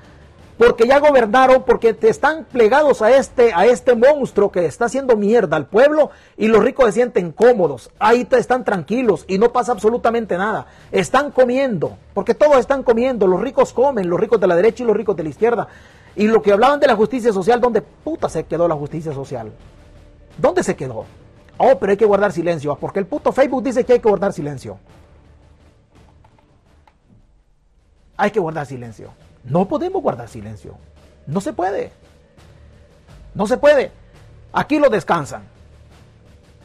porque 0.57 0.88
ya 0.88 0.99
gobernaron, 0.99 1.63
porque 1.63 1.93
te 1.93 2.07
están 2.07 2.45
plegados 2.45 3.01
a 3.01 3.11
este, 3.11 3.51
a 3.53 3.65
este 3.65 3.95
monstruo 3.95 4.49
que 4.49 4.65
está 4.65 4.86
haciendo 4.86 5.17
mierda 5.17 5.57
al 5.57 5.65
pueblo 5.65 6.11
y 6.38 6.47
los 6.47 6.63
ricos 6.63 6.86
se 6.86 6.91
sienten 6.93 7.34
cómodos, 7.34 7.91
ahí 7.99 8.24
te 8.24 8.38
están 8.38 8.63
tranquilos 8.63 9.26
y 9.28 9.39
no 9.39 9.51
pasa 9.51 9.74
absolutamente 9.74 10.38
nada. 10.38 10.67
Están 10.93 11.32
comiendo, 11.32 11.97
porque 12.13 12.34
todos 12.34 12.59
están 12.59 12.84
comiendo, 12.84 13.28
los 13.28 13.41
ricos 13.41 13.74
comen, 13.74 14.09
los 14.09 14.19
ricos 14.22 14.39
de 14.39 14.47
la 14.47 14.55
derecha 14.55 14.84
y 14.84 14.88
los 14.88 14.95
ricos 14.95 15.17
de 15.17 15.24
la 15.24 15.30
izquierda. 15.30 15.67
Y 16.15 16.28
lo 16.28 16.41
que 16.41 16.53
hablaban 16.53 16.80
de 16.80 16.88
la 16.88 16.95
justicia 16.95 17.34
social, 17.34 17.59
¿dónde 17.59 17.82
puta 17.82 18.30
se 18.30 18.45
quedó 18.45 18.69
la 18.69 18.76
justicia 18.76 19.13
social? 19.13 19.51
¿Dónde 20.38 20.63
se 20.63 20.75
quedó? 20.75 21.05
Oh, 21.57 21.77
pero 21.79 21.91
hay 21.91 21.97
que 21.97 22.05
guardar 22.05 22.32
silencio, 22.32 22.75
porque 22.75 22.99
el 22.99 23.05
puto 23.05 23.32
Facebook 23.32 23.63
dice 23.63 23.84
que 23.84 23.93
hay 23.93 23.99
que 23.99 24.09
guardar 24.09 24.34
silencio. 24.34 24.79
Hay 28.17 28.32
que 28.32 28.39
guardar 28.39 28.65
silencio. 28.65 29.11
No 29.43 29.67
podemos 29.67 30.01
guardar 30.01 30.27
silencio. 30.27 30.75
No 31.27 31.41
se 31.41 31.53
puede. 31.53 31.91
No 33.34 33.47
se 33.47 33.57
puede. 33.57 33.91
Aquí 34.53 34.79
lo 34.79 34.89
descansan. 34.89 35.43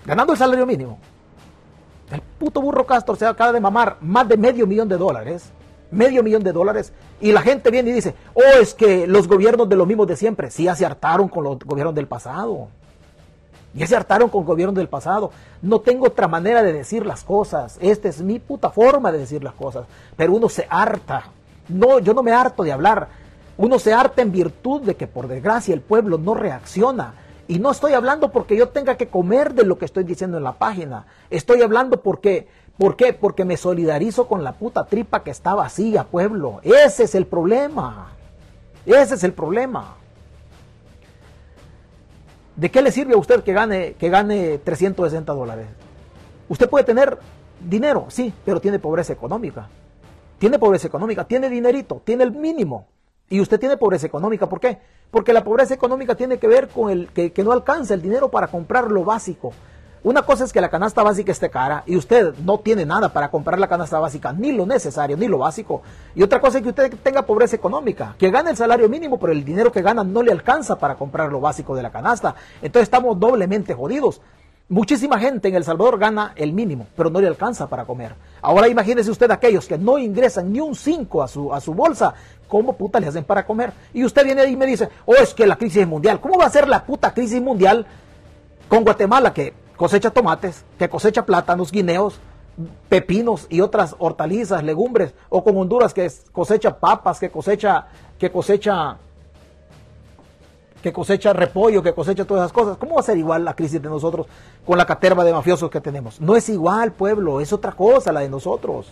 Ganando 0.04 0.32
el 0.32 0.38
salario 0.38 0.66
mínimo. 0.66 0.98
El 2.10 2.20
puto 2.20 2.60
burro 2.60 2.86
Castro 2.86 3.16
se 3.16 3.26
acaba 3.26 3.52
de 3.52 3.60
mamar 3.60 3.96
más 4.00 4.28
de 4.28 4.36
medio 4.36 4.66
millón 4.66 4.88
de 4.88 4.96
dólares. 4.96 5.50
Medio 5.90 6.22
millón 6.22 6.42
de 6.42 6.52
dólares. 6.52 6.92
Y 7.20 7.32
la 7.32 7.42
gente 7.42 7.70
viene 7.70 7.90
y 7.90 7.94
dice, 7.94 8.14
oh, 8.34 8.60
es 8.60 8.74
que 8.74 9.06
los 9.06 9.28
gobiernos 9.28 9.68
de 9.68 9.76
los 9.76 9.86
mismos 9.86 10.06
de 10.06 10.16
siempre. 10.16 10.50
Sí, 10.50 10.68
se 10.74 10.86
hartaron 10.86 11.28
con 11.28 11.44
los 11.44 11.58
gobiernos 11.58 11.94
del 11.94 12.06
pasado. 12.06 12.68
Ya 13.76 13.86
se 13.86 13.94
hartaron 13.94 14.30
con 14.30 14.44
gobiernos 14.44 14.74
del 14.74 14.88
pasado. 14.88 15.30
No 15.60 15.80
tengo 15.80 16.06
otra 16.06 16.28
manera 16.28 16.62
de 16.62 16.72
decir 16.72 17.04
las 17.04 17.22
cosas. 17.22 17.76
Esta 17.80 18.08
es 18.08 18.22
mi 18.22 18.38
puta 18.38 18.70
forma 18.70 19.12
de 19.12 19.18
decir 19.18 19.44
las 19.44 19.52
cosas. 19.52 19.84
Pero 20.16 20.32
uno 20.34 20.48
se 20.48 20.66
harta. 20.70 21.24
No, 21.68 21.98
yo 21.98 22.14
no 22.14 22.22
me 22.22 22.32
harto 22.32 22.62
de 22.62 22.72
hablar. 22.72 23.08
Uno 23.58 23.78
se 23.78 23.92
harta 23.92 24.22
en 24.22 24.32
virtud 24.32 24.80
de 24.80 24.96
que 24.96 25.06
por 25.06 25.28
desgracia 25.28 25.74
el 25.74 25.82
pueblo 25.82 26.16
no 26.16 26.34
reacciona. 26.34 27.14
Y 27.48 27.58
no 27.58 27.70
estoy 27.70 27.92
hablando 27.92 28.32
porque 28.32 28.56
yo 28.56 28.70
tenga 28.70 28.96
que 28.96 29.08
comer 29.08 29.52
de 29.52 29.64
lo 29.64 29.76
que 29.76 29.84
estoy 29.84 30.04
diciendo 30.04 30.38
en 30.38 30.44
la 30.44 30.54
página. 30.54 31.04
Estoy 31.28 31.60
hablando 31.60 32.00
porque, 32.00 32.48
¿por 32.78 32.96
qué? 32.96 33.12
Porque 33.12 33.44
me 33.44 33.58
solidarizo 33.58 34.26
con 34.26 34.42
la 34.42 34.52
puta 34.52 34.86
tripa 34.86 35.22
que 35.22 35.30
está 35.30 35.54
vacía, 35.54 36.04
pueblo. 36.04 36.60
Ese 36.62 37.04
es 37.04 37.14
el 37.14 37.26
problema. 37.26 38.12
Ese 38.86 39.16
es 39.16 39.22
el 39.22 39.34
problema. 39.34 39.96
¿De 42.56 42.70
qué 42.70 42.82
le 42.82 42.90
sirve 42.90 43.14
a 43.14 43.18
usted 43.18 43.42
que 43.42 43.52
gane, 43.52 43.94
que 43.94 44.08
gane 44.08 44.58
360 44.58 45.32
dólares? 45.32 45.66
Usted 46.48 46.68
puede 46.68 46.84
tener 46.84 47.18
dinero, 47.60 48.06
sí, 48.08 48.32
pero 48.44 48.60
tiene 48.60 48.78
pobreza 48.78 49.12
económica 49.12 49.68
tiene 50.38 50.58
pobreza 50.58 50.86
económica, 50.86 51.24
tiene 51.24 51.48
dinerito, 51.48 52.02
tiene 52.04 52.24
el 52.24 52.32
mínimo. 52.32 52.86
Y 53.28 53.40
usted 53.40 53.58
tiene 53.58 53.76
pobreza 53.76 54.06
económica. 54.06 54.48
¿Por 54.48 54.60
qué? 54.60 54.78
Porque 55.10 55.32
la 55.32 55.42
pobreza 55.42 55.74
económica 55.74 56.14
tiene 56.14 56.38
que 56.38 56.46
ver 56.46 56.68
con 56.68 56.90
el 56.90 57.08
que, 57.08 57.32
no 57.42 57.52
alcanza 57.52 57.94
el 57.94 58.02
dinero 58.02 58.30
para 58.30 58.48
comprar 58.48 58.90
lo 58.90 59.04
básico. 59.04 59.52
Una 60.06 60.22
cosa 60.22 60.44
es 60.44 60.52
que 60.52 60.60
la 60.60 60.68
canasta 60.68 61.02
básica 61.02 61.32
esté 61.32 61.50
cara 61.50 61.82
y 61.84 61.96
usted 61.96 62.32
no 62.44 62.60
tiene 62.60 62.86
nada 62.86 63.12
para 63.12 63.28
comprar 63.28 63.58
la 63.58 63.66
canasta 63.66 63.98
básica, 63.98 64.32
ni 64.32 64.52
lo 64.52 64.64
necesario, 64.64 65.16
ni 65.16 65.26
lo 65.26 65.38
básico. 65.38 65.82
Y 66.14 66.22
otra 66.22 66.40
cosa 66.40 66.58
es 66.58 66.62
que 66.62 66.68
usted 66.68 66.94
tenga 67.02 67.22
pobreza 67.22 67.56
económica, 67.56 68.14
que 68.16 68.30
gane 68.30 68.50
el 68.50 68.56
salario 68.56 68.88
mínimo, 68.88 69.18
pero 69.18 69.32
el 69.32 69.44
dinero 69.44 69.72
que 69.72 69.82
gana 69.82 70.04
no 70.04 70.22
le 70.22 70.30
alcanza 70.30 70.78
para 70.78 70.94
comprar 70.94 71.32
lo 71.32 71.40
básico 71.40 71.74
de 71.74 71.82
la 71.82 71.90
canasta. 71.90 72.36
Entonces 72.62 72.84
estamos 72.84 73.18
doblemente 73.18 73.74
jodidos. 73.74 74.20
Muchísima 74.68 75.18
gente 75.18 75.48
en 75.48 75.56
El 75.56 75.64
Salvador 75.64 75.98
gana 75.98 76.34
el 76.36 76.52
mínimo, 76.52 76.86
pero 76.96 77.10
no 77.10 77.20
le 77.20 77.26
alcanza 77.26 77.66
para 77.66 77.84
comer. 77.84 78.14
Ahora 78.42 78.68
imagínese 78.68 79.10
usted 79.10 79.28
aquellos 79.32 79.66
que 79.66 79.76
no 79.76 79.98
ingresan 79.98 80.52
ni 80.52 80.60
un 80.60 80.76
5 80.76 81.20
a 81.20 81.26
su, 81.26 81.52
a 81.52 81.60
su 81.60 81.74
bolsa, 81.74 82.14
¿cómo 82.46 82.74
puta 82.74 83.00
le 83.00 83.08
hacen 83.08 83.24
para 83.24 83.44
comer? 83.44 83.72
Y 83.92 84.04
usted 84.04 84.24
viene 84.24 84.46
y 84.46 84.54
me 84.54 84.66
dice, 84.66 84.88
oh, 85.04 85.16
es 85.16 85.34
que 85.34 85.48
la 85.48 85.56
crisis 85.56 85.78
es 85.78 85.88
mundial. 85.88 86.20
¿Cómo 86.20 86.38
va 86.38 86.44
a 86.44 86.50
ser 86.50 86.68
la 86.68 86.84
puta 86.84 87.12
crisis 87.12 87.42
mundial 87.42 87.84
con 88.68 88.84
Guatemala 88.84 89.34
que 89.34 89.65
cosecha 89.76 90.10
tomates, 90.10 90.64
que 90.78 90.88
cosecha 90.88 91.24
plátanos, 91.26 91.70
guineos, 91.70 92.20
pepinos 92.88 93.46
y 93.50 93.60
otras 93.60 93.94
hortalizas, 93.98 94.62
legumbres, 94.62 95.14
o 95.28 95.44
con 95.44 95.56
Honduras 95.56 95.92
que 95.92 96.10
cosecha 96.32 96.78
papas, 96.78 97.20
que 97.20 97.30
cosecha, 97.30 97.86
que 98.18 98.30
cosecha 98.30 98.96
que 100.82 100.92
cosecha 100.92 101.32
repollo, 101.32 101.82
que 101.82 101.92
cosecha 101.92 102.24
todas 102.24 102.44
esas 102.44 102.52
cosas. 102.52 102.76
¿Cómo 102.76 102.94
va 102.94 103.00
a 103.00 103.04
ser 103.04 103.18
igual 103.18 103.44
la 103.44 103.54
crisis 103.54 103.82
de 103.82 103.88
nosotros 103.88 104.26
con 104.64 104.78
la 104.78 104.86
caterva 104.86 105.24
de 105.24 105.32
mafiosos 105.32 105.68
que 105.68 105.80
tenemos? 105.80 106.20
No 106.20 106.36
es 106.36 106.48
igual, 106.48 106.92
pueblo, 106.92 107.40
es 107.40 107.52
otra 107.52 107.72
cosa 107.72 108.12
la 108.12 108.20
de 108.20 108.28
nosotros. 108.28 108.86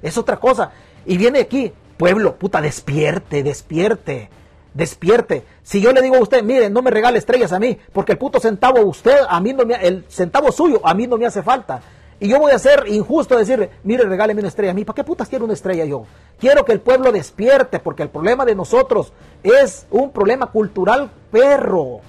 Es 0.00 0.16
otra 0.16 0.38
cosa. 0.38 0.70
Y 1.04 1.18
viene 1.18 1.40
aquí, 1.40 1.72
pueblo, 1.98 2.36
puta, 2.36 2.62
despierte, 2.62 3.42
despierte, 3.42 4.30
despierte. 4.76 5.44
Si 5.62 5.80
yo 5.80 5.92
le 5.92 6.02
digo 6.02 6.16
a 6.16 6.20
usted, 6.20 6.42
mire, 6.42 6.68
no 6.70 6.82
me 6.82 6.90
regale 6.90 7.18
estrellas 7.18 7.52
a 7.52 7.58
mí, 7.58 7.78
porque 7.92 8.12
el 8.12 8.18
puto 8.18 8.38
centavo 8.40 8.82
usted, 8.82 9.18
a 9.28 9.40
mí 9.40 9.52
no 9.52 9.64
me, 9.64 9.74
el 9.74 10.04
centavo 10.08 10.52
suyo, 10.52 10.80
a 10.84 10.94
mí 10.94 11.06
no 11.06 11.16
me 11.16 11.26
hace 11.26 11.42
falta. 11.42 11.80
Y 12.18 12.28
yo 12.28 12.38
voy 12.38 12.52
a 12.52 12.58
ser 12.58 12.84
injusto 12.86 13.36
decirle, 13.36 13.70
mire, 13.84 14.04
regáleme 14.04 14.40
una 14.40 14.48
estrella 14.48 14.70
a 14.70 14.74
mí. 14.74 14.84
¿Para 14.84 14.94
qué 14.94 15.04
putas 15.04 15.28
quiero 15.28 15.44
una 15.44 15.54
estrella 15.54 15.84
yo? 15.84 16.04
Quiero 16.38 16.64
que 16.64 16.72
el 16.72 16.80
pueblo 16.80 17.12
despierte, 17.12 17.78
porque 17.78 18.02
el 18.02 18.08
problema 18.08 18.44
de 18.44 18.54
nosotros 18.54 19.12
es 19.42 19.86
un 19.90 20.10
problema 20.10 20.46
cultural 20.46 21.10
perro. 21.30 22.00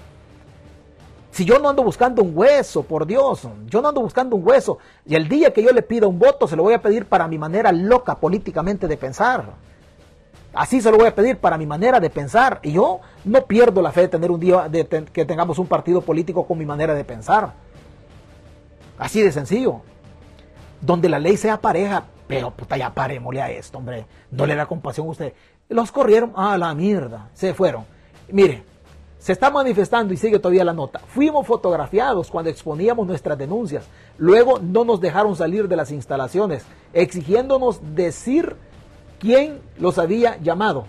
Si 1.31 1.43
yo 1.43 1.59
no 1.59 1.69
ando 1.69 1.83
buscando 1.83 2.23
un 2.23 2.31
hueso, 2.35 2.83
por 2.83 3.05
Dios, 3.05 3.41
yo 3.67 3.81
no 3.81 3.89
ando 3.89 4.01
buscando 4.01 4.35
un 4.37 4.47
hueso. 4.47 4.79
Y 5.05 5.15
el 5.15 5.27
día 5.27 5.51
que 5.51 5.61
yo 5.61 5.71
le 5.71 5.81
pida 5.81 6.07
un 6.07 6.17
voto, 6.17 6.47
se 6.47 6.55
lo 6.55 6.63
voy 6.63 6.73
a 6.73 6.81
pedir 6.81 7.05
para 7.05 7.27
mi 7.27 7.37
manera 7.37 7.71
loca 7.71 8.15
políticamente 8.15 8.87
de 8.87 8.97
pensar. 8.97 9.53
Así 10.53 10.81
se 10.81 10.91
lo 10.91 10.97
voy 10.97 11.07
a 11.07 11.15
pedir 11.15 11.37
para 11.37 11.57
mi 11.57 11.65
manera 11.65 11.99
de 11.99 12.09
pensar. 12.09 12.59
Y 12.63 12.73
yo 12.73 13.01
no 13.25 13.45
pierdo 13.45 13.81
la 13.81 13.91
fe 13.91 14.01
de 14.01 14.07
tener 14.07 14.31
un 14.31 14.39
día, 14.39 14.69
que 15.13 15.25
tengamos 15.25 15.59
un 15.59 15.67
partido 15.67 16.01
político 16.01 16.45
con 16.45 16.57
mi 16.57 16.65
manera 16.65 16.93
de 16.93 17.03
pensar. 17.03 17.53
Así 18.97 19.21
de 19.21 19.31
sencillo 19.31 19.81
donde 20.81 21.09
la 21.09 21.19
ley 21.19 21.37
sea 21.37 21.59
pareja, 21.59 22.03
pero 22.27 22.51
puta, 22.51 22.77
ya 22.77 22.93
parémosle 22.93 23.41
a 23.41 23.51
esto, 23.51 23.77
hombre. 23.77 24.05
No 24.31 24.45
le 24.45 24.55
da 24.55 24.65
compasión 24.65 25.07
a 25.07 25.11
usted. 25.11 25.33
Los 25.69 25.91
corrieron 25.91 26.33
a 26.35 26.57
la 26.57 26.73
mierda, 26.73 27.29
se 27.33 27.53
fueron. 27.53 27.85
Mire, 28.29 28.63
se 29.17 29.33
está 29.33 29.49
manifestando 29.49 30.13
y 30.13 30.17
sigue 30.17 30.39
todavía 30.39 30.63
la 30.63 30.73
nota. 30.73 30.99
Fuimos 30.99 31.45
fotografiados 31.47 32.29
cuando 32.29 32.49
exponíamos 32.49 33.07
nuestras 33.07 33.37
denuncias. 33.37 33.85
Luego 34.17 34.59
no 34.59 34.85
nos 34.85 35.01
dejaron 35.01 35.35
salir 35.35 35.67
de 35.67 35.75
las 35.75 35.91
instalaciones, 35.91 36.63
exigiéndonos 36.93 37.95
decir 37.95 38.55
quién 39.19 39.59
los 39.77 39.97
había 39.97 40.37
llamado. 40.37 40.85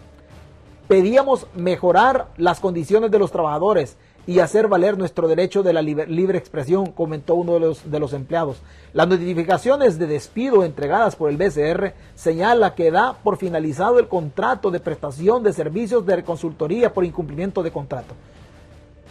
Pedíamos 0.86 1.46
mejorar 1.54 2.28
las 2.36 2.60
condiciones 2.60 3.10
de 3.10 3.18
los 3.18 3.30
trabajadores 3.30 3.96
y 4.28 4.40
hacer 4.40 4.68
valer 4.68 4.98
nuestro 4.98 5.26
derecho 5.26 5.62
de 5.62 5.72
la 5.72 5.80
libre, 5.80 6.36
expresión, 6.36 6.92
comentó 6.92 7.34
uno 7.34 7.54
de 7.54 7.60
los, 7.60 7.90
de 7.90 7.98
los 7.98 8.12
empleados. 8.12 8.60
Las 8.92 9.08
notificaciones 9.08 9.98
de 9.98 10.06
despido 10.06 10.64
entregadas 10.64 11.16
por 11.16 11.30
el 11.30 11.38
BCR 11.38 11.94
señala 12.14 12.74
que 12.74 12.90
da 12.90 13.14
por 13.14 13.38
finalizado 13.38 13.98
el 13.98 14.06
contrato 14.06 14.70
de 14.70 14.80
prestación 14.80 15.42
de 15.42 15.54
servicios 15.54 16.04
de 16.04 16.22
consultoría 16.24 16.92
por 16.92 17.06
incumplimiento 17.06 17.62
de 17.62 17.70
contrato. 17.70 18.14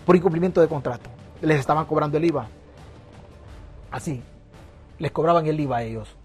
Por 0.05 0.15
incumplimiento 0.15 0.61
de 0.61 0.67
contrato. 0.67 1.09
Les 1.41 1.59
estaban 1.59 1.85
cobrando 1.85 2.17
el 2.17 2.25
IVA. 2.25 2.47
Así. 3.89 4.21
Les 4.99 5.11
cobraban 5.11 5.47
el 5.47 5.59
IVA 5.59 5.77
a 5.77 5.83
ellos. 5.83 6.15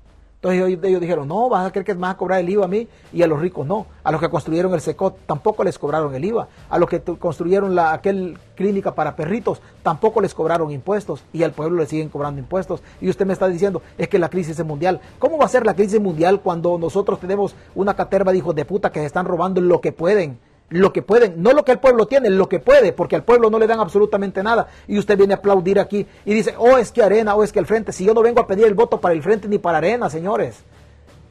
Entonces 0.42 0.80
ellos, 0.82 1.00
dijeron, 1.00 1.28
no, 1.28 1.48
vas 1.48 1.64
a 1.64 1.70
creer 1.70 1.86
que 1.86 1.94
más 1.94 2.14
a 2.14 2.16
cobrar 2.16 2.40
el 2.40 2.48
IVA 2.48 2.64
a 2.64 2.68
mí 2.68 2.88
y 3.12 3.22
a 3.22 3.28
los 3.28 3.38
ricos 3.38 3.64
no. 3.64 3.86
A 4.02 4.10
los 4.10 4.20
que 4.20 4.28
construyeron 4.28 4.74
el 4.74 4.80
SECOT 4.80 5.18
tampoco 5.24 5.62
les 5.62 5.78
cobraron 5.78 6.12
el 6.16 6.24
IVA. 6.24 6.48
A 6.68 6.80
los 6.80 6.88
que 6.88 7.00
construyeron 7.00 7.76
la, 7.76 7.92
aquel 7.92 8.36
clínica 8.56 8.92
para 8.92 9.14
perritos 9.14 9.62
tampoco 9.84 10.20
les 10.20 10.34
cobraron 10.34 10.72
impuestos 10.72 11.22
y 11.32 11.44
al 11.44 11.52
pueblo 11.52 11.78
le 11.78 11.86
siguen 11.86 12.08
cobrando 12.08 12.40
impuestos. 12.40 12.82
Y 13.00 13.08
usted 13.08 13.24
me 13.24 13.34
está 13.34 13.46
diciendo, 13.46 13.82
es 13.96 14.08
que 14.08 14.18
la 14.18 14.30
crisis 14.30 14.58
es 14.58 14.66
mundial. 14.66 15.00
¿Cómo 15.20 15.38
va 15.38 15.44
a 15.44 15.48
ser 15.48 15.64
la 15.64 15.74
crisis 15.74 16.00
mundial 16.00 16.40
cuando 16.40 16.76
nosotros 16.76 17.20
tenemos 17.20 17.54
una 17.76 17.94
caterva 17.94 18.32
de 18.32 18.38
hijos 18.38 18.56
de 18.56 18.64
puta 18.64 18.90
que 18.90 18.98
se 18.98 19.06
están 19.06 19.26
robando 19.26 19.60
lo 19.60 19.80
que 19.80 19.92
pueden? 19.92 20.40
Lo 20.72 20.92
que 20.92 21.02
pueden, 21.02 21.42
no 21.42 21.52
lo 21.52 21.64
que 21.64 21.72
el 21.72 21.78
pueblo 21.78 22.06
tiene, 22.06 22.30
lo 22.30 22.48
que 22.48 22.58
puede, 22.58 22.92
porque 22.92 23.16
al 23.16 23.24
pueblo 23.24 23.50
no 23.50 23.58
le 23.58 23.66
dan 23.66 23.80
absolutamente 23.80 24.42
nada. 24.42 24.68
Y 24.88 24.98
usted 24.98 25.16
viene 25.16 25.34
a 25.34 25.36
aplaudir 25.36 25.78
aquí 25.78 26.06
y 26.24 26.34
dice, 26.34 26.54
oh, 26.58 26.78
es 26.78 26.90
que 26.90 27.02
Arena, 27.02 27.34
oh, 27.34 27.42
es 27.42 27.52
que 27.52 27.58
el 27.58 27.66
Frente. 27.66 27.92
Si 27.92 28.04
yo 28.04 28.14
no 28.14 28.22
vengo 28.22 28.40
a 28.40 28.46
pedir 28.46 28.66
el 28.66 28.74
voto 28.74 29.00
para 29.00 29.14
el 29.14 29.22
Frente 29.22 29.48
ni 29.48 29.58
para 29.58 29.78
Arena, 29.78 30.08
señores. 30.08 30.62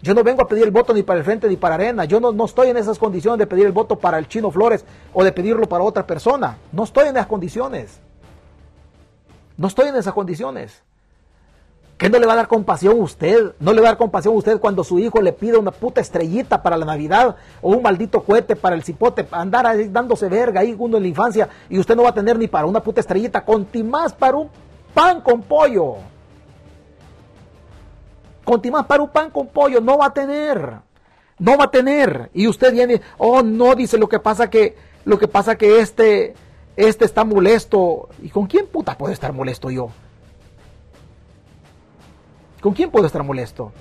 Yo 0.03 0.15
no 0.15 0.23
vengo 0.23 0.41
a 0.41 0.47
pedir 0.47 0.63
el 0.63 0.71
voto 0.71 0.93
ni 0.93 1.03
para 1.03 1.19
el 1.19 1.25
Frente 1.25 1.47
ni 1.47 1.57
para 1.57 1.75
Arena. 1.75 2.05
Yo 2.05 2.19
no, 2.19 2.31
no 2.31 2.45
estoy 2.45 2.69
en 2.69 2.77
esas 2.77 2.97
condiciones 2.97 3.39
de 3.39 3.47
pedir 3.47 3.65
el 3.65 3.71
voto 3.71 3.97
para 3.97 4.17
el 4.17 4.27
Chino 4.27 4.49
Flores 4.49 4.85
o 5.13 5.23
de 5.23 5.31
pedirlo 5.31 5.67
para 5.67 5.83
otra 5.83 6.07
persona. 6.07 6.57
No 6.71 6.83
estoy 6.83 7.07
en 7.07 7.17
esas 7.17 7.27
condiciones. 7.27 7.99
No 9.57 9.67
estoy 9.67 9.89
en 9.89 9.95
esas 9.95 10.13
condiciones. 10.13 10.81
¿Qué 12.01 12.09
no 12.09 12.17
le 12.17 12.25
va 12.25 12.33
a 12.33 12.37
dar 12.37 12.47
compasión 12.47 12.97
a 12.97 13.03
usted? 13.03 13.53
¿No 13.59 13.73
le 13.73 13.79
va 13.79 13.89
a 13.89 13.91
dar 13.91 13.97
compasión 13.99 14.33
a 14.33 14.37
usted 14.37 14.59
cuando 14.59 14.83
su 14.83 14.97
hijo 14.97 15.21
le 15.21 15.33
pide 15.33 15.59
una 15.59 15.69
puta 15.69 16.01
estrellita 16.01 16.63
para 16.63 16.75
la 16.75 16.83
Navidad 16.83 17.35
o 17.61 17.75
un 17.75 17.83
maldito 17.83 18.23
cohete 18.23 18.55
para 18.55 18.75
el 18.75 18.81
cipote? 18.81 19.27
Andar 19.29 19.67
ahí 19.67 19.87
dándose 19.87 20.27
verga 20.27 20.61
ahí 20.61 20.75
uno 20.75 20.97
en 20.97 21.03
la 21.03 21.09
infancia 21.09 21.47
y 21.69 21.77
usted 21.77 21.95
no 21.95 22.01
va 22.01 22.09
a 22.09 22.13
tener 22.15 22.39
ni 22.39 22.47
para 22.47 22.65
una 22.65 22.81
puta 22.81 23.01
estrellita, 23.01 23.45
más 23.85 24.13
para 24.13 24.35
un 24.35 24.49
pan 24.95 25.21
con 25.21 25.43
pollo. 25.43 25.97
más 28.71 28.85
para 28.87 29.03
un 29.03 29.09
pan 29.09 29.29
con 29.29 29.49
pollo 29.49 29.79
no 29.79 29.99
va 29.99 30.07
a 30.07 30.13
tener. 30.15 30.77
No 31.37 31.55
va 31.55 31.65
a 31.65 31.69
tener. 31.69 32.31
Y 32.33 32.47
usted 32.47 32.73
viene, 32.73 32.99
oh, 33.19 33.43
no, 33.43 33.75
dice 33.75 33.99
lo 33.99 34.09
que 34.09 34.17
pasa 34.17 34.49
que, 34.49 34.75
lo 35.05 35.19
que 35.19 35.27
pasa 35.27 35.55
que 35.55 35.79
este, 35.81 36.33
este 36.75 37.05
está 37.05 37.23
molesto. 37.23 38.09
¿Y 38.23 38.29
con 38.29 38.47
quién 38.47 38.65
puta 38.65 38.97
puedo 38.97 39.13
estar 39.13 39.33
molesto 39.33 39.69
yo? 39.69 39.91
¿Con 42.61 42.73
quién 42.73 42.91
puedo 42.91 43.07
estar 43.07 43.23
molesto? 43.23 43.71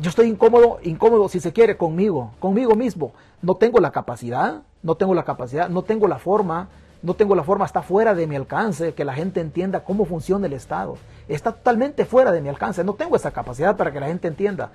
Yo 0.00 0.10
estoy 0.10 0.26
incómodo, 0.26 0.80
incómodo 0.82 1.28
si 1.28 1.38
se 1.38 1.52
quiere 1.52 1.76
conmigo, 1.76 2.32
conmigo 2.40 2.74
mismo. 2.74 3.12
No 3.40 3.54
tengo 3.54 3.78
la 3.78 3.92
capacidad, 3.92 4.62
no 4.82 4.96
tengo 4.96 5.14
la 5.14 5.22
capacidad, 5.22 5.68
no 5.68 5.82
tengo 5.82 6.08
la 6.08 6.18
forma, 6.18 6.68
no 7.00 7.14
tengo 7.14 7.36
la 7.36 7.44
forma, 7.44 7.64
está 7.64 7.82
fuera 7.82 8.12
de 8.12 8.26
mi 8.26 8.34
alcance 8.34 8.94
que 8.94 9.04
la 9.04 9.14
gente 9.14 9.40
entienda 9.40 9.84
cómo 9.84 10.04
funciona 10.04 10.48
el 10.48 10.52
Estado. 10.52 10.96
Está 11.28 11.52
totalmente 11.52 12.04
fuera 12.04 12.32
de 12.32 12.40
mi 12.40 12.48
alcance, 12.48 12.82
no 12.82 12.94
tengo 12.94 13.14
esa 13.14 13.30
capacidad 13.30 13.76
para 13.76 13.92
que 13.92 14.00
la 14.00 14.08
gente 14.08 14.26
entienda. 14.26 14.72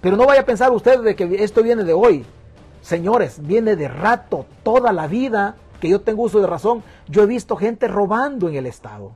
Pero 0.00 0.16
no 0.16 0.26
vaya 0.26 0.40
a 0.40 0.46
pensar 0.46 0.72
usted 0.72 1.00
de 1.00 1.14
que 1.14 1.44
esto 1.44 1.62
viene 1.62 1.84
de 1.84 1.92
hoy. 1.92 2.26
Señores, 2.82 3.40
viene 3.40 3.76
de 3.76 3.86
rato, 3.86 4.46
toda 4.64 4.92
la 4.92 5.06
vida 5.06 5.54
que 5.80 5.88
yo 5.88 6.00
tengo 6.00 6.24
uso 6.24 6.40
de 6.40 6.48
razón, 6.48 6.82
yo 7.06 7.22
he 7.22 7.26
visto 7.26 7.54
gente 7.54 7.86
robando 7.86 8.48
en 8.48 8.56
el 8.56 8.66
Estado. 8.66 9.14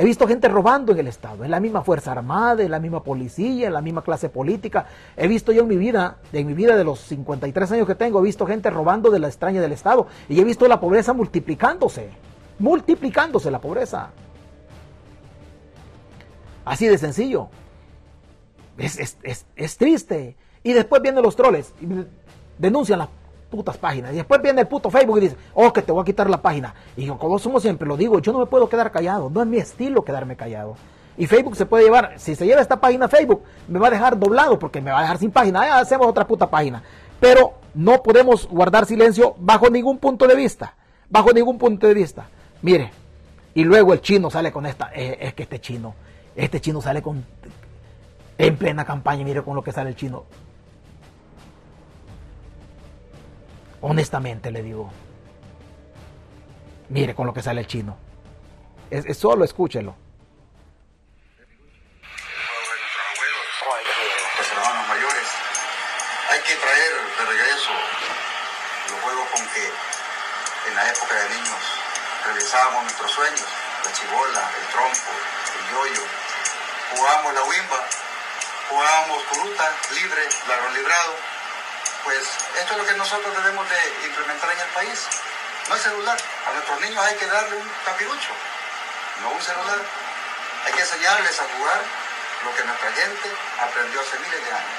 He 0.00 0.04
visto 0.04 0.28
gente 0.28 0.46
robando 0.46 0.92
en 0.92 1.00
el 1.00 1.08
Estado, 1.08 1.44
en 1.44 1.50
la 1.50 1.58
misma 1.58 1.82
Fuerza 1.82 2.12
Armada, 2.12 2.62
en 2.62 2.70
la 2.70 2.78
misma 2.78 3.02
policía, 3.02 3.66
en 3.66 3.72
la 3.72 3.80
misma 3.80 4.02
clase 4.02 4.28
política. 4.28 4.86
He 5.16 5.26
visto 5.26 5.50
yo 5.50 5.62
en 5.62 5.68
mi 5.68 5.76
vida, 5.76 6.18
en 6.32 6.46
mi 6.46 6.54
vida 6.54 6.76
de 6.76 6.84
los 6.84 7.00
53 7.00 7.72
años 7.72 7.84
que 7.88 7.96
tengo, 7.96 8.20
he 8.20 8.22
visto 8.22 8.46
gente 8.46 8.70
robando 8.70 9.10
de 9.10 9.18
la 9.18 9.26
extraña 9.26 9.60
del 9.60 9.72
Estado 9.72 10.06
y 10.28 10.40
he 10.40 10.44
visto 10.44 10.68
la 10.68 10.78
pobreza 10.78 11.14
multiplicándose, 11.14 12.10
multiplicándose 12.60 13.50
la 13.50 13.60
pobreza. 13.60 14.10
Así 16.64 16.86
de 16.86 16.96
sencillo. 16.96 17.48
Es, 18.76 19.16
es 19.56 19.76
triste. 19.78 20.36
Y 20.62 20.74
después 20.74 21.02
vienen 21.02 21.24
los 21.24 21.34
troles, 21.34 21.74
y 21.80 21.88
denuncian 22.56 23.00
la 23.00 23.08
putas 23.50 23.76
páginas. 23.76 24.12
Y 24.12 24.16
después 24.16 24.40
viene 24.42 24.62
el 24.62 24.68
puto 24.68 24.90
Facebook 24.90 25.18
y 25.18 25.22
dice, 25.22 25.36
oh, 25.54 25.72
que 25.72 25.82
te 25.82 25.92
voy 25.92 26.02
a 26.02 26.04
quitar 26.04 26.28
la 26.28 26.40
página. 26.40 26.74
Y 26.96 27.06
yo, 27.06 27.18
como 27.18 27.38
somos 27.38 27.62
siempre, 27.62 27.86
lo 27.86 27.96
digo, 27.96 28.18
yo 28.20 28.32
no 28.32 28.40
me 28.40 28.46
puedo 28.46 28.68
quedar 28.68 28.90
callado. 28.90 29.30
No 29.30 29.42
es 29.42 29.46
mi 29.46 29.58
estilo 29.58 30.04
quedarme 30.04 30.36
callado. 30.36 30.76
Y 31.16 31.26
Facebook 31.26 31.56
se 31.56 31.66
puede 31.66 31.84
llevar, 31.84 32.14
si 32.16 32.36
se 32.36 32.46
lleva 32.46 32.60
esta 32.60 32.80
página 32.80 33.08
Facebook, 33.08 33.42
me 33.66 33.78
va 33.78 33.88
a 33.88 33.90
dejar 33.90 34.18
doblado 34.18 34.58
porque 34.58 34.80
me 34.80 34.92
va 34.92 34.98
a 34.98 35.02
dejar 35.02 35.18
sin 35.18 35.30
página. 35.30 35.66
Ya 35.66 35.78
hacemos 35.80 36.06
otra 36.06 36.26
puta 36.26 36.48
página. 36.48 36.82
Pero 37.18 37.54
no 37.74 38.02
podemos 38.02 38.46
guardar 38.48 38.86
silencio 38.86 39.34
bajo 39.38 39.68
ningún 39.68 39.98
punto 39.98 40.26
de 40.26 40.36
vista. 40.36 40.74
Bajo 41.08 41.32
ningún 41.32 41.58
punto 41.58 41.86
de 41.86 41.94
vista. 41.94 42.28
Mire, 42.62 42.90
y 43.54 43.64
luego 43.64 43.92
el 43.92 44.00
chino 44.00 44.30
sale 44.30 44.52
con 44.52 44.66
esta, 44.66 44.90
eh, 44.94 45.18
es 45.20 45.34
que 45.34 45.44
este 45.44 45.60
chino, 45.60 45.94
este 46.36 46.60
chino 46.60 46.80
sale 46.80 47.02
con, 47.02 47.24
en 48.36 48.56
plena 48.56 48.84
campaña, 48.84 49.24
mire 49.24 49.42
con 49.42 49.56
lo 49.56 49.62
que 49.62 49.72
sale 49.72 49.90
el 49.90 49.96
chino. 49.96 50.24
Honestamente 53.80 54.50
le 54.50 54.62
digo. 54.62 54.90
Mire 56.88 57.14
con 57.14 57.26
lo 57.26 57.34
que 57.34 57.42
sale 57.42 57.60
el 57.60 57.66
chino. 57.66 57.96
Es, 58.90 59.16
solo 59.16 59.44
escúchelo. 59.44 59.94
Mayores. 64.88 65.28
Hay 66.30 66.40
que 66.40 66.54
traer 66.56 66.92
de 67.18 67.24
regreso 67.26 67.70
los 68.90 69.00
juegos 69.00 69.28
con 69.28 69.46
que 69.48 69.70
en 70.68 70.74
la 70.74 70.88
época 70.88 71.14
de 71.14 71.28
niños 71.28 71.60
realizábamos 72.24 72.82
nuestros 72.84 73.10
sueños. 73.10 73.46
La 73.84 73.92
chibola, 73.92 74.50
el 74.60 74.66
trompo, 74.72 75.12
el 75.58 75.74
yoyo. 75.74 76.02
Jugábamos 76.96 77.34
la 77.34 77.42
wimba, 77.44 77.86
jugábamos 78.70 79.22
curuta, 79.24 79.72
libre, 79.94 80.28
ladrón 80.48 80.74
librado 80.74 81.37
pues 82.08 82.24
esto 82.58 82.72
es 82.72 82.78
lo 82.78 82.86
que 82.86 82.94
nosotros 82.94 83.36
debemos 83.36 83.68
de 83.68 84.06
implementar 84.06 84.50
en 84.50 84.60
el 84.60 84.68
país. 84.68 85.06
No 85.68 85.74
el 85.74 85.80
celular. 85.80 86.16
A 86.46 86.52
nuestros 86.54 86.80
niños 86.80 87.04
hay 87.04 87.14
que 87.16 87.26
darle 87.26 87.54
un 87.54 87.70
capirucho, 87.84 88.32
no 89.20 89.28
un 89.28 89.42
celular. 89.42 89.76
Hay 90.64 90.72
que 90.72 90.80
enseñarles 90.80 91.38
a 91.38 91.44
jugar 91.44 91.80
lo 92.44 92.56
que 92.56 92.64
nuestra 92.64 92.92
gente 92.92 93.28
aprendió 93.60 94.00
hace 94.00 94.18
miles 94.20 94.40
de 94.42 94.50
años. 94.50 94.78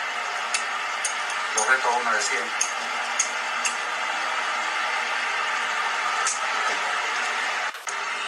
Los 1.54 1.68
retos 1.68 1.92
uno 2.02 2.12
de 2.14 2.22
siempre. 2.22 2.66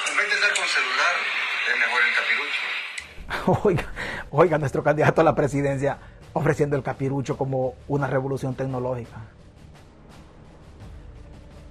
En 0.09 0.17
vez 0.17 0.29
de 0.29 0.35
andar 0.35 0.53
con 0.53 0.67
celular, 0.67 1.15
es 1.71 1.77
mejor 1.79 2.01
el 2.03 2.13
capirucho. 2.13 3.61
Oiga, 3.67 3.85
oiga, 4.29 4.57
nuestro 4.59 4.83
candidato 4.83 5.21
a 5.21 5.23
la 5.23 5.33
presidencia 5.33 5.97
ofreciendo 6.33 6.75
el 6.75 6.83
capirucho 6.83 7.37
como 7.37 7.75
una 7.87 8.07
revolución 8.07 8.55
tecnológica. 8.55 9.21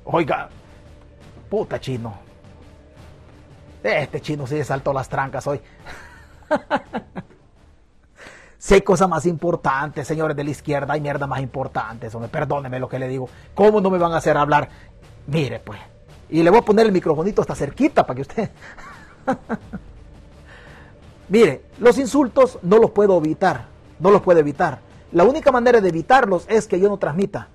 Oiga, 0.05 0.49
puta 1.49 1.81
chino. 1.81 2.15
Este 3.83 4.21
chino 4.21 4.47
sí 4.47 4.63
saltó 4.65 4.93
las 4.93 5.09
trancas 5.09 5.47
hoy. 5.47 5.61
Si 8.61 8.75
hay 8.75 8.83
cosas 8.83 9.09
más 9.09 9.25
importantes, 9.25 10.07
señores 10.07 10.37
de 10.37 10.45
la 10.45 10.51
izquierda, 10.51 10.93
hay 10.93 11.01
mierda 11.01 11.27
más 11.27 11.41
importantes. 11.41 12.15
Perdóneme 12.31 12.79
lo 12.79 12.91
que 12.91 12.99
le 12.99 13.09
digo. 13.09 13.27
¿Cómo 13.55 13.81
no 13.81 13.89
me 13.89 13.97
van 13.97 14.13
a 14.13 14.19
hacer 14.19 14.37
hablar? 14.37 14.69
Mire, 15.29 15.61
pues. 15.61 15.81
Y 16.29 16.43
le 16.43 16.51
voy 16.51 16.59
a 16.59 16.63
poner 16.63 16.85
el 16.85 16.93
microfonito 16.93 17.41
hasta 17.41 17.55
cerquita 17.55 18.07
para 18.07 18.17
que 18.17 18.21
usted. 18.21 18.51
Mire, 21.31 21.63
los 21.79 21.97
insultos 21.97 22.59
no 22.61 22.77
los 22.77 22.91
puedo 22.91 23.17
evitar 23.17 23.70
no 24.01 24.11
los 24.11 24.23
puede 24.23 24.41
evitar. 24.41 24.81
La 25.13 25.25
única 25.25 25.53
manera 25.53 25.81
de 25.81 25.89
evitarlos 25.89 26.45
es 26.49 26.67
que 26.67 26.81
yo 26.81 26.89
no 26.89 26.97
transmita. 26.97 27.49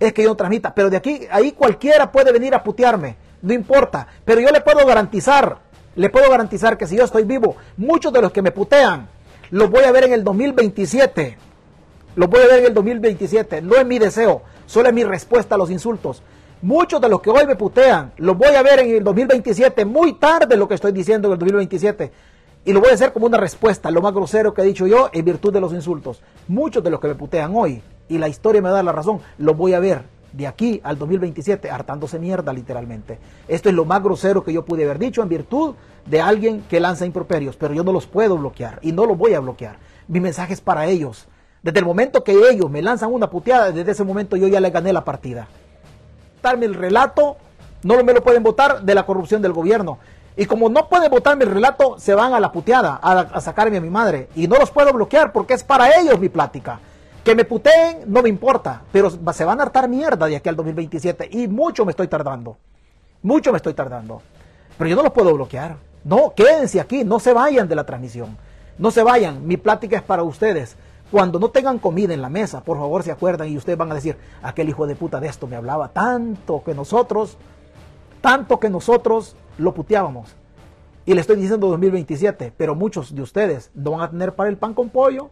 Es 0.00 0.12
que 0.12 0.22
yo 0.22 0.30
no 0.30 0.36
transmita. 0.36 0.74
Pero 0.74 0.90
de 0.90 0.96
aquí, 0.96 1.26
ahí 1.30 1.52
cualquiera 1.52 2.10
puede 2.10 2.32
venir 2.32 2.54
a 2.54 2.62
putearme. 2.62 3.16
No 3.42 3.52
importa. 3.52 4.06
Pero 4.24 4.40
yo 4.40 4.50
le 4.50 4.60
puedo 4.60 4.84
garantizar, 4.86 5.58
le 5.96 6.10
puedo 6.10 6.30
garantizar 6.30 6.76
que 6.76 6.86
si 6.86 6.96
yo 6.96 7.04
estoy 7.04 7.24
vivo, 7.24 7.56
muchos 7.76 8.12
de 8.12 8.22
los 8.22 8.32
que 8.32 8.42
me 8.42 8.50
putean, 8.50 9.08
los 9.50 9.70
voy 9.70 9.84
a 9.84 9.92
ver 9.92 10.04
en 10.04 10.12
el 10.12 10.24
2027. 10.24 11.36
Los 12.16 12.28
voy 12.28 12.40
a 12.40 12.46
ver 12.46 12.60
en 12.60 12.66
el 12.66 12.74
2027. 12.74 13.62
No 13.62 13.76
es 13.76 13.86
mi 13.86 13.98
deseo, 13.98 14.42
solo 14.66 14.88
es 14.88 14.94
mi 14.94 15.04
respuesta 15.04 15.56
a 15.56 15.58
los 15.58 15.70
insultos. 15.70 16.22
Muchos 16.62 17.00
de 17.00 17.08
los 17.08 17.20
que 17.20 17.30
hoy 17.30 17.46
me 17.46 17.56
putean, 17.56 18.12
los 18.16 18.38
voy 18.38 18.54
a 18.54 18.62
ver 18.62 18.80
en 18.80 18.96
el 18.96 19.04
2027, 19.04 19.84
muy 19.84 20.14
tarde 20.14 20.56
lo 20.56 20.66
que 20.66 20.74
estoy 20.74 20.92
diciendo 20.92 21.28
en 21.28 21.32
el 21.32 21.38
2027. 21.38 22.10
Y 22.66 22.72
lo 22.72 22.80
voy 22.80 22.90
a 22.90 22.94
hacer 22.94 23.12
como 23.12 23.26
una 23.26 23.36
respuesta, 23.36 23.90
lo 23.90 24.00
más 24.00 24.14
grosero 24.14 24.54
que 24.54 24.62
he 24.62 24.64
dicho 24.64 24.86
yo, 24.86 25.10
en 25.12 25.24
virtud 25.24 25.52
de 25.52 25.60
los 25.60 25.74
insultos. 25.74 26.22
Muchos 26.48 26.82
de 26.82 26.90
los 26.90 26.98
que 26.98 27.08
me 27.08 27.14
putean 27.14 27.52
hoy, 27.54 27.82
y 28.08 28.16
la 28.16 28.28
historia 28.28 28.62
me 28.62 28.70
da 28.70 28.82
la 28.82 28.92
razón, 28.92 29.20
lo 29.36 29.54
voy 29.54 29.74
a 29.74 29.80
ver 29.80 30.02
de 30.32 30.46
aquí 30.46 30.80
al 30.82 30.98
2027 30.98 31.70
hartándose 31.70 32.18
mierda 32.18 32.52
literalmente. 32.52 33.18
Esto 33.48 33.68
es 33.68 33.74
lo 33.74 33.84
más 33.84 34.02
grosero 34.02 34.42
que 34.42 34.52
yo 34.52 34.64
pude 34.64 34.84
haber 34.84 34.98
dicho 34.98 35.22
en 35.22 35.28
virtud 35.28 35.74
de 36.06 36.20
alguien 36.22 36.62
que 36.68 36.80
lanza 36.80 37.06
improperios, 37.06 37.56
pero 37.56 37.74
yo 37.74 37.84
no 37.84 37.92
los 37.92 38.06
puedo 38.06 38.36
bloquear 38.38 38.78
y 38.82 38.92
no 38.92 39.04
los 39.04 39.16
voy 39.16 39.34
a 39.34 39.40
bloquear. 39.40 39.76
Mi 40.08 40.20
mensaje 40.20 40.54
es 40.54 40.60
para 40.60 40.86
ellos. 40.86 41.26
Desde 41.62 41.78
el 41.78 41.84
momento 41.84 42.24
que 42.24 42.32
ellos 42.50 42.70
me 42.70 42.82
lanzan 42.82 43.12
una 43.12 43.30
puteada, 43.30 43.72
desde 43.72 43.92
ese 43.92 44.04
momento 44.04 44.36
yo 44.36 44.48
ya 44.48 44.60
le 44.60 44.70
gané 44.70 44.92
la 44.92 45.04
partida. 45.04 45.48
Darme 46.42 46.66
el 46.66 46.74
relato, 46.74 47.36
no 47.82 48.02
me 48.02 48.12
lo 48.12 48.22
pueden 48.22 48.42
votar 48.42 48.82
de 48.82 48.94
la 48.94 49.06
corrupción 49.06 49.40
del 49.40 49.52
gobierno. 49.52 49.98
Y 50.36 50.46
como 50.46 50.68
no 50.68 50.88
pueden 50.88 51.10
votar 51.10 51.36
mi 51.36 51.44
relato, 51.44 51.96
se 51.98 52.14
van 52.14 52.34
a 52.34 52.40
la 52.40 52.50
puteada, 52.50 52.98
a, 53.00 53.40
sacarme 53.40 53.76
a 53.76 53.80
mi 53.80 53.90
madre. 53.90 54.28
Y 54.34 54.48
no 54.48 54.56
los 54.56 54.70
puedo 54.70 54.92
bloquear 54.92 55.32
porque 55.32 55.54
es 55.54 55.62
para 55.62 56.00
ellos 56.00 56.18
mi 56.18 56.28
plática. 56.28 56.80
Que 57.22 57.34
me 57.34 57.44
puteen 57.44 58.02
no 58.06 58.22
me 58.22 58.28
importa, 58.28 58.82
pero 58.92 59.10
se 59.10 59.44
van 59.44 59.60
a 59.60 59.62
hartar 59.62 59.88
mierda 59.88 60.26
de 60.26 60.36
aquí 60.36 60.48
al 60.48 60.56
2027. 60.56 61.28
Y 61.32 61.48
mucho 61.48 61.84
me 61.84 61.90
estoy 61.90 62.08
tardando. 62.08 62.56
Mucho 63.22 63.52
me 63.52 63.56
estoy 63.56 63.74
tardando. 63.74 64.20
Pero 64.76 64.90
yo 64.90 64.96
no 64.96 65.02
los 65.02 65.12
puedo 65.12 65.32
bloquear. 65.32 65.76
No, 66.02 66.34
quédense 66.34 66.80
aquí, 66.80 67.04
no 67.04 67.18
se 67.20 67.32
vayan 67.32 67.68
de 67.68 67.76
la 67.76 67.84
transmisión. 67.84 68.36
No 68.76 68.90
se 68.90 69.02
vayan, 69.02 69.46
mi 69.46 69.56
plática 69.56 69.96
es 69.96 70.02
para 70.02 70.24
ustedes. 70.24 70.76
Cuando 71.10 71.38
no 71.38 71.48
tengan 71.50 71.78
comida 71.78 72.12
en 72.12 72.20
la 72.20 72.28
mesa, 72.28 72.62
por 72.62 72.76
favor 72.76 73.04
se 73.04 73.12
acuerdan 73.12 73.48
y 73.48 73.56
ustedes 73.56 73.78
van 73.78 73.92
a 73.92 73.94
decir, 73.94 74.16
aquel 74.42 74.68
hijo 74.68 74.86
de 74.86 74.96
puta 74.96 75.20
de 75.20 75.28
esto 75.28 75.46
me 75.46 75.54
hablaba 75.54 75.88
tanto 75.88 76.62
que 76.64 76.74
nosotros, 76.74 77.38
tanto 78.24 78.58
que 78.58 78.70
nosotros 78.70 79.36
lo 79.58 79.74
puteábamos. 79.74 80.34
Y 81.04 81.12
le 81.12 81.20
estoy 81.20 81.36
diciendo 81.36 81.68
2027, 81.68 82.54
pero 82.56 82.74
muchos 82.74 83.14
de 83.14 83.20
ustedes 83.20 83.70
no 83.74 83.90
van 83.90 84.00
a 84.00 84.10
tener 84.10 84.34
para 84.34 84.48
el 84.48 84.56
pan 84.56 84.72
con 84.72 84.88
pollo 84.88 85.28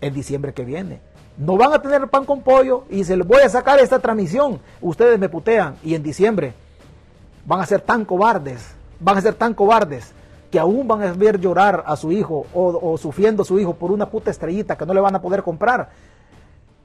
en 0.00 0.14
diciembre 0.14 0.54
que 0.54 0.64
viene. 0.64 1.00
No 1.36 1.56
van 1.56 1.72
a 1.72 1.82
tener 1.82 2.06
pan 2.06 2.24
con 2.24 2.42
pollo 2.42 2.84
y 2.88 3.02
se 3.02 3.16
les 3.16 3.26
voy 3.26 3.42
a 3.42 3.48
sacar 3.48 3.80
esta 3.80 3.98
transmisión. 3.98 4.60
Ustedes 4.80 5.18
me 5.18 5.28
putean 5.28 5.74
y 5.82 5.96
en 5.96 6.04
diciembre 6.04 6.52
van 7.44 7.58
a 7.58 7.66
ser 7.66 7.80
tan 7.80 8.04
cobardes, 8.04 8.76
van 9.00 9.18
a 9.18 9.22
ser 9.22 9.34
tan 9.34 9.52
cobardes 9.52 10.12
que 10.52 10.60
aún 10.60 10.86
van 10.86 11.02
a 11.02 11.12
ver 11.12 11.40
llorar 11.40 11.82
a 11.84 11.96
su 11.96 12.12
hijo 12.12 12.46
o, 12.54 12.92
o 12.92 12.96
sufriendo 12.96 13.42
a 13.42 13.44
su 13.44 13.58
hijo 13.58 13.74
por 13.74 13.90
una 13.90 14.08
puta 14.08 14.30
estrellita 14.30 14.78
que 14.78 14.86
no 14.86 14.94
le 14.94 15.00
van 15.00 15.16
a 15.16 15.20
poder 15.20 15.42
comprar 15.42 15.90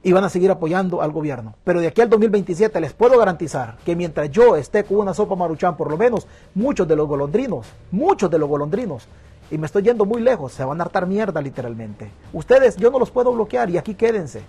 y 0.06 0.12
van 0.12 0.22
a 0.22 0.28
seguir 0.28 0.52
apoyando 0.52 1.02
al 1.02 1.10
gobierno. 1.10 1.56
Pero 1.64 1.80
de 1.80 1.88
aquí 1.88 2.00
al 2.00 2.08
2027 2.08 2.80
les 2.80 2.92
puedo 2.92 3.18
garantizar 3.18 3.76
que 3.84 3.96
mientras 3.96 4.30
yo 4.30 4.54
esté 4.54 4.84
con 4.84 4.98
una 4.98 5.12
sopa 5.12 5.34
maruchan, 5.34 5.76
por 5.76 5.90
lo 5.90 5.96
menos 5.96 6.28
muchos 6.54 6.86
de 6.86 6.94
los 6.94 7.08
golondrinos, 7.08 7.66
muchos 7.90 8.30
de 8.30 8.38
los 8.38 8.48
golondrinos 8.48 9.08
y 9.50 9.58
me 9.58 9.66
estoy 9.66 9.82
yendo 9.82 10.04
muy 10.04 10.22
lejos, 10.22 10.52
se 10.52 10.64
van 10.64 10.80
a 10.80 10.84
hartar 10.84 11.08
mierda 11.08 11.42
literalmente. 11.42 12.08
Ustedes, 12.32 12.76
yo 12.76 12.92
no 12.92 13.00
los 13.00 13.10
puedo 13.10 13.32
bloquear 13.32 13.68
y 13.68 13.78
aquí 13.78 13.96
quédense. 13.96 14.42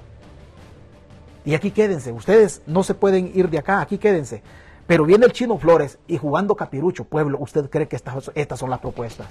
Y 1.43 1.55
aquí 1.55 1.71
quédense, 1.71 2.11
ustedes 2.11 2.61
no 2.67 2.83
se 2.83 2.93
pueden 2.93 3.31
ir 3.33 3.49
de 3.49 3.57
acá, 3.57 3.81
aquí 3.81 3.97
quédense. 3.97 4.43
Pero 4.85 5.05
viene 5.05 5.25
el 5.25 5.33
chino 5.33 5.57
Flores 5.57 5.97
y 6.05 6.19
jugando 6.19 6.55
capirucho, 6.55 7.03
pueblo, 7.03 7.39
¿usted 7.41 7.67
cree 7.71 7.87
que 7.87 7.95
estas, 7.95 8.29
estas 8.35 8.59
son 8.59 8.69
las 8.69 8.79
propuestas? 8.79 9.25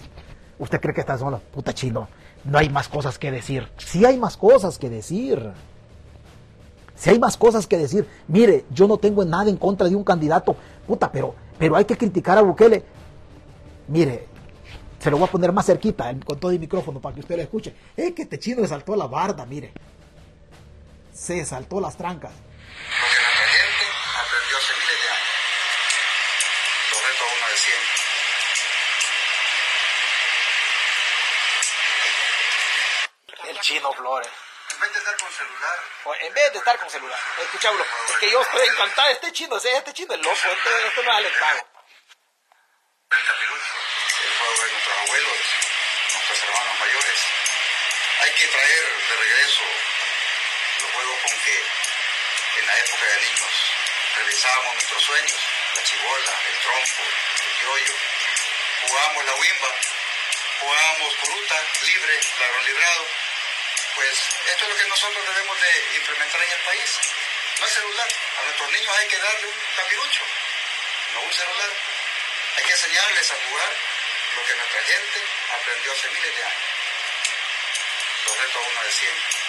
¿Usted 0.59 0.81
cree 0.81 0.93
que 0.93 1.03
estas 1.03 1.21
son 1.21 1.31
las 1.31 1.41
puta 1.41 1.73
chino? 1.73 2.09
No 2.43 2.59
hay 2.59 2.69
más 2.69 2.89
cosas 2.89 3.17
que 3.17 3.31
decir. 3.31 3.69
Sí 3.77 4.05
hay 4.05 4.19
más 4.19 4.37
cosas 4.37 4.77
que 4.77 4.91
decir. 4.91 5.53
Si 6.97 7.11
hay 7.11 7.19
más 7.19 7.37
cosas 7.37 7.67
que 7.67 7.77
decir, 7.77 8.09
mire, 8.27 8.65
yo 8.71 8.89
no 8.89 8.97
tengo 8.97 9.25
nada 9.25 9.51
en 9.51 9.57
contra 9.57 9.89
de 9.89 9.95
un 9.95 10.03
candidato, 10.03 10.57
puta, 10.87 11.13
pero, 11.13 11.35
pero 11.59 11.77
hay 11.77 11.85
que 11.85 11.97
criticar 11.97 12.39
a 12.39 12.43
Bukele. 12.43 12.83
Mire, 13.89 14.27
se 14.99 15.11
lo 15.11 15.19
voy 15.19 15.29
a 15.29 15.31
poner 15.31 15.53
más 15.53 15.67
cerquita 15.67 16.13
con 16.25 16.41
todo 16.41 16.51
el 16.51 16.59
micrófono 16.59 17.01
para 17.01 17.15
que 17.15 17.21
usted 17.21 17.37
lo 17.37 17.43
escuche. 17.43 17.77
Es 17.97 18.15
que 18.15 18.23
este 18.23 18.39
chino 18.39 18.63
le 18.63 18.69
saltó 18.69 18.97
la 18.97 19.07
barda, 19.07 19.45
mire. 19.45 19.73
Se 21.13 21.45
saltó 21.45 21.81
las 21.81 21.97
trancas. 21.97 22.33
Lo 22.33 22.39
que 23.07 23.21
nuestra 23.23 23.47
gente 23.47 23.85
aprendió 24.17 24.57
hace 24.57 24.73
miles 24.73 24.99
de 25.03 25.09
años. 25.13 25.37
Uno 27.37 27.47
de 27.49 27.57
siempre. 27.57 27.95
El 33.51 33.61
chino 33.61 33.93
Flores. 33.93 34.46
En 34.77 34.83
vez 34.83 34.93
de 34.93 34.99
estar 34.99 35.17
con 35.17 35.33
celular, 35.33 35.79
En 36.21 36.35
vez 36.35 36.53
de 36.53 36.59
estar 36.59 36.79
con 36.79 36.91
celular, 36.91 37.19
escuchábalo. 37.41 37.87
Es 38.11 38.17
que 38.19 38.31
yo 38.31 38.43
estoy 38.43 38.69
encantado. 38.69 39.09
Este 39.09 39.33
chino, 39.33 39.57
este 39.57 39.93
chino 39.95 40.15
es 40.15 40.21
loco. 40.21 40.37
Este, 40.37 40.87
este 40.87 41.03
no 41.03 41.11
es 41.13 41.17
alentado. 41.17 41.67
el 43.11 44.33
fuego 44.35 44.65
de 44.65 44.73
nuestros 44.73 44.99
abuelos, 44.99 45.39
nuestros 46.13 46.43
hermanos 46.45 46.79
mayores. 46.79 47.21
Hay 48.21 48.33
que 48.33 48.49
traer 48.49 48.85
de 49.09 49.17
regreso 49.17 49.65
los 50.83 50.91
juegos 50.93 51.21
con 51.23 51.41
que 51.41 51.67
en 52.59 52.67
la 52.67 52.79
época 52.79 53.07
de 53.07 53.21
niños 53.23 53.53
realizábamos 54.17 54.75
nuestros 54.75 55.03
sueños, 55.03 55.41
la 55.75 55.83
chibola, 55.85 56.33
el 56.51 56.59
trompo, 56.61 57.03
el 57.49 57.63
yoyo. 57.63 57.95
Jugábamos 58.89 59.25
la 59.25 59.35
wimba, 59.37 59.75
jugábamos 60.61 61.15
curuta, 61.17 61.65
libre, 61.81 62.21
ladrón 62.41 62.67
librado. 62.67 63.07
Pues 63.97 64.19
esto 64.47 64.65
es 64.65 64.69
lo 64.69 64.77
que 64.77 64.89
nosotros 64.89 65.27
debemos 65.27 65.59
de 65.59 65.97
implementar 65.97 66.43
en 66.43 66.53
el 66.53 66.59
país. 66.61 66.91
No 67.59 67.65
el 67.65 67.73
celular. 67.73 68.09
A 68.39 68.43
nuestros 68.43 68.71
niños 68.73 68.95
hay 68.95 69.09
que 69.09 69.19
darle 69.19 69.47
un 69.47 69.61
capirucho, 69.75 70.25
no 71.15 71.21
un 71.23 71.33
celular. 71.33 71.71
Hay 72.57 72.65
que 72.65 72.73
enseñarles 72.73 73.31
a 73.31 73.37
jugar 73.49 73.73
lo 74.37 74.45
que 74.45 74.55
nuestra 74.55 74.83
gente 74.83 75.25
aprendió 75.51 75.93
hace 75.93 76.11
miles 76.11 76.37
de 76.37 76.43
años. 76.45 76.69
Lo 78.27 78.35
reto 78.35 78.59
a 78.59 78.63
uno 78.63 78.83
de 78.85 78.93
siempre. 78.93 79.46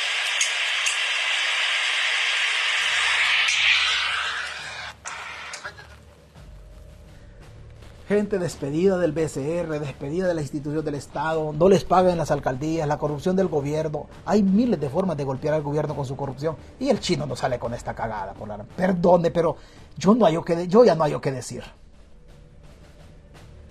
Gente 8.08 8.40
despedida 8.40 8.98
del 8.98 9.12
BCR, 9.12 9.80
despedida 9.82 10.28
de 10.30 10.34
la 10.34 10.42
institución 10.42 10.86
del 10.86 10.96
Estado, 10.96 11.52
no 11.52 11.68
les 11.68 11.84
pagan 11.84 12.18
las 12.18 12.32
alcaldías, 12.32 12.88
la 12.88 12.98
corrupción 12.98 13.36
del 13.36 13.50
gobierno. 13.50 14.08
Hay 14.26 14.44
miles 14.44 14.80
de 14.80 14.90
formas 14.90 15.18
de 15.18 15.26
golpear 15.26 15.54
al 15.54 15.62
gobierno 15.62 15.94
con 15.94 16.06
su 16.06 16.16
corrupción. 16.16 16.56
Y 16.80 16.88
el 16.88 17.02
chino 17.02 17.26
no 17.26 17.36
sale 17.36 17.60
con 17.60 17.74
esta 17.74 17.94
cagada. 17.94 18.34
Por 18.34 18.48
la... 18.48 18.60
Perdone, 18.64 19.30
pero 19.30 19.58
yo, 19.98 20.16
no 20.16 20.26
hay 20.26 20.42
que 20.42 20.68
yo 20.70 20.86
ya 20.86 20.96
no 20.96 21.04
hay 21.04 21.20
que 21.20 21.34
decir. 21.34 21.64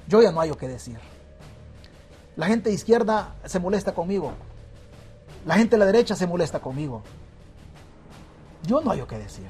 Yo 0.07 0.20
ya 0.20 0.32
no 0.32 0.43
hay 0.43 0.51
que 0.51 0.68
decir. 0.68 0.99
La 2.37 2.47
gente 2.47 2.68
de 2.68 2.74
izquierda 2.74 3.37
se 3.47 3.59
molesta 3.59 3.95
conmigo. 3.95 4.32
La 5.47 5.55
gente 5.55 5.76
de 5.76 5.78
la 5.78 5.87
derecha 5.87 6.14
se 6.14 6.26
molesta 6.26 6.61
conmigo. 6.61 7.03
Yo 8.64 8.82
no 8.82 8.91
hay 8.91 9.01
que 9.01 9.16
decir. 9.16 9.49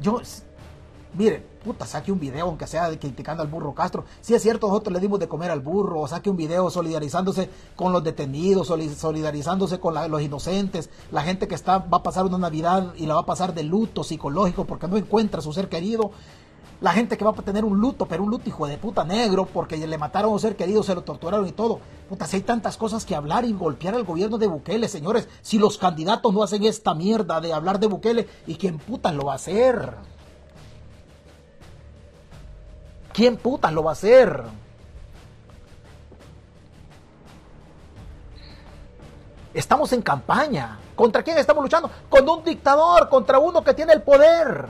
Yo, 0.00 0.20
mire, 1.14 1.55
puta, 1.66 1.84
saque 1.84 2.12
un 2.12 2.20
video, 2.20 2.46
aunque 2.46 2.66
sea 2.68 2.88
criticando 2.96 3.42
al 3.42 3.48
burro 3.48 3.74
Castro. 3.74 4.04
Si 4.20 4.34
es 4.34 4.42
cierto, 4.42 4.68
nosotros 4.68 4.92
le 4.92 5.00
dimos 5.00 5.18
de 5.18 5.26
comer 5.26 5.50
al 5.50 5.60
burro, 5.60 6.00
o 6.00 6.06
saque 6.06 6.30
un 6.30 6.36
video 6.36 6.70
solidarizándose 6.70 7.50
con 7.74 7.92
los 7.92 8.04
detenidos, 8.04 8.68
solidarizándose 8.68 9.80
con 9.80 9.94
los 10.08 10.22
inocentes, 10.22 10.90
la 11.10 11.22
gente 11.22 11.48
que 11.48 11.56
está, 11.56 11.78
va 11.78 11.98
a 11.98 12.02
pasar 12.04 12.24
una 12.24 12.38
Navidad 12.38 12.94
y 12.96 13.06
la 13.06 13.14
va 13.14 13.20
a 13.22 13.26
pasar 13.26 13.52
de 13.52 13.64
luto 13.64 14.04
psicológico 14.04 14.64
porque 14.64 14.86
no 14.86 14.96
encuentra 14.96 15.40
a 15.40 15.42
su 15.42 15.52
ser 15.52 15.68
querido. 15.68 16.12
La 16.80 16.92
gente 16.92 17.16
que 17.16 17.24
va 17.24 17.30
a 17.30 17.34
tener 17.34 17.64
un 17.64 17.80
luto, 17.80 18.06
pero 18.06 18.22
un 18.22 18.30
luto 18.30 18.48
hijo 18.48 18.66
de 18.66 18.76
puta 18.76 19.02
negro, 19.02 19.46
porque 19.46 19.78
le 19.78 19.98
mataron 19.98 20.30
a 20.30 20.34
un 20.34 20.40
ser 20.40 20.56
querido, 20.56 20.82
se 20.82 20.94
lo 20.94 21.02
torturaron 21.02 21.48
y 21.48 21.52
todo. 21.52 21.80
Puta, 22.08 22.26
si 22.26 22.36
hay 22.36 22.42
tantas 22.42 22.76
cosas 22.76 23.04
que 23.04 23.16
hablar 23.16 23.44
y 23.44 23.52
golpear 23.54 23.94
al 23.94 24.04
gobierno 24.04 24.38
de 24.38 24.46
Bukele, 24.46 24.86
señores. 24.86 25.26
Si 25.40 25.58
los 25.58 25.78
candidatos 25.78 26.32
no 26.32 26.42
hacen 26.42 26.64
esta 26.64 26.94
mierda 26.94 27.40
de 27.40 27.54
hablar 27.54 27.80
de 27.80 27.86
Bukele, 27.86 28.28
¿y 28.46 28.56
quién 28.56 28.78
puta 28.78 29.10
lo 29.10 29.24
va 29.24 29.32
a 29.32 29.36
hacer? 29.36 30.15
¿Quién 33.16 33.38
putas 33.38 33.72
lo 33.72 33.82
va 33.82 33.92
a 33.92 33.94
hacer? 33.94 34.42
Estamos 39.54 39.90
en 39.94 40.02
campaña. 40.02 40.78
¿Contra 40.94 41.22
quién 41.22 41.38
estamos 41.38 41.62
luchando? 41.64 41.90
Con 42.10 42.28
un 42.28 42.44
dictador, 42.44 43.08
contra 43.08 43.38
uno 43.38 43.64
que 43.64 43.72
tiene 43.72 43.94
el 43.94 44.02
poder. 44.02 44.66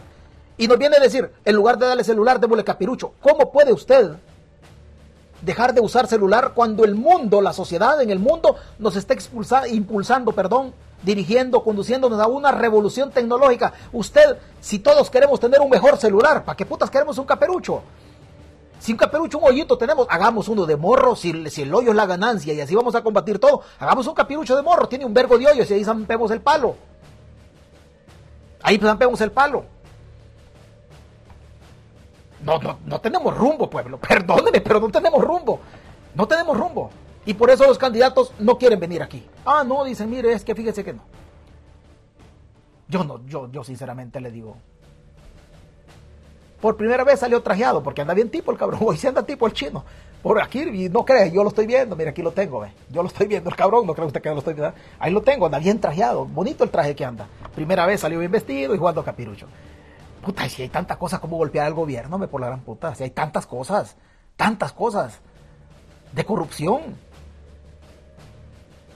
Y 0.57 0.69
nos 0.69 0.79
viene 0.79 0.97
a 0.97 1.01
decir, 1.01 1.29
en 1.45 1.57
lugar 1.57 1.77
de 1.77 1.87
darle 1.87 2.05
celular, 2.05 2.39
démosle 2.39 2.63
capirucho. 2.63 3.15
¿Cómo 3.21 3.51
puede 3.51 3.73
usted 3.73 4.13
dejar 5.43 5.75
de 5.75 5.81
usar 5.81 6.07
celular 6.07 6.53
cuando 6.55 6.85
el 6.85 6.95
mundo, 6.95 7.41
la 7.41 7.53
sociedad 7.53 8.01
en 8.01 8.11
el 8.11 8.21
mundo, 8.21 8.55
nos 8.79 8.95
está 8.95 9.17
impulsando, 9.67 10.31
perdón, 10.31 10.73
dirigiendo, 11.03 11.65
conduciéndonos 11.65 12.21
a 12.21 12.29
una 12.29 12.53
revolución 12.53 13.11
tecnológica? 13.11 13.73
Usted, 13.93 14.39
si 14.61 14.79
todos 14.79 15.11
queremos 15.11 15.41
tener 15.41 15.61
un 15.61 15.69
mejor 15.69 15.97
celular, 15.97 16.45
¿para 16.45 16.57
qué 16.57 16.65
putas 16.65 16.91
queremos 16.91 17.19
un 17.19 17.27
caperucho? 17.27 17.83
Si 18.79 18.93
un 18.93 18.99
capirucho, 18.99 19.39
un 19.39 19.45
hoyito 19.45 19.79
tenemos, 19.79 20.07
hagamos 20.11 20.49
uno 20.49 20.67
de 20.67 20.77
morro, 20.77 21.17
si, 21.17 21.31
el 21.31 21.75
hoyo 21.75 21.91
es 21.91 21.97
la 21.97 22.07
ganancia 22.07 22.53
y 22.53 22.61
así 22.61 22.75
vamos 22.75 22.95
a 22.95 23.03
combatir 23.03 23.39
todo, 23.39 23.63
hagamos 23.79 24.07
un 24.07 24.15
capirucho 24.15 24.55
de 24.55 24.63
morro, 24.63 24.89
tiene 24.89 25.05
un 25.05 25.15
vergo 25.15 25.39
de 25.39 25.47
hoyos 25.47 25.71
y 25.71 25.75
ahí 25.75 25.85
zampemos 25.85 26.31
el 26.31 26.41
palo. 26.41 26.77
Ahí 28.63 28.79
zampemos 28.79 29.21
el 29.21 29.33
palo. 29.33 29.65
No, 32.45 32.59
no, 32.59 32.79
no 32.85 33.01
tenemos 33.01 33.37
rumbo, 33.37 33.69
pueblo. 33.69 33.99
Perdóneme, 34.01 34.61
pero 34.61 34.81
no 34.81 34.89
tenemos 34.89 35.23
rumbo. 35.23 35.61
No 36.15 36.27
tenemos 36.29 36.57
rumbo. 36.57 36.91
Y 37.25 37.35
por 37.35 37.51
eso 37.51 37.67
los 37.67 37.79
candidatos 37.79 38.33
no 38.39 38.57
quieren 38.57 38.79
venir 38.79 39.03
aquí. 39.03 39.27
Ah, 39.45 39.65
no, 39.67 39.85
dicen, 39.85 40.09
mire, 40.09 40.33
es 40.33 40.45
que 40.45 40.55
fíjese 40.55 40.85
que 40.85 40.93
no. 40.93 41.03
Yo 42.89 43.03
no, 43.03 43.25
yo, 43.27 43.51
yo 43.51 43.65
sinceramente 43.65 44.21
le 44.21 44.31
digo, 44.31 44.57
por 46.61 46.77
primera 46.77 47.05
vez 47.05 47.21
salió 47.21 47.43
trajeado, 47.43 47.83
porque 47.83 48.01
anda 48.01 48.15
bien 48.15 48.31
tipo 48.31 48.51
el 48.51 48.59
cabrón, 48.59 48.81
hoy 48.85 48.97
se 48.97 49.09
anda 49.09 49.23
tipo 49.25 49.47
el 49.47 49.53
chino. 49.53 49.85
Por 50.23 50.43
aquí, 50.43 50.89
no 50.89 51.05
cree, 51.05 51.31
yo 51.31 51.45
lo 51.45 51.51
estoy 51.51 51.67
viendo, 51.67 51.95
mira, 51.95 52.11
aquí 52.11 52.21
lo 52.21 52.33
tengo, 52.33 52.61
ve. 52.61 52.73
yo 52.91 53.03
lo 53.03 53.09
estoy 53.09 53.29
viendo, 53.29 53.49
el 53.49 53.55
cabrón, 53.55 53.87
no 53.87 53.95
cree 53.95 54.07
usted 54.07 54.21
que 54.21 54.31
lo 54.31 54.39
estoy 54.39 54.55
viendo. 54.55 54.75
Ahí 54.99 55.13
lo 55.13 55.23
tengo, 55.23 55.47
anda 55.47 55.59
bien 55.59 55.81
trajeado, 55.81 56.25
bonito 56.25 56.65
el 56.65 56.71
traje 56.71 56.97
que 56.97 57.05
anda. 57.05 57.29
Primera 57.55 57.87
vez 57.87 58.01
salió 58.01 58.19
bien 58.19 58.33
vestido 58.33 58.75
y 58.75 58.79
jugando 58.79 59.05
capirucho. 59.05 59.47
Puta, 60.25 60.49
si 60.49 60.63
hay 60.63 60.69
tantas 60.69 60.97
cosas 60.97 61.21
como 61.21 61.37
golpear 61.37 61.67
al 61.67 61.75
gobierno, 61.75 62.19
me 62.19 62.27
por 62.27 62.41
la 62.41 62.49
gran 62.49 62.61
puta, 62.61 62.93
si 62.97 63.05
hay 63.05 63.11
tantas 63.11 63.47
cosas, 63.47 63.97
tantas 64.37 64.73
cosas 64.73 65.21
de 66.13 66.25
corrupción. 66.25 66.81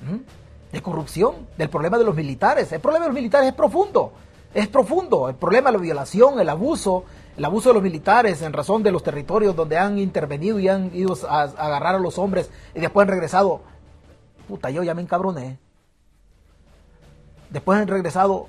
¿Mm? 0.02 0.72
De 0.72 0.82
corrupción, 0.82 1.46
del 1.56 1.68
problema 1.68 1.98
de 1.98 2.04
los 2.04 2.16
militares. 2.16 2.72
El 2.72 2.80
problema 2.80 3.04
de 3.04 3.10
los 3.10 3.14
militares 3.14 3.48
es 3.48 3.54
profundo, 3.54 4.12
es 4.52 4.66
profundo. 4.66 5.28
El 5.28 5.36
problema 5.36 5.70
de 5.70 5.76
la 5.76 5.82
violación, 5.82 6.40
el 6.40 6.48
abuso, 6.48 7.04
el 7.36 7.44
abuso 7.44 7.70
de 7.70 7.74
los 7.74 7.82
militares 7.82 8.42
en 8.42 8.52
razón 8.52 8.82
de 8.82 8.92
los 8.92 9.02
territorios 9.02 9.56
donde 9.56 9.78
han 9.78 9.98
intervenido 9.98 10.58
y 10.58 10.68
han 10.68 10.94
ido 10.94 11.16
a, 11.28 11.42
agarrar 11.42 11.94
a 11.94 11.98
los 11.98 12.18
hombres 12.18 12.50
y 12.74 12.80
después 12.80 13.04
han 13.04 13.10
regresado. 13.10 13.60
Puta, 14.48 14.70
yo 14.70 14.82
ya 14.82 14.94
me 14.94 15.02
encabroné. 15.02 15.58
Después 17.50 17.80
han 17.80 17.88
regresado 17.88 18.48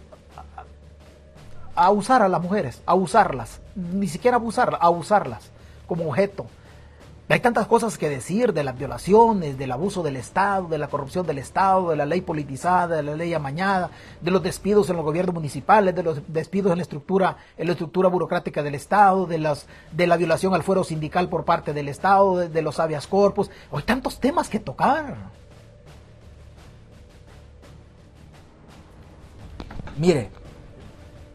a, 1.76 1.86
a 1.86 1.92
usar 1.92 2.22
a 2.22 2.28
las 2.28 2.42
mujeres, 2.42 2.82
a 2.86 2.96
usarlas, 2.96 3.62
ni 3.76 4.08
siquiera 4.08 4.38
abusarlas, 4.38 4.82
a 4.82 4.90
usarlas 4.90 5.52
como 5.88 6.10
objeto. 6.10 6.46
Hay 7.32 7.40
tantas 7.40 7.66
cosas 7.66 7.98
que 7.98 8.10
decir 8.10 8.52
de 8.52 8.62
las 8.62 8.78
violaciones, 8.78 9.58
del 9.58 9.72
abuso 9.72 10.04
del 10.04 10.18
Estado, 10.18 10.68
de 10.68 10.78
la 10.78 10.90
corrupción 10.90 11.26
del 11.26 11.38
Estado, 11.38 11.90
de 11.90 11.96
la 11.96 12.06
ley 12.06 12.20
politizada, 12.20 12.98
de 12.98 13.04
la 13.04 13.16
ley 13.16 13.34
amañada, 13.34 13.90
de 14.20 14.32
los 14.32 14.44
despidos 14.44 14.90
en 14.90 14.98
los 14.98 15.06
gobiernos 15.06 15.34
municipales, 15.34 15.96
de 15.96 16.04
los 16.04 16.22
despidos 16.28 16.74
en 16.74 16.80
la 16.80 16.82
estructura, 16.82 17.38
en 17.58 17.68
la 17.68 17.72
estructura 17.72 18.10
burocrática 18.10 18.62
del 18.62 18.76
Estado, 18.76 19.28
de 19.28 19.38
las, 19.38 19.66
de 19.94 20.08
la 20.08 20.18
violación 20.18 20.54
al 20.54 20.64
fuero 20.64 20.84
sindical 20.84 21.30
por 21.30 21.46
parte 21.46 21.72
del 21.72 21.88
Estado, 21.88 22.50
de, 22.50 22.62
los 22.62 22.82
habeas 22.82 23.08
corpus. 23.08 23.50
Hay 23.72 23.84
tantos 23.84 24.20
temas 24.20 24.50
que 24.50 24.60
tocar. 24.60 25.16
Mire, 29.98 30.32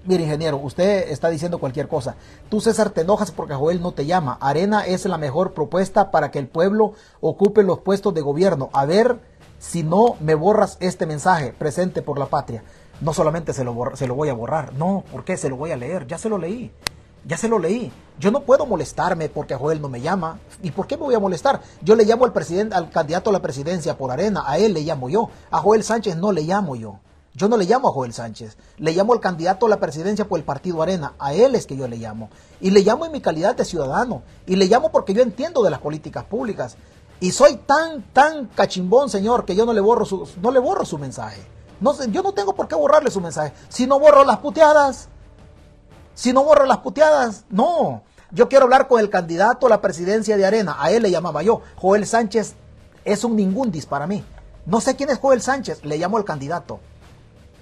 Mire, 0.06 0.22
ingeniero, 0.22 0.58
usted 0.58 1.10
está 1.10 1.28
diciendo 1.28 1.58
cualquier 1.58 1.88
cosa. 1.88 2.14
Tú, 2.48 2.60
César, 2.60 2.90
te 2.90 3.00
enojas 3.00 3.32
porque 3.32 3.54
Joel 3.54 3.82
no 3.82 3.90
te 3.90 4.06
llama. 4.06 4.38
Arena 4.40 4.86
es 4.86 5.04
la 5.04 5.18
mejor 5.18 5.52
propuesta 5.52 6.12
para 6.12 6.30
que 6.30 6.38
el 6.38 6.46
pueblo 6.46 6.92
ocupe 7.20 7.64
los 7.64 7.80
puestos 7.80 8.14
de 8.14 8.20
gobierno. 8.20 8.70
A 8.72 8.84
ver 8.84 9.18
si 9.58 9.82
no 9.82 10.14
me 10.20 10.36
borras 10.36 10.76
este 10.78 11.06
mensaje 11.06 11.52
presente 11.52 12.02
por 12.02 12.20
la 12.20 12.26
patria. 12.26 12.62
No 13.00 13.12
solamente 13.12 13.52
se 13.52 13.64
lo, 13.64 13.74
se 13.96 14.06
lo 14.06 14.14
voy 14.14 14.28
a 14.28 14.34
borrar, 14.34 14.74
no, 14.74 15.02
¿por 15.10 15.24
qué? 15.24 15.36
Se 15.36 15.48
lo 15.48 15.56
voy 15.56 15.72
a 15.72 15.76
leer. 15.76 16.06
Ya 16.06 16.18
se 16.18 16.28
lo 16.28 16.38
leí. 16.38 16.70
Ya 17.26 17.36
se 17.36 17.48
lo 17.48 17.58
leí. 17.58 17.92
Yo 18.20 18.30
no 18.30 18.42
puedo 18.42 18.64
molestarme 18.64 19.28
porque 19.28 19.56
Joel 19.56 19.82
no 19.82 19.88
me 19.88 20.00
llama. 20.00 20.38
¿Y 20.62 20.70
por 20.70 20.86
qué 20.86 20.96
me 20.96 21.02
voy 21.02 21.16
a 21.16 21.18
molestar? 21.18 21.60
Yo 21.82 21.96
le 21.96 22.04
llamo 22.04 22.24
al 22.24 22.32
presidente, 22.32 22.76
al 22.76 22.90
candidato 22.90 23.30
a 23.30 23.32
la 23.32 23.42
presidencia 23.42 23.98
por 23.98 24.12
arena, 24.12 24.44
a 24.46 24.58
él 24.58 24.72
le 24.72 24.82
llamo 24.82 25.08
yo. 25.08 25.30
A 25.50 25.58
Joel 25.58 25.82
Sánchez 25.82 26.16
no 26.16 26.30
le 26.30 26.42
llamo 26.42 26.76
yo. 26.76 27.00
Yo 27.36 27.50
no 27.50 27.58
le 27.58 27.66
llamo 27.66 27.88
a 27.88 27.92
Joel 27.92 28.14
Sánchez, 28.14 28.56
le 28.78 28.92
llamo 28.94 29.12
al 29.12 29.20
candidato 29.20 29.66
a 29.66 29.68
la 29.68 29.78
presidencia 29.78 30.26
por 30.26 30.38
el 30.38 30.44
partido 30.46 30.80
Arena, 30.82 31.12
a 31.18 31.34
él 31.34 31.54
es 31.54 31.66
que 31.66 31.76
yo 31.76 31.86
le 31.86 31.98
llamo. 31.98 32.30
Y 32.62 32.70
le 32.70 32.80
llamo 32.80 33.04
en 33.04 33.12
mi 33.12 33.20
calidad 33.20 33.54
de 33.54 33.66
ciudadano, 33.66 34.22
y 34.46 34.56
le 34.56 34.64
llamo 34.64 34.90
porque 34.90 35.12
yo 35.12 35.20
entiendo 35.20 35.62
de 35.62 35.68
las 35.68 35.80
políticas 35.80 36.24
públicas. 36.24 36.76
Y 37.20 37.32
soy 37.32 37.56
tan, 37.56 38.04
tan 38.14 38.46
cachimbón, 38.46 39.10
señor, 39.10 39.44
que 39.44 39.54
yo 39.54 39.66
no 39.66 39.74
le 39.74 39.82
borro 39.82 40.06
su, 40.06 40.26
no 40.40 40.50
le 40.50 40.58
borro 40.58 40.86
su 40.86 40.96
mensaje. 40.96 41.42
No, 41.78 41.92
yo 42.06 42.22
no 42.22 42.32
tengo 42.32 42.54
por 42.54 42.68
qué 42.68 42.74
borrarle 42.74 43.10
su 43.10 43.20
mensaje. 43.20 43.52
Si 43.68 43.86
no 43.86 44.00
borro 44.00 44.24
las 44.24 44.38
puteadas, 44.38 45.10
si 46.14 46.32
no 46.32 46.42
borro 46.42 46.64
las 46.64 46.78
puteadas, 46.78 47.44
no. 47.50 48.02
Yo 48.30 48.48
quiero 48.48 48.64
hablar 48.64 48.88
con 48.88 48.98
el 48.98 49.10
candidato 49.10 49.66
a 49.66 49.70
la 49.70 49.82
presidencia 49.82 50.38
de 50.38 50.46
Arena, 50.46 50.76
a 50.78 50.90
él 50.90 51.02
le 51.02 51.10
llamaba 51.10 51.42
yo. 51.42 51.60
Joel 51.76 52.06
Sánchez 52.06 52.54
es 53.04 53.24
un 53.24 53.36
ningún 53.36 53.70
dis 53.70 53.84
para 53.84 54.06
mí. 54.06 54.24
No 54.64 54.80
sé 54.80 54.96
quién 54.96 55.10
es 55.10 55.18
Joel 55.18 55.42
Sánchez, 55.42 55.84
le 55.84 55.98
llamo 55.98 56.16
al 56.16 56.24
candidato. 56.24 56.80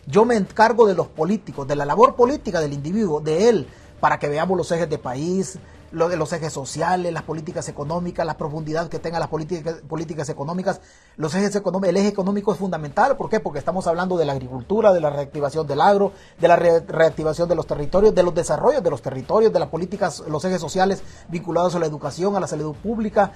Yo 0.07 0.24
me 0.24 0.36
encargo 0.36 0.86
de 0.86 0.94
los 0.94 1.09
políticos, 1.09 1.66
de 1.66 1.76
la 1.76 1.84
labor 1.84 2.14
política 2.14 2.61
del 2.61 2.72
individuo, 2.72 3.20
de 3.20 3.48
él, 3.48 3.66
para 4.00 4.18
que 4.18 4.28
veamos 4.28 4.57
los 4.57 4.70
ejes 4.70 4.90
de 4.90 4.98
país, 4.98 5.59
lo 5.95 6.09
de 6.09 6.16
los 6.16 6.32
ejes 6.32 6.53
sociales, 6.53 7.12
las 7.12 7.22
políticas 7.22 7.68
económicas, 7.68 8.26
la 8.26 8.36
profundidad 8.36 8.88
que 8.88 8.99
tengan 8.99 9.20
las 9.20 9.28
políticas, 9.28 9.76
políticas 9.88 10.28
económicas. 10.28 10.80
Los 11.16 11.34
ejes 11.34 11.55
económicos, 11.57 11.88
el 11.88 11.97
eje 11.97 12.09
económico 12.09 12.53
es 12.53 12.59
fundamental. 12.59 13.16
¿Por 13.16 13.30
qué? 13.30 13.40
Porque 13.40 13.59
estamos 13.59 13.86
hablando 13.86 14.16
de 14.16 14.24
la 14.24 14.32
agricultura, 14.32 14.92
de 14.92 15.01
la 15.01 15.11
reactivación 15.11 15.66
del 15.66 15.80
agro, 15.80 16.12
de 16.40 16.49
la 16.49 16.57
reactivación 16.57 17.49
de 17.49 17.55
los 17.55 17.66
territorios, 17.66 18.14
de 18.14 18.22
los 18.22 18.34
desarrollos 18.34 18.82
de 18.82 18.90
los 18.90 19.03
territorios, 19.03 19.53
de 19.53 19.61
las 19.61 19.68
políticas, 19.68 20.22
los 20.28 20.45
ejes 20.45 20.61
sociales 20.61 21.03
vinculados 21.28 21.74
a 21.74 21.78
la 21.78 21.86
educación, 21.86 22.36
a 22.36 22.40
la 22.40 22.47
salud 22.47 22.74
pública, 22.74 23.32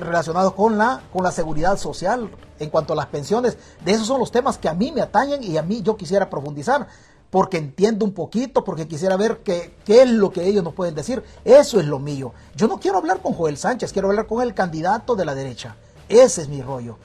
relacionados 0.00 0.52
con 0.54 0.78
la, 0.78 1.02
con 1.12 1.24
la 1.24 1.32
seguridad 1.32 1.76
social, 1.76 2.30
en 2.58 2.70
cuanto 2.70 2.92
a 2.92 2.96
las 2.96 3.06
pensiones. 3.06 3.58
De 3.84 3.92
esos 3.92 4.06
son 4.06 4.20
los 4.20 4.30
temas 4.30 4.58
que 4.58 4.68
a 4.68 4.74
mí 4.74 4.92
me 4.92 5.02
atañen 5.02 5.42
y 5.42 5.56
a 5.56 5.62
mí 5.62 5.82
yo 5.82 5.96
quisiera 5.96 6.30
profundizar 6.30 6.86
porque 7.30 7.58
entiendo 7.58 8.04
un 8.04 8.12
poquito, 8.12 8.64
porque 8.64 8.86
quisiera 8.86 9.16
ver 9.16 9.38
qué, 9.38 9.74
es 9.86 10.10
lo 10.10 10.30
que 10.30 10.46
ellos 10.46 10.62
nos 10.62 10.74
pueden 10.74 10.94
decir. 10.94 11.22
Eso 11.44 11.80
es 11.80 11.86
lo 11.86 11.98
mío. 11.98 12.32
Yo 12.54 12.68
no 12.68 12.78
quiero 12.78 12.98
hablar 12.98 13.20
con 13.20 13.32
Joel 13.32 13.56
Sánchez, 13.56 13.92
quiero 13.92 14.08
hablar 14.08 14.26
con 14.26 14.42
el 14.42 14.54
candidato 14.54 15.16
de 15.16 15.24
la 15.24 15.34
derecha. 15.34 15.76
Ese 16.08 16.42
es 16.42 16.48
mi 16.48 16.62
rollo. 16.62 16.98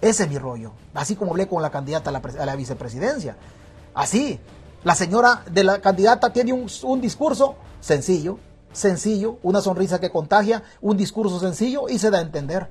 Ese 0.00 0.24
es 0.24 0.28
mi 0.28 0.38
rollo. 0.38 0.72
Así 0.94 1.16
como 1.16 1.32
hablé 1.32 1.46
con 1.46 1.62
la 1.62 1.70
candidata 1.70 2.10
a 2.10 2.12
la, 2.12 2.18
a 2.40 2.46
la 2.46 2.56
vicepresidencia. 2.56 3.36
Así. 3.94 4.38
La 4.84 4.94
señora 4.94 5.42
de 5.50 5.64
la 5.64 5.80
candidata 5.80 6.32
tiene 6.32 6.52
un, 6.52 6.68
un 6.84 7.00
discurso 7.00 7.56
sencillo, 7.80 8.38
sencillo, 8.72 9.38
una 9.42 9.60
sonrisa 9.60 9.98
que 9.98 10.10
contagia, 10.10 10.62
un 10.80 10.96
discurso 10.96 11.40
sencillo 11.40 11.88
y 11.88 11.98
se 11.98 12.10
da 12.10 12.18
a 12.18 12.22
entender. 12.22 12.68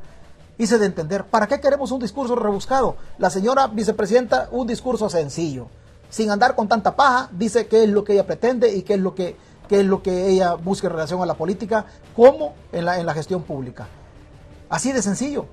Y 0.57 0.67
se 0.67 0.77
da 0.77 0.83
a 0.83 0.87
entender. 0.87 1.25
¿Para 1.25 1.47
qué 1.47 1.59
queremos 1.59 1.91
un 1.91 1.99
discurso 1.99 2.35
rebuscado? 2.35 2.95
La 3.17 3.29
señora 3.29 3.67
vicepresidenta, 3.67 4.49
un 4.51 4.67
discurso 4.67 5.09
sencillo 5.09 5.67
sin 6.09 6.31
andar 6.31 6.55
con 6.55 6.67
tanta 6.67 6.95
paja, 6.95 7.29
dice 7.31 7.67
qué 7.67 7.83
es 7.83 7.89
lo 7.89 8.03
que 8.03 8.13
ella 8.13 8.25
pretende 8.25 8.73
y 8.73 8.83
qué 8.83 8.95
es 8.95 8.99
lo 8.99 9.15
que, 9.15 9.35
es 9.69 9.85
lo 9.85 10.01
que 10.01 10.29
ella 10.29 10.53
busca 10.53 10.87
en 10.87 10.93
relación 10.93 11.21
a 11.21 11.25
la 11.25 11.35
política, 11.35 11.85
como 12.15 12.53
en 12.71 12.85
la, 12.85 12.99
en 12.99 13.05
la 13.05 13.13
gestión 13.13 13.43
pública. 13.43 13.87
Así 14.69 14.91
de 14.91 15.01
sencillo. 15.01 15.45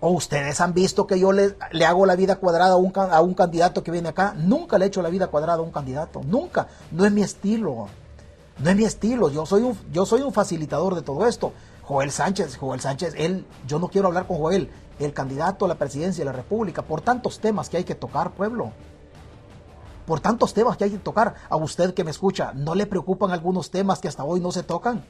¿O 0.00 0.10
ustedes 0.10 0.60
han 0.60 0.74
visto 0.74 1.06
que 1.06 1.20
yo 1.20 1.30
le, 1.30 1.54
le 1.70 1.86
hago 1.86 2.06
la 2.06 2.16
vida 2.16 2.36
cuadrada 2.36 2.72
a 2.72 2.76
un, 2.76 2.92
a 2.96 3.20
un, 3.20 3.34
candidato 3.34 3.84
que 3.84 3.92
viene 3.92 4.08
acá? 4.08 4.34
Nunca 4.36 4.76
le 4.76 4.84
he 4.84 4.88
hecho 4.88 5.00
la 5.00 5.10
vida 5.10 5.28
cuadrada 5.28 5.58
a 5.58 5.62
un 5.62 5.70
candidato. 5.70 6.22
Nunca. 6.24 6.66
No 6.90 7.04
es 7.04 7.12
mi 7.12 7.22
estilo. 7.22 7.86
No 8.58 8.70
es 8.70 8.76
mi 8.76 8.84
estilo. 8.84 9.30
Yo 9.30 9.46
soy 9.46 9.62
un, 9.62 9.78
yo 9.92 10.04
soy 10.04 10.22
un 10.22 10.32
facilitador 10.32 10.96
de 10.96 11.02
todo 11.02 11.24
esto. 11.28 11.52
Joel 11.84 12.10
Sánchez, 12.10 12.56
Joel 12.56 12.80
Sánchez, 12.80 13.14
él, 13.16 13.46
yo 13.68 13.78
no 13.78 13.88
quiero 13.88 14.08
hablar 14.08 14.26
con 14.26 14.38
Joel, 14.38 14.70
el 14.98 15.12
candidato 15.12 15.66
a 15.66 15.68
la 15.68 15.76
presidencia 15.76 16.22
de 16.22 16.30
la 16.30 16.36
República, 16.36 16.82
por 16.82 17.00
tantos 17.00 17.38
temas 17.38 17.68
que 17.68 17.76
hay 17.76 17.84
que 17.84 17.94
tocar, 17.94 18.32
pueblo 18.32 18.72
por 20.06 20.20
tantos 20.20 20.54
temas 20.54 20.76
que 20.76 20.84
hay 20.84 20.90
que 20.90 20.98
tocar. 20.98 21.34
A 21.48 21.56
usted 21.56 21.94
que 21.94 22.04
me 22.04 22.10
escucha, 22.10 22.52
¿no 22.54 22.74
le 22.74 22.86
preocupan 22.86 23.30
algunos 23.30 23.70
temas 23.70 24.00
que 24.00 24.08
hasta 24.08 24.24
hoy 24.24 24.40
no 24.40 24.52
se 24.52 24.62
tocan? 24.62 25.04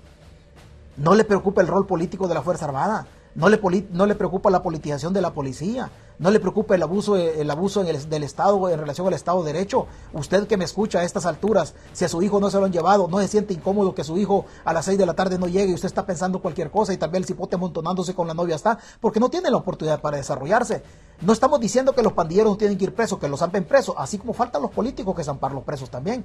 ¿No 0.96 1.14
le 1.14 1.24
preocupa 1.24 1.62
el 1.62 1.68
rol 1.68 1.86
político 1.86 2.28
de 2.28 2.34
la 2.34 2.42
Fuerza 2.42 2.66
Armada? 2.66 3.06
¿No 3.34 3.48
le, 3.48 3.60
no 3.90 4.06
le 4.06 4.14
preocupa 4.14 4.50
la 4.50 4.62
politización 4.62 5.14
de 5.14 5.22
la 5.22 5.32
policía? 5.32 5.90
¿No 6.18 6.30
le 6.30 6.38
preocupa 6.38 6.74
el 6.74 6.82
abuso, 6.82 7.16
el 7.16 7.50
abuso 7.50 7.82
del 7.82 8.22
Estado 8.22 8.68
en 8.68 8.78
relación 8.78 9.06
al 9.06 9.14
Estado 9.14 9.42
de 9.42 9.54
Derecho? 9.54 9.86
Usted 10.12 10.46
que 10.46 10.58
me 10.58 10.66
escucha 10.66 11.00
a 11.00 11.04
estas 11.04 11.24
alturas, 11.24 11.74
si 11.94 12.04
a 12.04 12.08
su 12.08 12.22
hijo 12.22 12.40
no 12.40 12.50
se 12.50 12.58
lo 12.58 12.66
han 12.66 12.72
llevado, 12.72 13.08
no 13.08 13.18
se 13.20 13.28
siente 13.28 13.54
incómodo 13.54 13.94
que 13.94 14.04
su 14.04 14.18
hijo 14.18 14.44
a 14.64 14.74
las 14.74 14.84
6 14.84 14.98
de 14.98 15.06
la 15.06 15.14
tarde 15.14 15.38
no 15.38 15.48
llegue 15.48 15.72
y 15.72 15.74
usted 15.74 15.86
está 15.86 16.04
pensando 16.04 16.42
cualquier 16.42 16.70
cosa 16.70 16.92
y 16.92 16.98
también 16.98 17.22
el 17.22 17.26
cipote 17.26 17.56
amontonándose 17.56 18.14
con 18.14 18.28
la 18.28 18.34
novia 18.34 18.54
está, 18.54 18.78
porque 19.00 19.18
no 19.18 19.30
tiene 19.30 19.50
la 19.50 19.56
oportunidad 19.56 20.02
para 20.02 20.18
desarrollarse. 20.18 20.82
No 21.22 21.32
estamos 21.32 21.58
diciendo 21.58 21.94
que 21.94 22.02
los 22.02 22.12
pandilleros 22.12 22.52
no 22.52 22.58
tienen 22.58 22.76
que 22.76 22.84
ir 22.84 22.94
presos, 22.94 23.18
que 23.18 23.28
los 23.28 23.40
zampen 23.40 23.64
presos, 23.64 23.94
así 23.98 24.18
como 24.18 24.34
faltan 24.34 24.60
los 24.60 24.70
políticos 24.70 25.16
que 25.16 25.24
zampar 25.24 25.52
los 25.52 25.64
presos 25.64 25.88
también. 25.88 26.24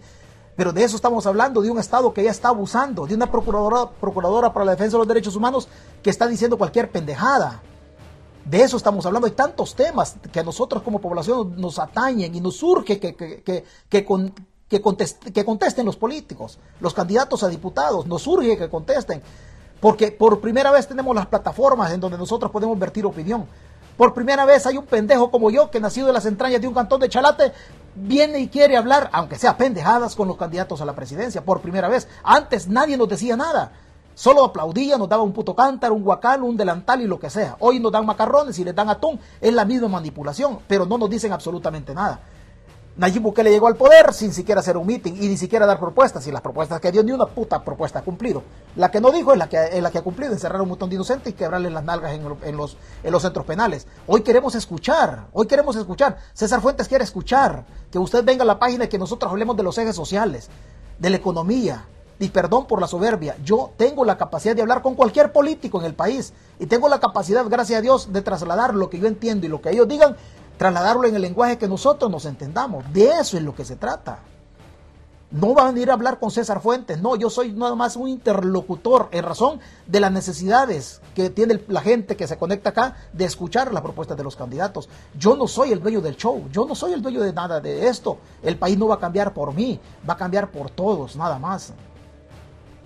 Pero 0.58 0.74
de 0.74 0.84
eso 0.84 0.96
estamos 0.96 1.28
hablando, 1.28 1.62
de 1.62 1.70
un 1.70 1.78
Estado 1.78 2.12
que 2.12 2.24
ya 2.24 2.32
está 2.32 2.50
abusando, 2.50 3.06
de 3.06 3.14
una 3.14 3.32
procuradora, 3.32 3.92
procuradora 3.92 4.52
para 4.52 4.66
la 4.66 4.72
defensa 4.72 4.98
de 4.98 5.00
los 5.00 5.08
derechos 5.08 5.36
humanos 5.36 5.70
que 6.02 6.10
está 6.10 6.28
diciendo 6.28 6.58
cualquier 6.58 6.90
pendejada. 6.90 7.62
De 8.44 8.64
eso 8.64 8.76
estamos 8.76 9.06
hablando. 9.06 9.28
Hay 9.28 9.34
tantos 9.34 9.76
temas 9.76 10.16
que 10.32 10.40
a 10.40 10.44
nosotros 10.44 10.82
como 10.82 11.00
población 11.00 11.54
nos 11.62 11.78
atañen 11.78 12.34
y 12.34 12.42
nos 12.42 12.56
surge 12.58 13.00
que, 13.00 13.14
que, 13.16 13.44
que, 13.44 13.66
que, 14.68 15.46
contesten 15.46 15.86
los 15.86 15.96
políticos, 15.96 16.58
los 16.80 16.94
candidatos 16.96 17.44
a 17.44 17.50
diputados. 17.50 18.08
Nos 18.08 18.24
surge 18.24 18.58
que 18.58 18.68
contesten. 18.68 19.22
Porque 19.80 20.12
por 20.12 20.40
primera 20.40 20.72
vez 20.72 20.88
tenemos 20.88 21.16
las 21.16 21.28
plataformas 21.28 21.92
en 21.92 22.00
donde 22.00 22.18
nosotros 22.18 22.50
podemos 22.50 22.80
vertir 22.80 23.06
opinión. 23.06 23.46
Por 23.96 24.14
primera 24.16 24.44
vez 24.46 24.66
hay 24.66 24.78
un 24.78 24.86
pendejo 24.86 25.30
como 25.30 25.52
yo 25.52 25.70
que 25.70 25.80
nacido 25.80 26.08
en 26.08 26.16
las 26.16 26.26
entrañas 26.26 26.62
de 26.62 26.68
un 26.68 26.74
cantón 26.74 27.00
de 27.00 27.10
Chalate 27.10 27.52
viene 27.98 28.40
y 28.40 28.48
quiere 28.48 28.78
hablar, 28.78 29.10
aunque 29.12 29.38
sea 29.38 29.58
pendejadas, 29.58 30.16
con 30.16 30.28
los 30.28 30.38
candidatos 30.38 30.82
a 30.82 30.86
la 30.86 30.94
presidencia. 30.94 31.44
Por 31.44 31.62
primera 31.62 31.90
vez. 31.90 32.08
Antes 32.24 32.68
nadie 32.68 32.98
nos 32.98 33.10
decía 33.10 33.36
nada. 33.36 33.72
Solo 34.14 34.46
aplaudía, 34.46 34.98
nos 34.98 35.10
daba 35.10 35.22
un 35.22 35.32
puto 35.32 35.56
cántaro, 35.56 35.94
un 35.94 36.04
guacal, 36.04 36.42
un 36.42 36.58
delantal 36.58 37.02
y 37.02 37.08
lo 37.08 37.20
que 37.20 37.30
sea. 37.30 37.56
Hoy 37.60 37.80
nos 37.80 37.92
dan 37.92 38.06
macarrones 38.06 38.58
y 38.58 38.64
les 38.64 38.74
dan 38.74 38.90
atún. 38.90 39.20
Es 39.40 39.54
la 39.54 39.64
misma 39.64 39.88
manipulación, 39.90 40.60
pero 40.68 40.86
no 40.88 40.98
nos 40.98 41.10
dicen 41.10 41.34
absolutamente 41.34 41.94
nada. 41.94 42.20
Nayib 42.98 43.22
Bukele 43.22 43.52
llegó 43.52 43.68
al 43.68 43.76
poder 43.76 44.12
sin 44.12 44.34
siquiera 44.34 44.62
hacer 44.62 44.76
un 44.76 44.88
meeting 44.88 45.14
y 45.22 45.28
ni 45.28 45.38
siquiera 45.38 45.68
dar 45.68 45.80
propuestas. 45.80 46.26
Y 46.26 46.32
las 46.32 46.42
propuestas 46.42 46.80
que 46.82 46.92
dio, 46.92 47.04
ni 47.04 47.12
una 47.12 47.28
puta 47.28 47.64
propuesta 47.64 48.00
ha 48.00 48.02
cumplido. 48.02 48.42
La 48.76 48.90
que 48.90 49.00
no 49.00 49.12
dijo 49.12 49.32
es 49.32 49.38
la 49.38 49.48
que, 49.48 49.64
es 49.72 49.84
la 49.84 49.92
que 49.92 50.00
ha 50.00 50.02
cumplido, 50.02 50.34
encerrar 50.34 50.60
un 50.62 50.70
montón 50.70 50.90
de 50.90 50.96
inocentes 50.96 51.32
y 51.32 51.36
quebrarles 51.36 51.72
las 51.72 51.84
nalgas 51.84 52.14
en, 52.14 52.24
los, 52.58 52.78
en 53.04 53.12
los 53.12 53.22
centros 53.22 53.46
penales. 53.46 53.86
Hoy 54.08 54.22
queremos 54.22 54.56
escuchar, 54.56 55.28
hoy 55.32 55.46
queremos 55.46 55.76
escuchar. 55.76 56.18
César 56.34 56.60
Fuentes 56.60 56.88
quiere 56.88 57.04
escuchar. 57.04 57.66
Que 57.92 58.00
usted 58.00 58.24
venga 58.24 58.42
a 58.42 58.48
la 58.48 58.58
página 58.58 58.86
y 58.86 58.88
que 58.88 58.98
nosotros 58.98 59.32
hablemos 59.32 59.56
de 59.56 59.64
los 59.64 59.78
ejes 59.78 59.96
sociales, 59.96 60.50
de 60.98 61.12
la 61.12 61.18
economía. 61.18 61.86
Y 62.20 62.30
perdón 62.30 62.66
por 62.66 62.82
la 62.82 62.88
soberbia, 62.88 63.36
yo 63.44 63.74
tengo 63.78 64.04
la 64.06 64.18
capacidad 64.18 64.56
de 64.56 64.64
hablar 64.64 64.82
con 64.82 64.96
cualquier 64.96 65.32
político 65.32 65.80
en 65.80 65.86
el 65.86 65.94
país. 65.94 66.34
Y 66.58 66.66
tengo 66.66 66.90
la 66.90 67.00
capacidad, 67.00 67.46
gracias 67.48 67.78
a 67.78 67.82
Dios, 67.84 68.12
de 68.12 68.24
trasladar 68.24 68.74
lo 68.74 68.90
que 68.90 68.98
yo 68.98 69.08
entiendo 69.08 69.46
y 69.46 69.50
lo 69.50 69.62
que 69.62 69.70
ellos 69.70 69.88
digan 69.88 70.16
trasladarlo 70.58 71.08
en 71.08 71.16
el 71.16 71.22
lenguaje 71.22 71.58
que 71.58 71.68
nosotros 71.68 72.12
nos 72.12 72.26
entendamos. 72.26 72.84
De 72.92 73.10
eso 73.10 73.38
es 73.38 73.44
lo 73.44 73.56
que 73.56 73.66
se 73.66 73.76
trata. 73.76 74.20
No 75.30 75.54
van 75.54 75.76
a 75.76 75.80
ir 75.80 75.90
a 75.90 75.94
hablar 75.94 76.20
con 76.20 76.32
César 76.32 76.62
Fuentes, 76.62 77.02
no, 77.02 77.18
yo 77.18 77.30
soy 77.30 77.52
nada 77.52 77.76
más 77.76 77.98
un 77.98 78.08
interlocutor 78.08 79.10
en 79.12 79.26
razón 79.26 79.60
de 79.86 80.00
las 80.00 80.10
necesidades 80.10 81.02
que 81.16 81.30
tiene 81.30 81.62
la 81.68 81.82
gente 81.82 82.16
que 82.16 82.28
se 82.28 82.38
conecta 82.38 82.70
acá 82.70 82.96
de 83.12 83.26
escuchar 83.26 83.74
las 83.74 83.84
propuestas 83.84 84.16
de 84.16 84.24
los 84.24 84.38
candidatos. 84.38 84.88
Yo 85.20 85.36
no 85.36 85.46
soy 85.48 85.74
el 85.74 85.82
dueño 85.82 86.00
del 86.00 86.16
show, 86.16 86.48
yo 86.50 86.66
no 86.66 86.76
soy 86.76 86.94
el 86.94 87.02
dueño 87.02 87.20
de 87.22 87.34
nada 87.34 87.60
de 87.60 87.90
esto. 87.90 88.20
El 88.42 88.58
país 88.58 88.78
no 88.78 88.88
va 88.88 88.96
a 88.96 89.00
cambiar 89.00 89.34
por 89.34 89.54
mí, 89.54 89.82
va 90.10 90.14
a 90.14 90.18
cambiar 90.18 90.50
por 90.50 90.70
todos, 90.70 91.18
nada 91.18 91.38
más. 91.38 91.74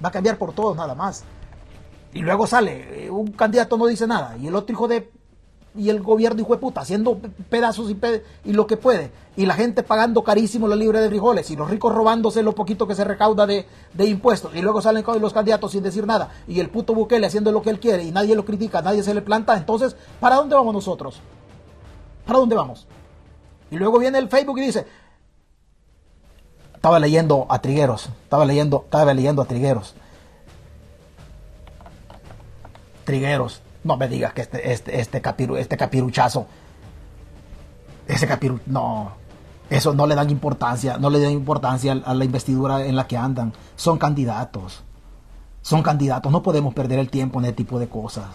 Va 0.04 0.10
a 0.10 0.12
cambiar 0.12 0.40
por 0.40 0.52
todos, 0.52 0.76
nada 0.76 0.96
más. 0.96 1.24
Y 2.12 2.22
luego 2.22 2.48
sale, 2.48 3.06
eh, 3.06 3.12
un 3.12 3.34
candidato 3.34 3.78
no 3.78 3.86
dice 3.86 4.08
nada 4.08 4.36
y 4.36 4.48
el 4.48 4.56
otro 4.56 4.74
hijo 4.74 4.88
de 4.88 5.12
y 5.76 5.90
el 5.90 6.02
gobierno 6.02 6.42
hijo 6.42 6.54
de 6.54 6.60
puta 6.60 6.82
haciendo 6.82 7.20
pedazos 7.50 7.90
y, 7.90 7.98
y, 8.44 8.54
lo 8.54 8.68
que 8.68 8.76
puede 8.76 9.12
y 9.38 9.46
la 9.46 9.54
gente 9.54 9.84
pagando 9.84 10.24
carísimo 10.24 10.68
la 10.68 10.76
libre 10.76 11.00
de 11.00 11.08
frijoles 11.08 11.50
y 11.50 11.56
los 11.56 11.70
ricos 11.70 11.94
robándose 11.94 12.44
lo 12.44 12.54
poquito 12.54 12.88
que 12.88 12.96
se 12.96 13.06
recauda 13.06 13.48
de, 13.48 13.66
impuestos 14.00 14.54
y 14.54 14.62
luego 14.62 14.82
salen 14.82 15.06
los 15.20 15.34
candidatos 15.34 15.72
sin 15.72 15.84
decir 15.84 16.06
nada 16.06 16.32
y 16.48 16.60
el 16.60 16.70
puto 16.70 16.94
Bukele 16.94 17.28
haciendo 17.28 17.52
lo 17.52 17.62
que 17.62 17.70
él 17.70 17.80
quiere 17.80 18.04
y 18.04 18.12
nadie 18.12 18.36
lo 18.36 18.44
critica, 18.44 18.82
nadie 18.82 19.04
se 19.04 19.14
le 19.14 19.22
planta, 19.22 19.56
entonces 19.56 19.96
¿para 20.20 20.36
dónde 20.36 20.56
vamos 20.56 20.74
nosotros? 20.74 21.22
¿Para 22.26 22.40
dónde 22.40 22.56
vamos? 22.56 22.88
Y 23.70 23.78
luego 23.78 23.98
viene 24.00 24.18
el 24.18 24.28
Facebook 24.28 24.58
y 24.60 24.66
dice 24.66 24.86
Estaba 26.82 27.00
leyendo 27.00 27.46
a 27.48 27.62
Trigueros, 27.62 28.10
estaba 28.24 28.44
leyendo, 28.44 28.82
estaba 28.86 29.14
leyendo 29.14 29.44
a 29.44 29.46
Trigueros. 29.46 29.94
Trigueros, 33.04 33.62
no 33.84 33.98
me 33.98 34.08
digas 34.08 34.34
que 34.34 34.42
este, 34.42 34.72
este, 34.72 35.00
este, 35.00 35.22
capiru, 35.22 35.58
este 35.58 35.78
capiruchazo, 35.78 36.48
ese 38.08 38.28
capiru, 38.28 38.60
no, 38.66 39.14
eso 39.70 39.94
no 39.94 40.06
le 40.06 40.16
dan 40.16 40.30
importancia, 40.30 40.98
no 40.98 41.10
le 41.10 41.20
dan 41.20 41.32
importancia 41.32 41.94
a 41.94 42.14
la 42.14 42.26
investidura 42.26 42.86
en 42.86 42.96
la 42.96 43.08
que 43.08 43.18
andan. 43.18 43.54
Son 43.76 43.98
candidatos, 43.98 44.84
son 45.62 45.82
candidatos, 45.82 46.32
no 46.32 46.44
podemos 46.44 46.74
perder 46.74 47.00
el 47.00 47.10
tiempo 47.10 47.40
en 47.40 47.46
ese 47.46 47.54
tipo 47.54 47.80
de 47.80 47.88
cosas. 47.88 48.26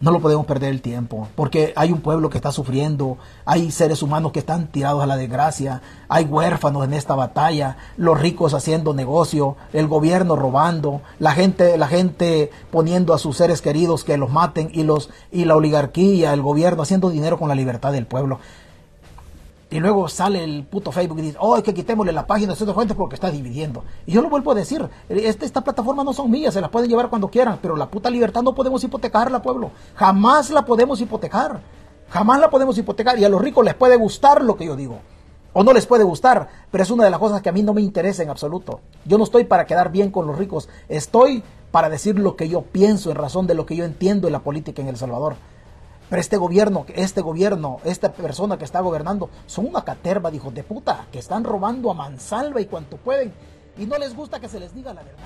No 0.00 0.10
lo 0.10 0.20
podemos 0.20 0.44
perder 0.44 0.70
el 0.70 0.82
tiempo, 0.82 1.28
porque 1.34 1.72
hay 1.76 1.92
un 1.92 2.00
pueblo 2.00 2.28
que 2.28 2.36
está 2.36 2.52
sufriendo, 2.52 3.16
hay 3.44 3.70
seres 3.70 4.02
humanos 4.02 4.32
que 4.32 4.40
están 4.40 4.66
tirados 4.66 5.02
a 5.02 5.06
la 5.06 5.16
desgracia, 5.16 5.82
hay 6.08 6.24
huérfanos 6.24 6.84
en 6.84 6.94
esta 6.94 7.14
batalla, 7.14 7.76
los 7.96 8.20
ricos 8.20 8.54
haciendo 8.54 8.92
negocio, 8.92 9.56
el 9.72 9.86
gobierno 9.86 10.36
robando, 10.36 11.00
la 11.18 11.32
gente, 11.32 11.78
la 11.78 11.86
gente 11.86 12.50
poniendo 12.70 13.14
a 13.14 13.18
sus 13.18 13.36
seres 13.36 13.62
queridos 13.62 14.04
que 14.04 14.18
los 14.18 14.30
maten 14.30 14.68
y 14.72 14.82
los 14.82 15.10
y 15.32 15.44
la 15.44 15.56
oligarquía, 15.56 16.32
el 16.32 16.42
gobierno 16.42 16.82
haciendo 16.82 17.08
dinero 17.08 17.38
con 17.38 17.48
la 17.48 17.54
libertad 17.54 17.92
del 17.92 18.06
pueblo. 18.06 18.40
Y 19.74 19.80
luego 19.80 20.06
sale 20.08 20.44
el 20.44 20.62
puto 20.62 20.92
Facebook 20.92 21.18
y 21.18 21.22
dice, 21.22 21.36
oh, 21.40 21.60
que 21.60 21.74
quitémosle 21.74 22.12
la 22.12 22.28
página 22.28 22.52
de 22.52 22.56
Centro 22.56 22.74
Fuentes 22.74 22.96
porque 22.96 23.16
está 23.16 23.28
dividiendo. 23.28 23.82
Y 24.06 24.12
yo 24.12 24.22
lo 24.22 24.30
vuelvo 24.30 24.52
a 24.52 24.54
decir, 24.54 24.88
este, 25.08 25.44
esta 25.44 25.64
plataforma 25.64 26.04
no 26.04 26.12
son 26.12 26.30
mías, 26.30 26.54
se 26.54 26.60
las 26.60 26.70
pueden 26.70 26.88
llevar 26.88 27.10
cuando 27.10 27.26
quieran, 27.26 27.58
pero 27.60 27.74
la 27.74 27.90
puta 27.90 28.08
libertad 28.08 28.42
no 28.42 28.54
podemos 28.54 28.84
hipotecarla, 28.84 29.42
pueblo. 29.42 29.72
Jamás 29.96 30.50
la 30.50 30.64
podemos 30.64 31.00
hipotecar. 31.00 31.60
Jamás 32.08 32.38
la 32.38 32.50
podemos 32.50 32.78
hipotecar. 32.78 33.18
Y 33.18 33.24
a 33.24 33.28
los 33.28 33.42
ricos 33.42 33.64
les 33.64 33.74
puede 33.74 33.96
gustar 33.96 34.44
lo 34.44 34.54
que 34.54 34.66
yo 34.66 34.76
digo. 34.76 35.00
O 35.54 35.64
no 35.64 35.72
les 35.72 35.86
puede 35.86 36.04
gustar, 36.04 36.48
pero 36.70 36.84
es 36.84 36.90
una 36.92 37.02
de 37.02 37.10
las 37.10 37.18
cosas 37.18 37.42
que 37.42 37.48
a 37.48 37.52
mí 37.52 37.64
no 37.64 37.74
me 37.74 37.82
interesa 37.82 38.22
en 38.22 38.30
absoluto. 38.30 38.78
Yo 39.04 39.18
no 39.18 39.24
estoy 39.24 39.42
para 39.42 39.66
quedar 39.66 39.90
bien 39.90 40.12
con 40.12 40.28
los 40.28 40.38
ricos, 40.38 40.68
estoy 40.88 41.42
para 41.72 41.88
decir 41.88 42.16
lo 42.16 42.36
que 42.36 42.48
yo 42.48 42.62
pienso 42.62 43.10
en 43.10 43.16
razón 43.16 43.48
de 43.48 43.54
lo 43.54 43.66
que 43.66 43.74
yo 43.74 43.84
entiendo 43.84 44.28
en 44.28 44.34
la 44.34 44.44
política 44.44 44.82
en 44.82 44.86
El 44.86 44.96
Salvador. 44.96 45.34
Pero 46.14 46.20
este 46.20 46.36
gobierno, 46.36 46.86
este 46.94 47.22
gobierno, 47.22 47.80
esta 47.82 48.12
persona 48.12 48.56
que 48.56 48.64
está 48.64 48.78
gobernando, 48.78 49.30
son 49.46 49.66
una 49.66 49.82
caterva 49.82 50.30
de 50.30 50.36
hijos 50.36 50.54
de 50.54 50.62
puta, 50.62 51.08
que 51.10 51.18
están 51.18 51.42
robando 51.42 51.90
a 51.90 51.94
mansalva 51.94 52.60
y 52.60 52.66
cuanto 52.66 52.98
pueden. 52.98 53.32
Y 53.76 53.86
no 53.86 53.98
les 53.98 54.14
gusta 54.14 54.38
que 54.38 54.48
se 54.48 54.60
les 54.60 54.72
diga 54.72 54.94
la 54.94 55.02
verdad. 55.02 55.18